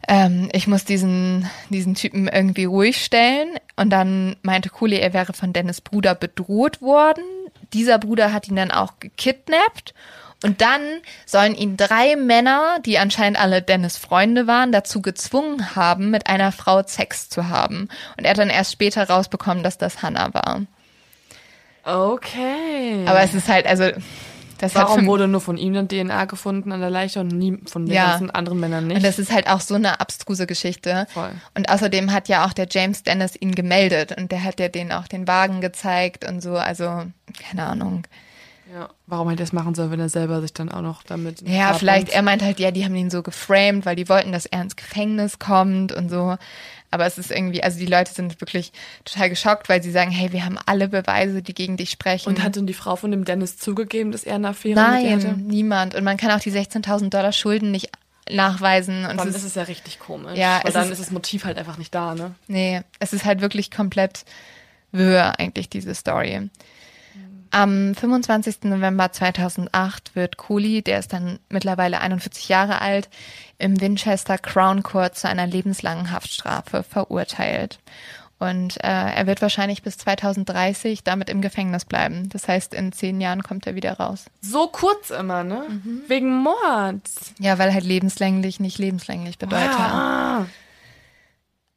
ähm, 0.09 0.49
ich 0.53 0.67
muss 0.67 0.85
diesen, 0.85 1.49
diesen 1.71 1.95
Typen 1.95 2.29
irgendwie 2.29 2.65
ruhig 2.65 3.03
stellen. 3.05 3.57
Und 3.77 3.91
dann 3.91 4.37
meinte 4.43 4.69
Kohli, 4.69 4.99
er 4.99 5.13
wäre 5.13 5.33
von 5.33 5.53
Dennis 5.53 5.81
Bruder 5.81 6.15
bedroht 6.15 6.83
worden. 6.83 7.25
Dieser 7.73 7.99
Bruder 7.99 8.33
hat 8.33 8.49
ihn 8.49 8.57
dann 8.57 8.71
auch 8.71 8.95
gekidnappt. 9.01 9.95
Und 10.43 10.61
dann 10.61 10.81
sollen 11.27 11.55
ihn 11.55 11.77
drei 11.77 12.17
Männer, 12.17 12.79
die 12.85 12.99
anscheinend 12.99 13.41
alle 13.41 13.63
Dennis 13.63 13.97
Freunde 13.97 14.47
waren, 14.47 14.73
dazu 14.73 15.01
gezwungen 15.03 15.75
haben, 15.77 16.11
mit 16.11 16.27
einer 16.27 16.53
Frau 16.53 16.83
Sex 16.87 17.29
zu 17.29 17.49
haben. 17.49 17.89
Und 18.17 18.25
er 18.25 18.31
hat 18.31 18.39
dann 18.39 18.51
erst 18.51 18.73
später 18.73 19.09
rausbekommen, 19.09 19.63
dass 19.63 19.79
das 19.79 20.03
Hannah 20.03 20.33
war. 20.35 20.63
Okay. 21.85 23.05
Aber 23.07 23.21
es 23.23 23.35
ist 23.35 23.49
halt, 23.49 23.67
also, 23.67 23.91
das 24.59 24.77
hat 24.77 24.89
Warum 24.89 25.07
wurde 25.07 25.27
nur 25.27 25.41
von 25.41 25.57
ihm 25.59 25.75
dann 25.75 25.89
DNA 25.89 26.27
gefunden 26.27 26.71
an 26.71 26.81
der 26.81 26.91
Leiche 26.91 27.19
und 27.21 27.29
nie 27.29 27.59
von 27.67 27.87
den 27.87 27.95
Ja. 27.95 28.11
ganzen 28.11 28.31
anderen 28.31 28.61
Männern 28.61 28.87
nicht? 28.87 28.99
und 28.99 29.03
das 29.05 29.19
ist 29.19 29.33
halt 29.33 29.49
auch 29.49 29.61
so 29.61 29.75
eine 29.75 29.99
abstruse 30.01 30.47
Geschichte. 30.47 31.07
Voll. 31.13 31.33
Und 31.57 31.69
außerdem 31.69 32.13
hat 32.13 32.29
ja 32.29 32.47
auch 32.47 32.53
der 32.53 32.69
James 32.71 33.03
Dennis 33.03 33.35
ihn 33.39 33.55
gemeldet 33.57 34.17
und 34.17 34.31
der 34.31 34.45
hat 34.45 34.61
ja 34.61 34.69
denen 34.69 34.93
auch 34.93 35.09
den 35.09 35.27
Wagen 35.27 35.61
gezeigt 35.61 36.25
und 36.25 36.41
so, 36.41 36.55
also, 36.57 36.85
keine 37.51 37.65
Ahnung. 37.67 38.05
Ja. 38.73 38.89
Warum 39.07 39.29
hätte 39.29 39.43
er 39.43 39.47
das 39.47 39.53
machen 39.53 39.75
sollen, 39.75 39.91
wenn 39.91 40.01
er 40.01 40.09
selber 40.09 40.41
sich 40.41 40.53
dann 40.53 40.71
auch 40.71 40.81
noch 40.83 41.03
damit... 41.03 41.43
Ja, 41.43 41.65
ablenkt? 41.71 41.79
vielleicht, 41.81 42.09
er 42.11 42.23
meint 42.23 42.43
halt, 42.43 42.59
ja, 42.59 42.71
die 42.71 42.85
haben 42.85 42.95
ihn 42.95 43.11
so 43.11 43.23
geframed, 43.23 43.85
weil 43.87 43.97
die 43.97 44.09
wollten, 44.09 44.33
dass 44.33 44.47
er 44.47 44.63
ins 44.63 44.77
Gefängnis 44.77 45.39
kommt 45.39 45.93
und 45.93 46.09
so. 46.09 46.37
Aber 46.91 47.07
es 47.07 47.17
ist 47.19 47.31
irgendwie, 47.31 47.63
also 47.63 47.79
die 47.79 47.87
Leute 47.87 48.13
sind 48.13 48.41
wirklich 48.41 48.73
total 49.05 49.31
geschockt, 49.31 49.69
weil 49.69 49.83
sie 49.83 49.91
sagen, 49.91 50.11
hey, 50.11 50.33
wir 50.33 50.45
haben 50.45 50.59
alle 50.67 50.89
Beweise, 50.89 51.43
die 51.43 51.55
gegen 51.55 51.77
dich 51.77 51.91
sprechen. 51.91 52.29
Und 52.29 52.43
hat 52.43 52.57
denn 52.57 52.67
die 52.67 52.75
Frau 52.75 52.97
von 52.97 53.11
dem 53.11 53.25
Dennis 53.25 53.57
zugegeben, 53.57 54.13
dass 54.13 54.25
er 54.25 54.35
eine 54.35 54.49
Affäre 54.49 54.79
mit 54.93 55.03
ihr 55.05 55.17
hatte? 55.17 55.27
Nein, 55.29 55.45
niemand. 55.47 55.95
Und 55.95 56.05
man 56.05 56.17
kann 56.19 56.31
auch 56.31 56.41
die 56.41 56.53
16.000 56.53 57.09
Dollar 57.11 57.33
Schulden 57.33 57.71
nicht 57.71 57.91
nachweisen. 58.31 59.05
Und 59.07 59.19
Dann 59.19 59.29
es 59.29 59.37
ist 59.37 59.45
es 59.45 59.55
ja 59.55 59.63
richtig 59.65 59.99
komisch. 59.99 60.39
Ja, 60.39 60.61
weil 60.63 60.69
es 60.69 60.75
dann 60.75 60.85
ist- 60.85 60.93
ist 60.93 61.01
das 61.01 61.11
Motiv 61.11 61.45
halt 61.45 61.59
einfach 61.59 61.79
nicht 61.79 61.95
da, 61.95 62.15
ne? 62.15 62.35
nee, 62.47 62.83
es 62.99 63.13
ist 63.13 63.25
halt 63.25 63.41
wirklich 63.41 63.71
komplett 63.71 64.25
wirr 64.93 65.39
eigentlich, 65.39 65.69
diese 65.71 65.95
Story. 65.95 66.51
Am 67.55 67.95
25. 67.95 68.65
November 68.65 69.13
2008 69.13 70.17
wird 70.17 70.39
Cooley, 70.39 70.81
der 70.81 70.99
ist 70.99 71.13
dann 71.13 71.39
mittlerweile 71.51 72.01
41 72.01 72.49
Jahre 72.49 72.81
alt, 72.81 73.11
im 73.59 73.79
Winchester 73.79 74.39
Crown 74.39 74.83
Court 74.83 75.17
zu 75.17 75.29
einer 75.29 75.47
lebenslangen 75.47 76.11
Haftstrafe 76.11 76.83
verurteilt. 76.83 77.79
Und 78.39 78.83
äh, 78.83 78.89
er 78.89 79.27
wird 79.27 79.43
wahrscheinlich 79.43 79.83
bis 79.83 79.99
2030 79.99 81.05
damit 81.05 81.29
im 81.29 81.43
Gefängnis 81.43 81.85
bleiben. 81.85 82.31
Das 82.31 82.49
heißt, 82.49 82.73
in 82.73 82.91
zehn 82.91 83.21
Jahren 83.21 83.43
kommt 83.43 83.67
er 83.67 83.75
wieder 83.75 83.99
raus. 83.99 84.25
So 84.41 84.69
kurz 84.69 85.11
immer, 85.11 85.45
ne? 85.45 85.63
Wegen 86.09 86.35
Mord. 86.35 87.03
Ja, 87.39 87.59
weil 87.59 87.73
halt 87.73 87.85
lebenslänglich 87.85 88.61
nicht 88.61 88.79
lebenslänglich 88.79 89.39
bedeutet. 89.39 89.79
Ah. 89.79 90.47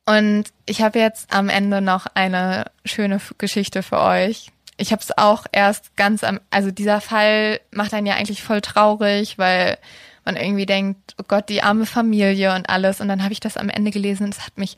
Und 0.07 0.45
ich 0.65 0.81
habe 0.81 0.99
jetzt 0.99 1.33
am 1.33 1.49
Ende 1.49 1.81
noch 1.81 2.07
eine 2.13 2.71
schöne 2.85 3.19
Geschichte 3.37 3.83
für 3.83 3.99
euch. 3.99 4.51
Ich 4.77 4.91
habe 4.91 5.01
es 5.01 5.17
auch 5.17 5.45
erst 5.51 5.95
ganz 5.95 6.23
am, 6.23 6.39
also 6.49 6.71
dieser 6.71 7.01
Fall 7.01 7.59
macht 7.71 7.93
einen 7.93 8.07
ja 8.07 8.15
eigentlich 8.15 8.43
voll 8.43 8.61
traurig, 8.61 9.37
weil 9.37 9.77
man 10.25 10.35
irgendwie 10.35 10.65
denkt, 10.65 11.15
oh 11.19 11.23
Gott, 11.27 11.49
die 11.49 11.63
arme 11.63 11.85
Familie 11.85 12.53
und 12.55 12.69
alles. 12.69 12.99
Und 12.99 13.07
dann 13.07 13.23
habe 13.23 13.33
ich 13.33 13.39
das 13.39 13.57
am 13.57 13.69
Ende 13.69 13.91
gelesen 13.91 14.25
und 14.25 14.33
es 14.33 14.45
hat 14.45 14.57
mich 14.57 14.77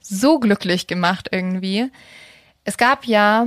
so 0.00 0.38
glücklich 0.38 0.86
gemacht 0.86 1.28
irgendwie. 1.30 1.90
Es 2.64 2.76
gab 2.76 3.04
ja 3.04 3.46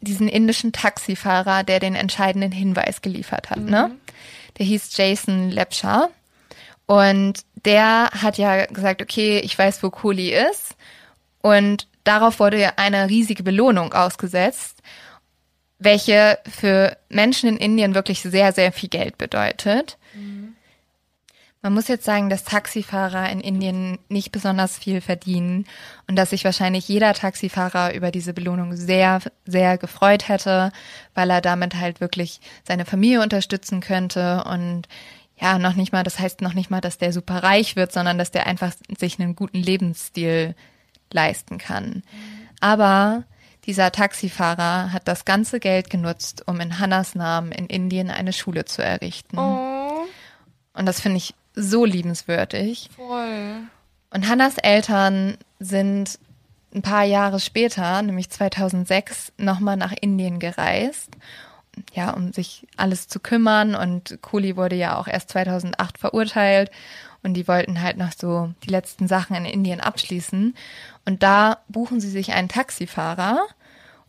diesen 0.00 0.28
indischen 0.28 0.72
Taxifahrer, 0.72 1.64
der 1.64 1.80
den 1.80 1.94
entscheidenden 1.94 2.52
Hinweis 2.52 3.02
geliefert 3.02 3.50
hat, 3.50 3.60
ne? 3.60 3.90
Der 4.58 4.66
hieß 4.66 4.96
Jason 4.96 5.50
Lepscher. 5.50 6.10
Und 6.86 7.44
der 7.64 8.10
hat 8.10 8.36
ja 8.36 8.66
gesagt, 8.66 9.00
okay, 9.00 9.38
ich 9.40 9.56
weiß, 9.56 9.82
wo 9.82 9.90
Kohli 9.90 10.34
ist. 10.34 10.74
Und 11.40 11.86
darauf 12.04 12.40
wurde 12.40 12.58
ja 12.58 12.72
eine 12.76 13.08
riesige 13.08 13.42
Belohnung 13.42 13.92
ausgesetzt, 13.92 14.82
welche 15.80 16.38
für 16.48 16.96
Menschen 17.08 17.48
in 17.48 17.56
Indien 17.56 17.94
wirklich 17.94 18.20
sehr, 18.20 18.52
sehr 18.52 18.70
viel 18.70 18.90
Geld 18.90 19.18
bedeutet. 19.18 19.98
Man 21.62 21.74
muss 21.74 21.88
jetzt 21.88 22.04
sagen, 22.04 22.30
dass 22.30 22.44
Taxifahrer 22.44 23.28
in 23.30 23.40
Indien 23.40 23.98
nicht 24.08 24.32
besonders 24.32 24.78
viel 24.78 25.02
verdienen 25.02 25.66
und 26.06 26.16
dass 26.16 26.30
sich 26.30 26.44
wahrscheinlich 26.44 26.88
jeder 26.88 27.12
Taxifahrer 27.12 27.94
über 27.94 28.10
diese 28.10 28.32
Belohnung 28.32 28.76
sehr, 28.76 29.20
sehr 29.44 29.76
gefreut 29.76 30.28
hätte, 30.28 30.72
weil 31.14 31.28
er 31.28 31.42
damit 31.42 31.74
halt 31.74 32.00
wirklich 32.00 32.40
seine 32.66 32.86
Familie 32.86 33.22
unterstützen 33.22 33.80
könnte 33.80 34.44
und 34.44 34.88
ja, 35.38 35.58
noch 35.58 35.74
nicht 35.74 35.92
mal, 35.92 36.02
das 36.02 36.18
heißt 36.18 36.40
noch 36.40 36.54
nicht 36.54 36.70
mal, 36.70 36.80
dass 36.80 36.98
der 36.98 37.12
super 37.12 37.42
reich 37.42 37.76
wird, 37.76 37.92
sondern 37.92 38.16
dass 38.16 38.30
der 38.30 38.46
einfach 38.46 38.72
sich 38.98 39.18
einen 39.18 39.36
guten 39.36 39.58
Lebensstil 39.58 40.54
leisten 41.12 41.58
kann. 41.58 42.02
Aber 42.60 43.24
dieser 43.66 43.92
Taxifahrer 43.92 44.92
hat 44.92 45.06
das 45.08 45.24
ganze 45.24 45.60
Geld 45.60 45.90
genutzt, 45.90 46.44
um 46.46 46.60
in 46.60 46.78
Hannas 46.78 47.14
Namen 47.14 47.52
in 47.52 47.66
Indien 47.66 48.10
eine 48.10 48.32
Schule 48.32 48.64
zu 48.64 48.82
errichten. 48.82 49.38
Oh, 49.38 50.04
Und 50.72 50.86
das 50.86 51.00
finde 51.00 51.18
ich 51.18 51.34
so 51.54 51.84
liebenswürdig. 51.84 52.88
voll. 52.96 53.58
Und 54.12 54.28
Hannas 54.28 54.56
Eltern 54.58 55.36
sind 55.60 56.18
ein 56.74 56.82
paar 56.82 57.04
Jahre 57.04 57.38
später, 57.40 58.00
nämlich 58.02 58.30
2006, 58.30 59.32
nochmal 59.36 59.76
nach 59.76 59.92
Indien 60.00 60.38
gereist. 60.38 61.10
Ja, 61.94 62.10
um 62.10 62.32
sich 62.32 62.66
alles 62.76 63.06
zu 63.08 63.20
kümmern. 63.20 63.74
Und 63.74 64.18
Kohli 64.22 64.56
wurde 64.56 64.76
ja 64.76 64.96
auch 64.98 65.06
erst 65.06 65.30
2008 65.30 65.98
verurteilt. 65.98 66.70
Und 67.22 67.34
die 67.34 67.46
wollten 67.46 67.82
halt 67.82 67.96
noch 67.96 68.12
so 68.12 68.52
die 68.64 68.70
letzten 68.70 69.06
Sachen 69.08 69.36
in 69.36 69.44
Indien 69.44 69.80
abschließen. 69.80 70.54
Und 71.04 71.22
da 71.22 71.58
buchen 71.68 72.00
sie 72.00 72.10
sich 72.10 72.32
einen 72.32 72.48
Taxifahrer, 72.48 73.40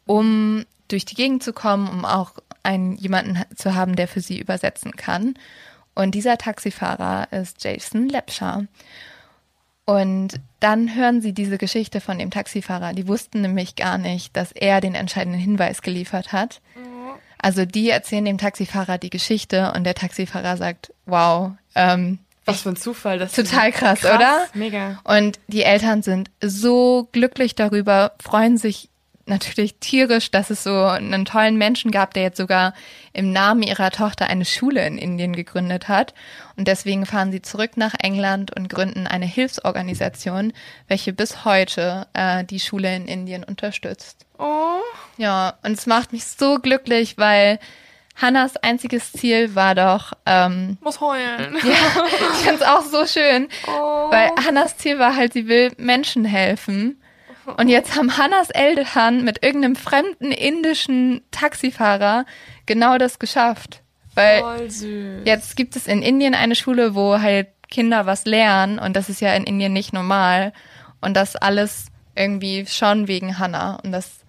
um 0.06 0.66
durch 0.88 1.06
die 1.06 1.16
Gegend 1.16 1.44
zu 1.44 1.54
kommen, 1.54 1.88
um 1.90 2.06
auch 2.06 2.34
einen 2.64 2.96
jemanden 2.96 3.44
zu 3.56 3.76
haben, 3.76 3.96
der 3.96 4.08
für 4.08 4.22
sie 4.22 4.40
übersetzen 4.40 4.92
kann. 4.96 5.36
Und 5.94 6.16
dieser 6.16 6.38
Taxifahrer 6.38 7.28
ist 7.32 7.64
Jason 7.64 8.08
Lepscher. 8.08 8.66
Und 9.86 10.40
dann 10.60 10.96
hören 10.96 11.22
sie 11.22 11.34
diese 11.34 11.58
Geschichte 11.58 12.00
von 12.00 12.18
dem 12.18 12.32
Taxifahrer. 12.32 12.94
Die 12.94 13.08
wussten 13.08 13.42
nämlich 13.42 13.76
gar 13.76 13.98
nicht, 13.98 14.38
dass 14.38 14.52
er 14.52 14.80
den 14.80 14.96
entscheidenden 14.96 15.42
Hinweis 15.42 15.82
geliefert 15.82 16.32
hat. 16.32 16.62
Also 17.42 17.66
die 17.66 17.90
erzählen 17.90 18.26
dem 18.26 18.38
Taxifahrer 18.38 19.00
die 19.00 19.10
Geschichte 19.10 19.74
und 19.76 19.84
der 19.84 19.96
Taxifahrer 19.96 20.58
sagt, 20.58 20.94
wow, 21.08 21.54
ähm, 21.74 22.20
Was 22.46 22.62
für 22.62 22.70
ein 22.70 22.76
Zufall. 22.76 23.20
Das 23.20 23.34
Total 23.34 23.72
krass, 23.72 24.04
oder? 24.04 24.48
Mega. 24.54 25.00
und 25.04 25.40
die 25.48 25.64
Eltern 25.64 26.02
sind 26.02 26.32
so 26.42 27.08
glücklich 27.12 27.56
darüber, 27.56 28.14
freuen 28.20 28.58
sich 28.58 28.90
natürlich 29.32 29.76
tierisch, 29.80 30.32
dass 30.32 30.50
es 30.50 30.64
so 30.64 30.86
einen 30.86 31.26
tollen 31.26 31.58
Menschen 31.58 31.92
gab, 31.92 32.14
der 32.14 32.24
jetzt 32.24 32.38
sogar 32.38 32.74
im 33.14 33.32
Namen 33.32 33.64
ihrer 33.64 33.92
Tochter 33.92 34.28
eine 34.28 34.46
Schule 34.46 34.86
in 34.86 34.98
Indien 34.98 35.34
gegründet 35.34 35.88
hat. 35.88 36.14
Und 36.58 36.68
deswegen 36.68 37.06
fahren 37.06 37.32
sie 37.32 37.42
zurück 37.42 37.78
nach 37.78 37.94
England 38.00 38.56
und 38.56 38.70
gründen 38.70 39.08
eine 39.08 39.26
Hilfsorganisation, 39.26 40.54
welche 40.88 41.14
bis 41.14 41.46
heute 41.46 42.08
äh, 42.14 42.44
die 42.44 42.60
Schule 42.60 42.96
in 42.96 43.08
Indien 43.08 43.44
unterstützt. 43.44 44.26
Oh. 44.38 44.80
Ja, 45.18 45.58
und 45.64 45.74
es 45.78 45.86
macht 45.86 46.14
mich 46.14 46.26
so 46.26 46.60
glücklich, 46.60 47.18
weil 47.18 47.60
Hannas 48.22 48.58
einziges 48.58 49.12
Ziel 49.12 49.56
war 49.56 49.76
doch, 49.76 50.14
ähm, 50.26 50.78
Muss 50.82 51.02
heulen. 51.02 51.58
ja, 51.64 52.06
ich 52.08 52.38
finde 52.38 52.56
es 52.56 52.62
auch 52.62 52.84
so 52.84 53.06
schön, 53.06 53.50
weil 53.66 54.32
Hannas 54.46 54.78
Ziel 54.78 55.00
war 55.00 55.16
halt, 55.16 55.34
sie 55.34 55.48
will 55.48 55.72
Menschen 55.78 56.26
helfen. 56.26 57.02
Und 57.58 57.70
jetzt 57.70 57.96
haben 57.96 58.18
Hannas 58.18 58.50
Eltern 58.52 59.24
mit 59.24 59.44
irgendeinem 59.44 59.76
fremden 59.76 60.32
indischen 60.32 61.22
Taxifahrer 61.32 62.26
genau 62.66 62.98
das 62.98 63.20
geschafft. 63.20 63.82
Weil 64.14 64.42
Voll 64.42 64.70
süß. 64.70 65.22
jetzt 65.26 65.56
gibt 65.56 65.76
es 65.76 65.88
in 65.88 66.02
Indien 66.02 66.36
eine 66.36 66.56
Schule, 66.56 66.96
wo 66.96 67.20
halt 67.20 67.48
Kinder 67.70 68.06
was 68.06 68.26
lernen 68.26 68.78
und 68.78 68.96
das 68.96 69.08
ist 69.10 69.22
ja 69.22 69.34
in 69.34 69.46
Indien 69.46 69.74
nicht 69.74 69.94
normal. 69.94 70.54
Und 71.00 71.16
das 71.16 71.36
alles 71.36 71.88
irgendwie 72.16 72.66
schon 72.68 73.08
wegen 73.08 73.40
Hannah. 73.40 73.80
Und 73.84 73.92
das 73.92 74.21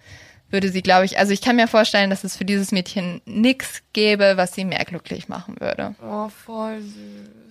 würde 0.53 0.69
sie, 0.69 0.81
glaube 0.81 1.05
ich, 1.05 1.17
also 1.17 1.33
ich 1.33 1.41
kann 1.41 1.57
mir 1.57 1.67
vorstellen, 1.67 2.09
dass 2.09 2.23
es 2.23 2.37
für 2.37 2.45
dieses 2.45 2.71
Mädchen 2.71 3.21
nix 3.25 3.81
gäbe, 3.91 4.37
was 4.37 4.53
sie 4.53 4.63
mehr 4.63 4.85
glücklich 4.85 5.27
machen 5.27 5.59
würde. 5.59 5.95
Oh, 6.01 6.29
voll 6.29 6.79
süß. 6.79 6.93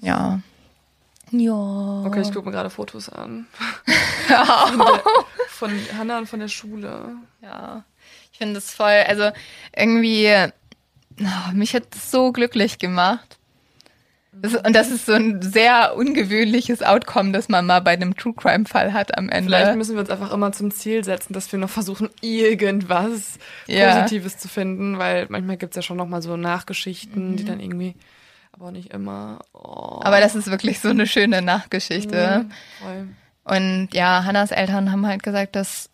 Ja. 0.01 0.41
Ja. 1.33 2.03
Okay, 2.07 2.21
ich 2.21 2.33
gucke 2.33 2.47
mir 2.47 2.53
gerade 2.53 2.71
Fotos 2.71 3.09
an. 3.09 3.47
Von, 4.27 4.79
der, 4.79 5.03
von 5.49 5.71
Hannah 5.99 6.19
und 6.19 6.29
von 6.29 6.41
der 6.41 6.49
Schule. 6.49 7.17
Ja. 7.43 7.85
Ich 8.33 8.39
finde 8.39 8.59
es 8.59 8.73
voll, 8.73 9.05
also 9.07 9.31
irgendwie, 9.75 10.29
oh, 11.21 11.53
mich 11.53 11.75
hat 11.75 11.95
es 11.95 12.11
so 12.11 12.33
glücklich 12.33 12.79
gemacht. 12.79 13.39
Und 14.35 14.75
das 14.75 14.91
ist 14.91 15.05
so 15.07 15.13
ein 15.13 15.43
sehr 15.43 15.95
ungewöhnliches 15.95 16.83
Outcome, 16.83 17.33
das 17.33 17.49
man 17.51 17.67
mal 17.67 17.81
bei 17.81 17.93
einem 17.93 18.17
True 18.17 18.33
Crime 18.35 18.65
Fall 18.65 18.93
hat 18.95 19.17
am 19.19 19.29
Ende. 19.29 19.45
Vielleicht 19.51 19.77
müssen 19.77 19.95
wir 19.95 20.01
uns 20.01 20.09
einfach 20.11 20.33
immer 20.33 20.53
zum 20.53 20.71
Ziel 20.71 21.05
setzen, 21.05 21.35
dass 21.35 21.53
wir 21.53 21.59
noch 21.59 21.69
versuchen, 21.69 22.09
irgendwas 22.23 23.39
Ja. 23.67 23.93
Positives 23.95 24.39
zu 24.39 24.49
finden, 24.49 24.99
weil 24.99 25.27
manchmal 25.29 25.59
gibt's 25.59 25.77
ja 25.77 25.83
schon 25.83 25.99
noch 25.99 26.09
mal 26.09 26.23
so 26.23 26.37
Nachgeschichten, 26.37 27.37
die 27.37 27.45
dann 27.45 27.61
irgendwie, 27.61 27.95
aber 28.53 28.67
auch 28.67 28.71
nicht 28.71 28.93
immer. 28.93 29.41
Oh, 29.53 30.01
Aber 30.03 30.21
das 30.21 30.35
ist 30.35 30.51
wirklich 30.51 30.81
so 30.81 30.89
eine 30.89 31.07
schöne 31.07 31.43
Nachgeschichte. 31.43 32.47
voll. 32.81 33.09
Und 33.45 33.89
ja, 33.93 34.25
Hannas 34.25 34.51
Eltern 34.51 34.91
haben 34.93 35.07
halt 35.07 35.23
gesagt, 35.23 35.57
das 35.57 35.91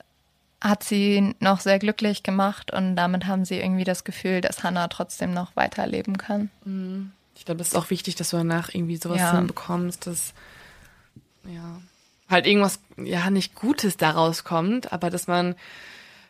hat 0.61 0.85
sie 0.85 1.35
noch 1.41 1.61
sehr 1.61 1.79
glücklich 1.79 2.23
gemacht 2.23 2.73
und 2.73 2.95
damit 2.97 3.27
haben 3.27 3.45
sie 3.45 3.59
irgendwie 3.59 3.85
das 3.85 4.05
Gefühl, 4.05 4.41
dass 4.41 4.63
Hannah 4.63 4.89
trotzdem 4.89 5.33
noch 5.33 5.57
weiterleben 5.57 6.19
kann. 6.19 6.51
Ich 7.39 7.45
glaube, 7.45 7.59
das 7.59 7.69
ist 7.69 7.75
auch 7.77 7.89
wichtig, 7.91 8.17
dass 8.17 8.31
du 8.31 8.37
danach 8.37 8.75
irgendwie 8.75 8.97
sowas 8.97 9.19
Ja. 9.19 9.37
hinbekommst, 9.37 10.07
dass 10.07 10.35
ja 11.45 11.81
halt 12.29 12.47
irgendwas 12.47 12.79
ja 12.97 13.31
nicht 13.31 13.55
Gutes 13.55 13.97
daraus 13.97 14.45
kommt, 14.45 14.93
aber 14.93 15.09
dass 15.11 15.27
man 15.27 15.55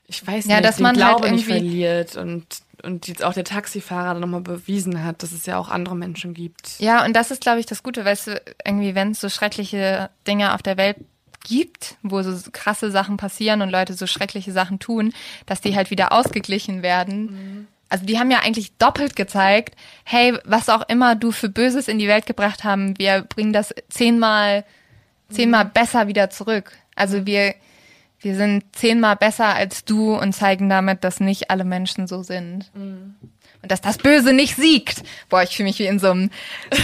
ich 0.07 0.27
weiß 0.27 0.47
Ja, 0.47 0.57
nicht, 0.57 0.65
dass 0.69 0.77
den 0.77 0.85
man 0.85 1.03
halt 1.03 1.19
Glaube 1.19 1.31
nicht 1.35 1.49
irgendwie- 1.49 1.69
verliert 1.71 2.17
und 2.17 2.47
und 2.85 3.09
jetzt 3.09 3.25
auch 3.25 3.33
der 3.35 3.43
Taxifahrer 3.43 4.13
dann 4.13 4.21
nochmal 4.21 4.41
bewiesen 4.41 5.03
hat, 5.03 5.25
dass 5.25 5.33
es 5.33 5.47
ja 5.47 5.59
auch 5.59 5.69
andere 5.69 5.97
Menschen 5.97 6.33
gibt. 6.33 6.79
Ja, 6.79 7.05
und 7.05 7.13
das 7.15 7.33
ist, 7.33 7.41
glaube 7.41 7.59
ich, 7.59 7.67
das 7.67 7.83
Gute, 7.83 8.05
weißt 8.05 8.29
du, 8.29 8.43
irgendwie, 8.65 8.95
wenn 8.95 9.11
es 9.11 9.21
so 9.21 9.29
schreckliche 9.29 10.11
Dinge 10.29 10.55
auf 10.55 10.63
der 10.63 10.77
Welt 10.77 10.97
gibt, 11.43 11.97
wo 12.05 12.23
so 12.23 12.33
krasse 12.53 12.93
Sachen 12.93 13.17
passieren 13.17 13.63
und 13.63 13.71
Leute 13.71 13.95
so 13.95 14.07
schreckliche 14.07 14.53
Sachen 14.53 14.79
tun, 14.79 15.13
dass 15.45 15.61
die 15.61 15.75
halt 15.75 15.91
wieder 15.91 16.13
ausgeglichen 16.13 16.83
werden. 16.83 17.67
Also 17.89 18.05
die 18.05 18.19
haben 18.19 18.31
ja 18.31 18.41
eigentlich 18.41 18.77
doppelt 18.77 19.17
gezeigt, 19.17 19.75
hey, 20.05 20.37
was 20.45 20.69
auch 20.69 20.89
immer 20.89 21.15
du 21.17 21.33
für 21.33 21.49
Böses 21.49 21.89
in 21.89 21.99
die 21.99 22.09
Welt 22.09 22.27
gebracht 22.27 22.63
haben, 22.65 22.99
wir 22.99 23.23
bringen 23.23 23.53
das 23.53 23.75
zehnmal, 23.89 24.65
zehnmal 25.31 25.65
besser 25.65 26.07
wieder 26.09 26.29
zurück. 26.31 26.73
Also 26.97 27.25
wir, 27.25 27.55
wir 28.21 28.35
sind 28.37 28.65
zehnmal 28.77 29.17
besser 29.17 29.55
als 29.55 29.85
du 29.85 30.15
und 30.15 30.33
zeigen 30.35 30.69
damit, 30.69 31.03
dass 31.05 31.21
nicht 31.21 31.51
alle 31.51 31.65
Menschen 31.65 32.07
so 32.07 32.23
sind. 32.23 32.71
Und 32.75 33.73
dass 33.73 33.81
das 33.81 33.99
Böse 33.99 34.33
nicht 34.33 34.55
siegt. 34.57 35.03
Boah, 35.31 35.43
ich 35.43 35.57
fühle 35.57 35.69
mich 35.69 35.79
wie 35.79 35.87
in 35.87 35.99
so 35.99 36.11
einem 36.11 36.31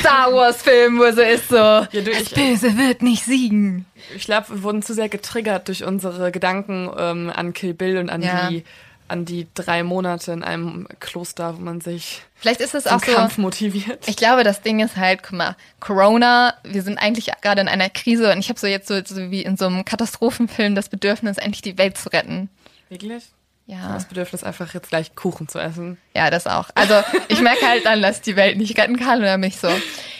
Star 0.00 0.32
Wars 0.32 0.62
Film, 0.62 0.98
wo 0.98 1.10
so 1.12 1.20
ist 1.20 1.48
so, 1.48 1.54
du, 1.92 2.02
das 2.02 2.22
ich- 2.22 2.34
Böse 2.34 2.76
wird 2.78 3.02
nicht 3.02 3.24
siegen. 3.24 3.84
Ich 4.16 4.24
glaube, 4.24 4.48
wir 4.48 4.62
wurden 4.62 4.82
zu 4.82 4.94
sehr 4.94 5.08
getriggert 5.08 5.68
durch 5.68 5.84
unsere 5.84 6.32
Gedanken 6.32 6.90
ähm, 6.98 7.30
an 7.34 7.52
Kill 7.52 7.74
Bill 7.74 7.98
und 7.98 8.10
an 8.10 8.22
Ja. 8.22 8.48
die 8.48 8.64
an 9.08 9.24
die 9.24 9.46
drei 9.54 9.82
Monate 9.82 10.32
in 10.32 10.42
einem 10.42 10.88
Kloster, 11.00 11.56
wo 11.56 11.60
man 11.60 11.80
sich 11.80 12.22
Vielleicht 12.36 12.60
ist 12.60 12.74
es 12.74 12.86
auch 12.86 13.02
so. 13.04 13.12
Kampf 13.12 13.38
motiviert. 13.38 14.06
Ich 14.08 14.16
glaube, 14.16 14.44
das 14.44 14.62
Ding 14.62 14.80
ist 14.80 14.96
halt, 14.96 15.22
guck 15.22 15.32
mal, 15.32 15.56
Corona, 15.80 16.54
wir 16.64 16.82
sind 16.82 16.98
eigentlich 16.98 17.30
gerade 17.42 17.60
in 17.60 17.68
einer 17.68 17.90
Krise 17.90 18.32
und 18.32 18.38
ich 18.38 18.48
habe 18.48 18.58
so 18.58 18.66
jetzt 18.66 18.88
so, 18.88 18.98
so 19.04 19.30
wie 19.30 19.42
in 19.42 19.56
so 19.56 19.66
einem 19.66 19.84
Katastrophenfilm 19.84 20.74
das 20.74 20.88
Bedürfnis, 20.88 21.38
endlich 21.38 21.62
die 21.62 21.76
Welt 21.78 21.98
zu 21.98 22.08
retten. 22.10 22.48
Wirklich? 22.88 23.24
Ja, 23.66 23.94
Das 23.94 24.06
Bedürfnis, 24.06 24.44
einfach 24.44 24.74
jetzt 24.74 24.90
gleich 24.90 25.14
Kuchen 25.14 25.48
zu 25.48 25.58
essen. 25.58 25.96
ja, 26.14 26.30
das 26.30 26.46
auch. 26.46 26.68
Also 26.74 26.94
ich 27.28 27.40
merke 27.40 27.66
halt 27.66 27.86
dann, 27.86 28.02
dass 28.02 28.20
die 28.20 28.36
Welt 28.36 28.58
nicht 28.58 28.78
retten 28.78 28.98
kann 28.98 29.20
und 29.20 29.24
dann 29.24 29.40
bin 29.40 29.48
ich 29.48 29.58
so, 29.58 29.70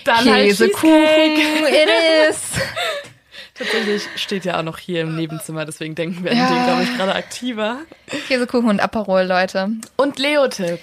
Dann 0.04 0.24
halt 0.30 0.46
Käsekuchen, 0.48 1.66
it 1.66 1.88
is. 2.30 2.38
Tatsächlich 3.54 4.02
steht 4.16 4.44
ja 4.44 4.58
auch 4.58 4.62
noch 4.64 4.78
hier 4.78 5.02
im 5.02 5.14
Nebenzimmer, 5.14 5.64
deswegen 5.64 5.94
denken 5.94 6.24
wir 6.24 6.32
an 6.32 6.36
Ja. 6.38 6.48
den, 6.48 6.64
glaube 6.64 6.82
ich, 6.82 6.96
gerade 6.96 7.14
aktiver. 7.14 7.78
Käsekuchen 8.28 8.68
und 8.68 8.80
Aperol, 8.80 9.22
Leute. 9.22 9.70
Und 9.96 10.18
Leo-Tipp. 10.18 10.80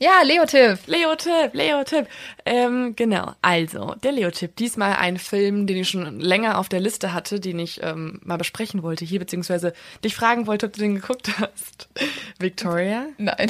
Ja, 0.00 0.22
Leo-Tipp. 0.22 0.78
Leo-Tipp, 0.86 1.50
Leo-Tipp. 1.54 2.06
Ähm, 2.46 2.94
genau, 2.94 3.32
also, 3.42 3.96
der 4.02 4.12
Leo-Tipp. 4.12 4.54
Diesmal 4.56 4.94
ein 4.94 5.16
Film, 5.18 5.66
den 5.66 5.76
ich 5.78 5.88
schon 5.88 6.20
länger 6.20 6.58
auf 6.58 6.68
der 6.68 6.78
Liste 6.78 7.12
hatte, 7.12 7.40
den 7.40 7.58
ich 7.58 7.82
ähm, 7.82 8.20
mal 8.24 8.36
besprechen 8.36 8.84
wollte 8.84 9.04
hier, 9.04 9.18
beziehungsweise 9.18 9.72
dich 10.04 10.14
fragen 10.14 10.46
wollte, 10.46 10.66
ob 10.66 10.72
du 10.72 10.80
den 10.80 10.94
geguckt 10.96 11.30
hast. 11.40 11.88
Victoria? 12.38 13.06
Nein. 13.18 13.48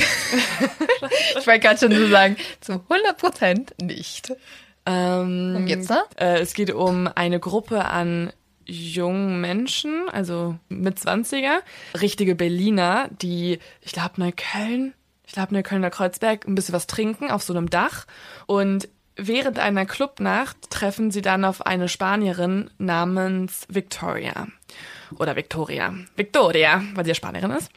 ich 1.38 1.46
wollte 1.46 1.60
gerade 1.60 1.78
schon 1.78 1.92
so 1.94 2.08
sagen, 2.08 2.36
zu 2.60 2.82
100% 2.88 3.82
nicht. 3.82 4.32
Ähm, 4.86 5.50
Worum 5.52 5.66
geht's 5.66 5.86
da? 5.88 6.04
Äh, 6.16 6.38
es 6.40 6.54
geht 6.54 6.72
um 6.72 7.10
eine 7.14 7.40
Gruppe 7.40 7.84
an 7.84 8.32
jungen 8.68 9.40
Menschen, 9.40 10.08
also 10.10 10.58
mit 10.68 10.98
20er, 10.98 11.60
richtige 12.00 12.34
Berliner, 12.34 13.08
die, 13.10 13.58
ich 13.80 13.92
glaube, 13.92 14.20
Neukölln, 14.20 14.94
ich 15.26 15.32
glaube, 15.32 15.54
Neuköllner 15.54 15.90
Kreuzberg, 15.90 16.46
ein 16.46 16.54
bisschen 16.54 16.74
was 16.74 16.86
trinken 16.86 17.30
auf 17.30 17.42
so 17.42 17.52
einem 17.52 17.70
Dach. 17.70 18.06
Und 18.46 18.88
während 19.16 19.58
einer 19.58 19.86
Clubnacht 19.86 20.70
treffen 20.70 21.10
sie 21.10 21.22
dann 21.22 21.44
auf 21.44 21.66
eine 21.66 21.88
Spanierin 21.88 22.70
namens 22.78 23.66
Victoria. 23.68 24.46
Oder 25.18 25.36
Victoria. 25.36 25.94
Victoria, 26.16 26.82
weil 26.94 27.04
sie 27.04 27.10
ja 27.10 27.14
Spanierin 27.14 27.50
ist. 27.52 27.70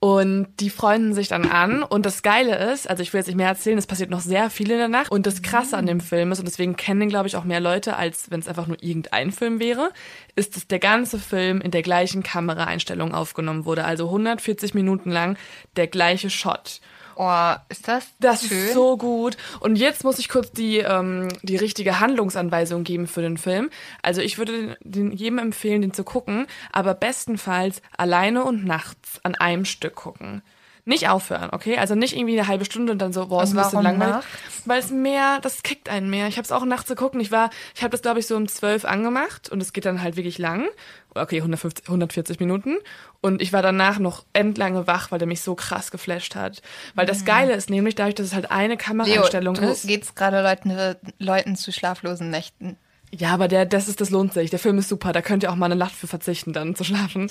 Und 0.00 0.48
die 0.60 0.70
freunden 0.70 1.12
sich 1.12 1.26
dann 1.26 1.50
an. 1.50 1.82
Und 1.82 2.06
das 2.06 2.22
Geile 2.22 2.56
ist, 2.72 2.88
also 2.88 3.02
ich 3.02 3.12
will 3.12 3.18
jetzt 3.18 3.26
nicht 3.26 3.36
mehr 3.36 3.48
erzählen, 3.48 3.78
es 3.78 3.86
passiert 3.86 4.10
noch 4.10 4.20
sehr 4.20 4.48
viel 4.48 4.70
in 4.70 4.78
der 4.78 4.88
Nacht. 4.88 5.10
Und 5.10 5.26
das 5.26 5.42
Krasse 5.42 5.76
an 5.76 5.86
dem 5.86 6.00
Film 6.00 6.30
ist, 6.30 6.38
und 6.38 6.46
deswegen 6.46 6.76
kennen, 6.76 7.08
glaube 7.08 7.26
ich, 7.26 7.36
auch 7.36 7.44
mehr 7.44 7.60
Leute, 7.60 7.96
als 7.96 8.30
wenn 8.30 8.38
es 8.38 8.46
einfach 8.46 8.68
nur 8.68 8.80
irgendein 8.80 9.32
Film 9.32 9.58
wäre, 9.58 9.90
ist, 10.36 10.54
dass 10.54 10.68
der 10.68 10.78
ganze 10.78 11.18
Film 11.18 11.60
in 11.60 11.72
der 11.72 11.82
gleichen 11.82 12.22
Kameraeinstellung 12.22 13.12
aufgenommen 13.12 13.64
wurde. 13.64 13.84
Also 13.84 14.06
140 14.06 14.74
Minuten 14.74 15.10
lang 15.10 15.36
der 15.76 15.88
gleiche 15.88 16.30
Shot. 16.30 16.80
Oh, 17.20 17.52
ist 17.68 17.88
das 17.88 18.06
Das 18.20 18.46
schön? 18.46 18.56
ist 18.68 18.74
so 18.74 18.96
gut. 18.96 19.36
Und 19.58 19.74
jetzt 19.74 20.04
muss 20.04 20.20
ich 20.20 20.28
kurz 20.28 20.52
die, 20.52 20.78
ähm, 20.78 21.26
die 21.42 21.56
richtige 21.56 21.98
Handlungsanweisung 21.98 22.84
geben 22.84 23.08
für 23.08 23.22
den 23.22 23.36
Film. 23.38 23.70
Also 24.02 24.20
ich 24.20 24.38
würde 24.38 24.76
den, 24.84 25.10
jedem 25.10 25.38
empfehlen, 25.38 25.82
den 25.82 25.92
zu 25.92 26.04
gucken, 26.04 26.46
aber 26.70 26.94
bestenfalls 26.94 27.82
alleine 27.96 28.44
und 28.44 28.64
nachts 28.64 29.18
an 29.24 29.34
einem 29.34 29.64
Stück 29.64 29.96
gucken. 29.96 30.42
Nicht 30.88 31.10
aufhören, 31.10 31.50
okay? 31.52 31.76
Also 31.76 31.94
nicht 31.94 32.16
irgendwie 32.16 32.38
eine 32.38 32.48
halbe 32.48 32.64
Stunde 32.64 32.92
und 32.92 32.98
dann 32.98 33.12
so, 33.12 33.26
boah, 33.26 33.42
ist 33.42 33.54
ein 33.54 33.62
bisschen 33.62 33.82
langweilig. 33.82 34.14
nachts? 34.14 34.62
Weil 34.64 34.80
es 34.80 34.90
mehr, 34.90 35.38
das 35.42 35.62
kickt 35.62 35.90
einen 35.90 36.08
mehr. 36.08 36.28
Ich 36.28 36.38
habe 36.38 36.46
es 36.46 36.50
auch 36.50 36.64
nachts 36.64 36.88
geguckt 36.88 37.14
und 37.14 37.20
ich 37.20 37.30
war, 37.30 37.50
ich 37.74 37.82
habe 37.82 37.90
das 37.90 38.00
glaube 38.00 38.20
ich 38.20 38.26
so 38.26 38.36
um 38.36 38.48
zwölf 38.48 38.86
angemacht 38.86 39.50
und 39.50 39.60
es 39.60 39.74
geht 39.74 39.84
dann 39.84 40.00
halt 40.00 40.16
wirklich 40.16 40.38
lang. 40.38 40.66
Okay, 41.14 41.36
150, 41.36 41.88
140 41.88 42.40
Minuten. 42.40 42.78
Und 43.20 43.42
ich 43.42 43.52
war 43.52 43.60
danach 43.60 43.98
noch 43.98 44.24
endlange 44.32 44.86
wach, 44.86 45.10
weil 45.10 45.18
der 45.18 45.28
mich 45.28 45.42
so 45.42 45.54
krass 45.54 45.90
geflasht 45.90 46.34
hat. 46.34 46.62
Weil 46.94 47.04
das 47.04 47.26
Geile 47.26 47.52
ist 47.52 47.68
nämlich, 47.68 47.94
dadurch, 47.94 48.14
dass 48.14 48.28
es 48.28 48.34
halt 48.34 48.50
eine 48.50 48.74
Leo, 48.74 48.78
Kameraeinstellung 48.78 49.54
du 49.56 49.68
ist. 49.68 49.86
geht's 49.86 50.14
gerade 50.14 50.42
Leuten, 50.42 50.96
Leuten 51.18 51.54
zu 51.54 51.70
schlaflosen 51.70 52.30
Nächten. 52.30 52.78
Ja, 53.10 53.30
aber 53.30 53.48
der, 53.48 53.64
das 53.64 53.88
ist, 53.88 54.00
das 54.00 54.10
lohnt 54.10 54.34
sich. 54.34 54.50
Der 54.50 54.58
Film 54.58 54.78
ist 54.78 54.88
super. 54.88 55.12
Da 55.12 55.22
könnt 55.22 55.42
ihr 55.42 55.50
auch 55.50 55.56
mal 55.56 55.66
eine 55.66 55.76
Nacht 55.76 55.94
für 55.94 56.06
verzichten, 56.06 56.52
dann 56.52 56.74
zu 56.74 56.84
schlafen. 56.84 57.30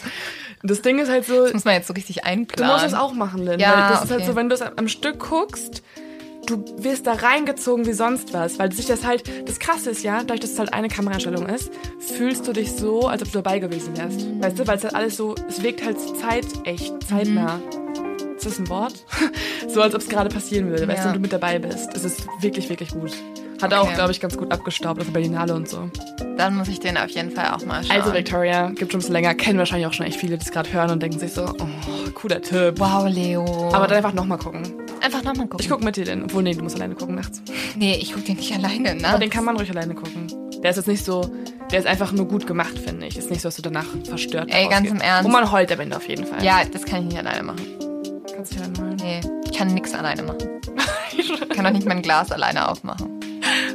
Das 0.63 0.81
Ding 0.81 0.97
ist 0.99 1.09
halt 1.09 1.25
so, 1.25 1.43
Das 1.43 1.53
muss 1.53 1.65
man 1.65 1.75
jetzt 1.75 1.87
so 1.87 1.93
richtig 1.93 2.17
du 2.17 2.25
einplanen. 2.25 2.73
musst 2.73 2.85
es 2.87 2.93
auch 2.93 3.13
machen, 3.13 3.43
Lynn. 3.45 3.59
Ja, 3.59 3.71
weil 3.73 3.89
das 3.91 4.03
ist 4.05 4.09
halt 4.11 4.21
okay. 4.21 4.29
so, 4.29 4.35
wenn 4.35 4.49
du 4.49 4.55
es 4.55 4.61
am 4.61 4.87
Stück 4.87 5.19
guckst, 5.19 5.83
du 6.47 6.63
wirst 6.83 7.05
da 7.05 7.13
reingezogen 7.13 7.85
wie 7.85 7.93
sonst 7.93 8.33
was. 8.33 8.57
Weil 8.57 8.71
sich 8.71 8.87
das 8.87 9.05
halt, 9.05 9.23
das 9.47 9.59
Krasse 9.59 9.91
ist 9.91 10.01
ja, 10.03 10.19
dadurch, 10.21 10.39
dass 10.39 10.51
es 10.51 10.59
halt 10.59 10.73
eine 10.73 10.87
Kameraeinstellung 10.87 11.45
ist, 11.47 11.69
fühlst 11.99 12.47
du 12.47 12.53
dich 12.53 12.71
so, 12.71 13.07
als 13.07 13.21
ob 13.21 13.31
du 13.31 13.37
dabei 13.39 13.59
gewesen 13.59 13.95
wärst. 13.97 14.25
Weißt 14.41 14.57
du, 14.59 14.65
weil 14.67 14.77
es 14.77 14.83
halt 14.83 14.95
alles 14.95 15.15
so, 15.17 15.35
es 15.47 15.61
wirkt 15.61 15.85
halt 15.85 15.97
zeitecht, 16.19 16.93
zeitnah. 17.07 17.59
Ist 18.35 18.45
das 18.45 18.59
ein 18.59 18.67
Wort? 18.69 18.93
so, 19.67 19.81
als 19.81 19.93
ob 19.93 20.01
es 20.01 20.09
gerade 20.09 20.29
passieren 20.29 20.69
würde, 20.69 20.87
weißt 20.87 20.97
Ja. 20.99 21.03
du, 21.03 21.09
und 21.09 21.15
du 21.15 21.19
mit 21.21 21.33
dabei 21.33 21.59
bist. 21.59 21.89
Es 21.95 22.03
ist 22.03 22.25
wirklich, 22.41 22.69
wirklich 22.69 22.89
gut. 22.89 23.11
Hat 23.61 23.73
auch, 23.73 23.85
Okay. 23.85 23.95
glaube 23.95 24.11
ich, 24.11 24.19
ganz 24.19 24.37
gut 24.37 24.51
abgestaubt 24.51 24.99
auf 24.99 25.05
der 25.07 25.13
Berlinale 25.13 25.53
und 25.55 25.67
so. 25.67 25.89
Dann 26.37 26.55
muss 26.55 26.67
ich 26.67 26.79
den 26.79 26.97
auf 26.97 27.09
jeden 27.09 27.31
Fall 27.31 27.51
auch 27.53 27.65
mal 27.65 27.83
schauen. 27.83 27.99
Also 27.99 28.13
Victoria, 28.13 28.69
gibt 28.69 28.91
schon 28.91 28.99
ein 28.99 29.01
bisschen 29.01 29.13
länger, 29.13 29.33
kennen 29.33 29.57
wahrscheinlich 29.57 29.87
auch 29.87 29.93
schon 29.93 30.05
echt 30.05 30.19
viele, 30.19 30.37
die 30.37 30.45
es 30.45 30.51
gerade 30.51 30.71
hören 30.71 30.91
und 30.91 31.01
denken 31.01 31.17
sich 31.19 31.33
so, 31.33 31.45
oh, 31.45 31.67
cooler 32.13 32.41
Tipp. 32.41 32.75
wow, 32.79 33.07
Leo. 33.09 33.43
Aber 33.73 33.87
dann 33.87 33.97
einfach 33.97 34.13
nochmal 34.13 34.37
gucken. 34.37 34.61
einfach 35.01 35.23
nochmal 35.23 35.47
gucken. 35.47 35.59
Ich 35.59 35.69
guck 35.69 35.83
mit 35.83 35.95
dir 35.97 36.05
denn. 36.05 36.23
Obwohl, 36.23 36.43
nee, 36.43 36.53
du 36.53 36.61
musst 36.61 36.75
alleine 36.75 36.93
gucken 36.95 37.15
nachts. 37.15 37.41
nee, 37.75 37.95
ich 37.95 38.13
guck 38.13 38.23
den 38.25 38.35
nicht 38.35 38.53
alleine, 38.53 38.93
ne? 38.95 39.07
Aber 39.07 39.17
den 39.19 39.29
kann 39.31 39.43
man 39.45 39.57
ruhig 39.57 39.69
alleine 39.71 39.95
gucken. 39.95 40.27
Der 40.61 40.69
ist 40.71 40.77
jetzt 40.77 40.87
nicht 40.87 41.03
so, 41.05 41.21
der 41.71 41.79
ist 41.79 41.87
einfach 41.87 42.11
nur 42.11 42.27
gut 42.27 42.45
gemacht, 42.45 42.77
finde 42.77 43.07
ich. 43.07 43.17
Ist 43.17 43.29
nicht 43.31 43.41
so, 43.41 43.47
dass 43.47 43.55
du 43.55 43.61
danach 43.63 43.85
verstört 44.03 44.49
Ey, 44.51 44.67
ganz 44.67 44.89
im 44.89 45.01
Ernst. 45.01 45.25
Und 45.25 45.31
man 45.31 45.51
heult 45.51 45.71
am 45.71 45.79
Ende 45.79 45.97
auf 45.97 46.07
jeden 46.07 46.25
Fall. 46.25 46.43
ja, 46.43 46.61
das 46.71 46.83
kann 46.85 46.99
ich 47.01 47.05
nicht 47.13 47.17
alleine 47.17 47.43
machen. 47.43 47.61
Kannst 48.35 48.53
dich 48.53 48.61
dann 48.61 48.77
heulen. 48.79 48.95
Nee, 49.01 49.19
ich 49.45 49.57
kann 49.57 49.73
nix 49.73 49.93
alleine 49.95 50.21
machen. 50.21 50.37
Ich 51.19 51.55
kann 51.55 51.65
doch 51.65 51.71
nicht 51.71 51.87
mein 51.87 52.03
Glas 52.03 52.31
alleine 52.31 52.69
aufmachen. 52.69 53.16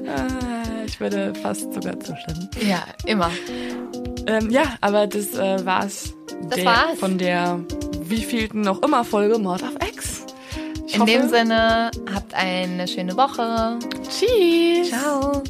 Ah, 0.06 0.84
ich 0.86 1.00
würde 1.00 1.32
fast 1.42 1.72
sogar 1.72 1.98
zustimmen. 2.00 2.48
Ja, 2.60 2.84
immer. 3.06 3.30
Ähm, 4.26 4.50
ja, 4.50 4.76
aber 4.80 5.06
das 5.06 5.34
äh, 5.34 5.64
war's. 5.64 6.14
Das 6.44 6.56
der, 6.56 6.64
war's. 6.64 6.98
Von 6.98 7.18
der 7.18 7.60
wievielten 8.02 8.60
noch 8.62 8.82
immer 8.82 9.04
Folge 9.04 9.38
Mord 9.38 9.62
auf 9.62 9.74
Ex. 9.86 10.26
Ich 10.86 10.94
In 10.94 11.00
hoffe, 11.02 11.12
dem 11.12 11.28
Sinne, 11.28 11.90
habt 12.14 12.34
eine 12.34 12.86
schöne 12.86 13.16
Woche. 13.16 13.78
Tschüss. 14.08 14.90
Ciao. 14.90 15.42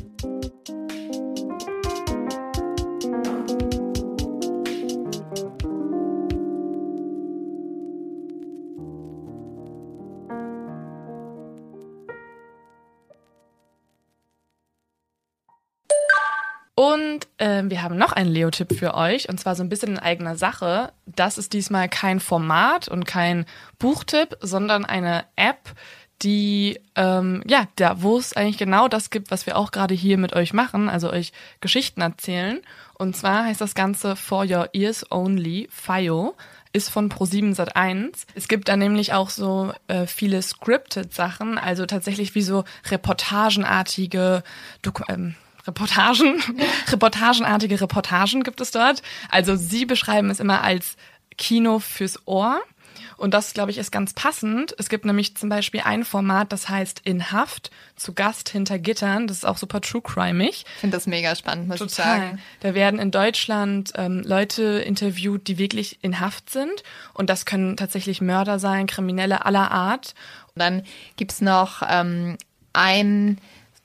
Und 16.83 17.29
ähm, 17.39 17.71
wir 17.71 17.85
haben 17.85 17.97
noch 17.97 18.11
einen 18.11 18.33
Leo-Tipp 18.33 18.77
für 18.77 18.95
euch, 18.95 19.29
und 19.29 19.39
zwar 19.39 19.55
so 19.55 19.63
ein 19.63 19.69
bisschen 19.69 19.91
in 19.91 19.99
eigener 20.01 20.37
Sache. 20.37 20.93
Das 21.07 21.39
ist 21.39 21.53
diesmal 21.53 21.89
kein 21.89 22.19
Format 22.19 22.89
und 22.89 23.05
kein 23.05 23.47
Buchtipp, 23.79 24.37
sondern 24.41 24.85
eine 24.85 25.25
App, 25.37 25.77
die, 26.23 26.81
ähm, 26.97 27.45
ja, 27.47 27.69
da, 27.77 28.03
wo 28.03 28.19
es 28.19 28.35
eigentlich 28.35 28.59
genau 28.59 28.89
das 28.89 29.11
gibt, 29.11 29.31
was 29.31 29.47
wir 29.47 29.59
auch 29.59 29.71
gerade 29.71 29.95
hier 29.95 30.19
mit 30.19 30.33
euch 30.33 30.53
machen, 30.53 30.89
also 30.89 31.09
euch 31.13 31.33
Geschichten 31.61 32.01
erzählen. 32.01 32.61
Und 32.95 33.17
zwar 33.17 33.45
heißt 33.45 33.61
das 33.61 33.77
Ganze 33.77 34.17
For 34.17 34.45
Your 34.45 34.71
Ears 34.73 35.09
Only, 35.13 35.69
FIO 35.71 36.35
ist 36.73 36.89
von 36.89 37.09
Pro7 37.09 37.55
Sat1. 37.55 38.25
Es 38.35 38.49
gibt 38.49 38.69
da 38.69 38.77
nämlich 38.77 39.13
auch 39.13 39.31
so 39.31 39.73
äh, 39.87 40.07
viele 40.07 40.43
scripted 40.43 41.15
Sachen, 41.15 41.59
also 41.59 41.87
tatsächlich 41.87 42.35
wie 42.35 42.43
so 42.43 42.65
reportagenartige 42.91 44.43
Doku 44.83 45.05
ähm, 45.09 45.37
Reportagen, 45.67 46.43
reportagenartige 46.89 47.81
Reportagen 47.81 48.43
gibt 48.43 48.61
es 48.61 48.71
dort. 48.71 49.03
Also 49.31 49.57
sie 49.57 49.87
beschreiben 49.87 50.31
es 50.31 50.41
immer 50.41 50.63
als 50.63 50.97
Kino 51.37 51.79
fürs 51.79 52.27
Ohr. 52.27 52.61
Und 53.17 53.35
das, 53.35 53.55
glaube 53.55 53.71
ich, 53.71 53.79
ist 53.79 53.93
ganz 53.93 54.15
passend. 54.15 54.75
Es 54.79 54.89
gibt 54.89 55.05
nämlich 55.05 55.37
zum 55.37 55.49
Beispiel 55.49 55.83
ein 55.85 56.05
Format, 56.05 56.53
das 56.53 56.69
heißt 56.69 57.03
In 57.05 57.31
Haft, 57.31 57.71
zu 57.95 58.15
Gast 58.15 58.49
hinter 58.49 58.81
Gittern. 58.81 59.29
Das 59.29 59.37
ist 59.37 59.45
auch 59.45 59.57
super 59.57 59.81
true 59.81 60.03
crimeig. 60.03 60.49
Ich 60.51 60.65
finde 60.81 60.97
das 60.97 61.07
mega 61.07 61.37
spannend, 61.37 61.69
muss 61.69 61.81
ich 61.81 61.91
sagen. 61.91 62.41
Da 62.61 62.75
werden 62.75 62.99
in 62.99 63.13
Deutschland 63.13 63.93
ähm, 63.95 64.23
Leute 64.25 64.83
interviewt, 64.85 65.47
die 65.47 65.57
wirklich 65.57 65.99
in 66.03 66.19
Haft 66.19 66.51
sind. 66.51 66.83
Und 67.15 67.31
das 67.31 67.47
können 67.47 67.77
tatsächlich 67.77 68.21
Mörder 68.21 68.59
sein, 68.59 68.89
Kriminelle 68.89 69.45
aller 69.45 69.71
Art. 69.71 70.15
Und 70.55 70.61
dann 70.61 70.83
gibt's 71.17 71.41
noch 71.41 71.83
ähm, 71.89 72.39
ein, 72.73 73.39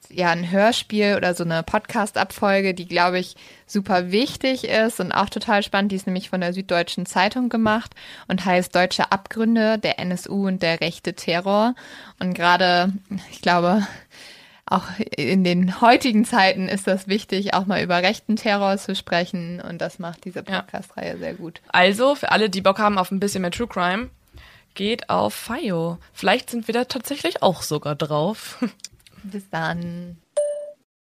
ja, 0.09 0.29
ein 0.29 0.49
Hörspiel 0.51 1.15
oder 1.15 1.33
so 1.33 1.43
eine 1.43 1.63
Podcast-Abfolge, 1.63 2.73
die, 2.73 2.87
glaube 2.87 3.19
ich, 3.19 3.35
super 3.65 4.11
wichtig 4.11 4.65
ist 4.65 4.99
und 4.99 5.11
auch 5.11 5.29
total 5.29 5.63
spannend. 5.63 5.91
Die 5.91 5.95
ist 5.95 6.07
nämlich 6.07 6.29
von 6.29 6.41
der 6.41 6.53
Süddeutschen 6.53 7.05
Zeitung 7.05 7.49
gemacht 7.49 7.93
und 8.27 8.45
heißt 8.45 8.75
Deutsche 8.75 9.11
Abgründe, 9.11 9.77
der 9.77 9.99
NSU 9.99 10.47
und 10.47 10.61
der 10.61 10.81
rechte 10.81 11.13
Terror. 11.13 11.75
Und 12.19 12.33
gerade, 12.33 12.93
ich 13.31 13.41
glaube, 13.41 13.85
auch 14.65 14.83
in 15.15 15.43
den 15.43 15.79
heutigen 15.81 16.25
Zeiten 16.25 16.67
ist 16.67 16.87
das 16.87 17.07
wichtig, 17.07 17.53
auch 17.53 17.65
mal 17.65 17.81
über 17.81 17.97
rechten 18.01 18.35
Terror 18.35 18.77
zu 18.77 18.95
sprechen. 18.95 19.61
Und 19.61 19.79
das 19.79 19.97
macht 19.99 20.25
diese 20.25 20.39
Ja. 20.39 20.61
Podcast-Reihe 20.61 21.17
sehr 21.17 21.33
gut. 21.33 21.61
Also, 21.69 22.15
für 22.15 22.31
alle, 22.31 22.49
die 22.49 22.61
Bock 22.61 22.79
haben 22.79 22.97
auf 22.97 23.11
ein 23.11 23.19
bisschen 23.19 23.41
mehr 23.41 23.51
True 23.51 23.67
Crime, 23.67 24.09
geht 24.75 25.09
auf 25.09 25.33
FIO. 25.33 25.97
Vielleicht 26.13 26.49
sind 26.49 26.67
wir 26.67 26.73
da 26.73 26.85
tatsächlich 26.85 27.41
auch 27.43 27.61
sogar 27.61 27.95
drauf. 27.95 28.63
Bis 29.23 29.49
dann. 29.49 30.17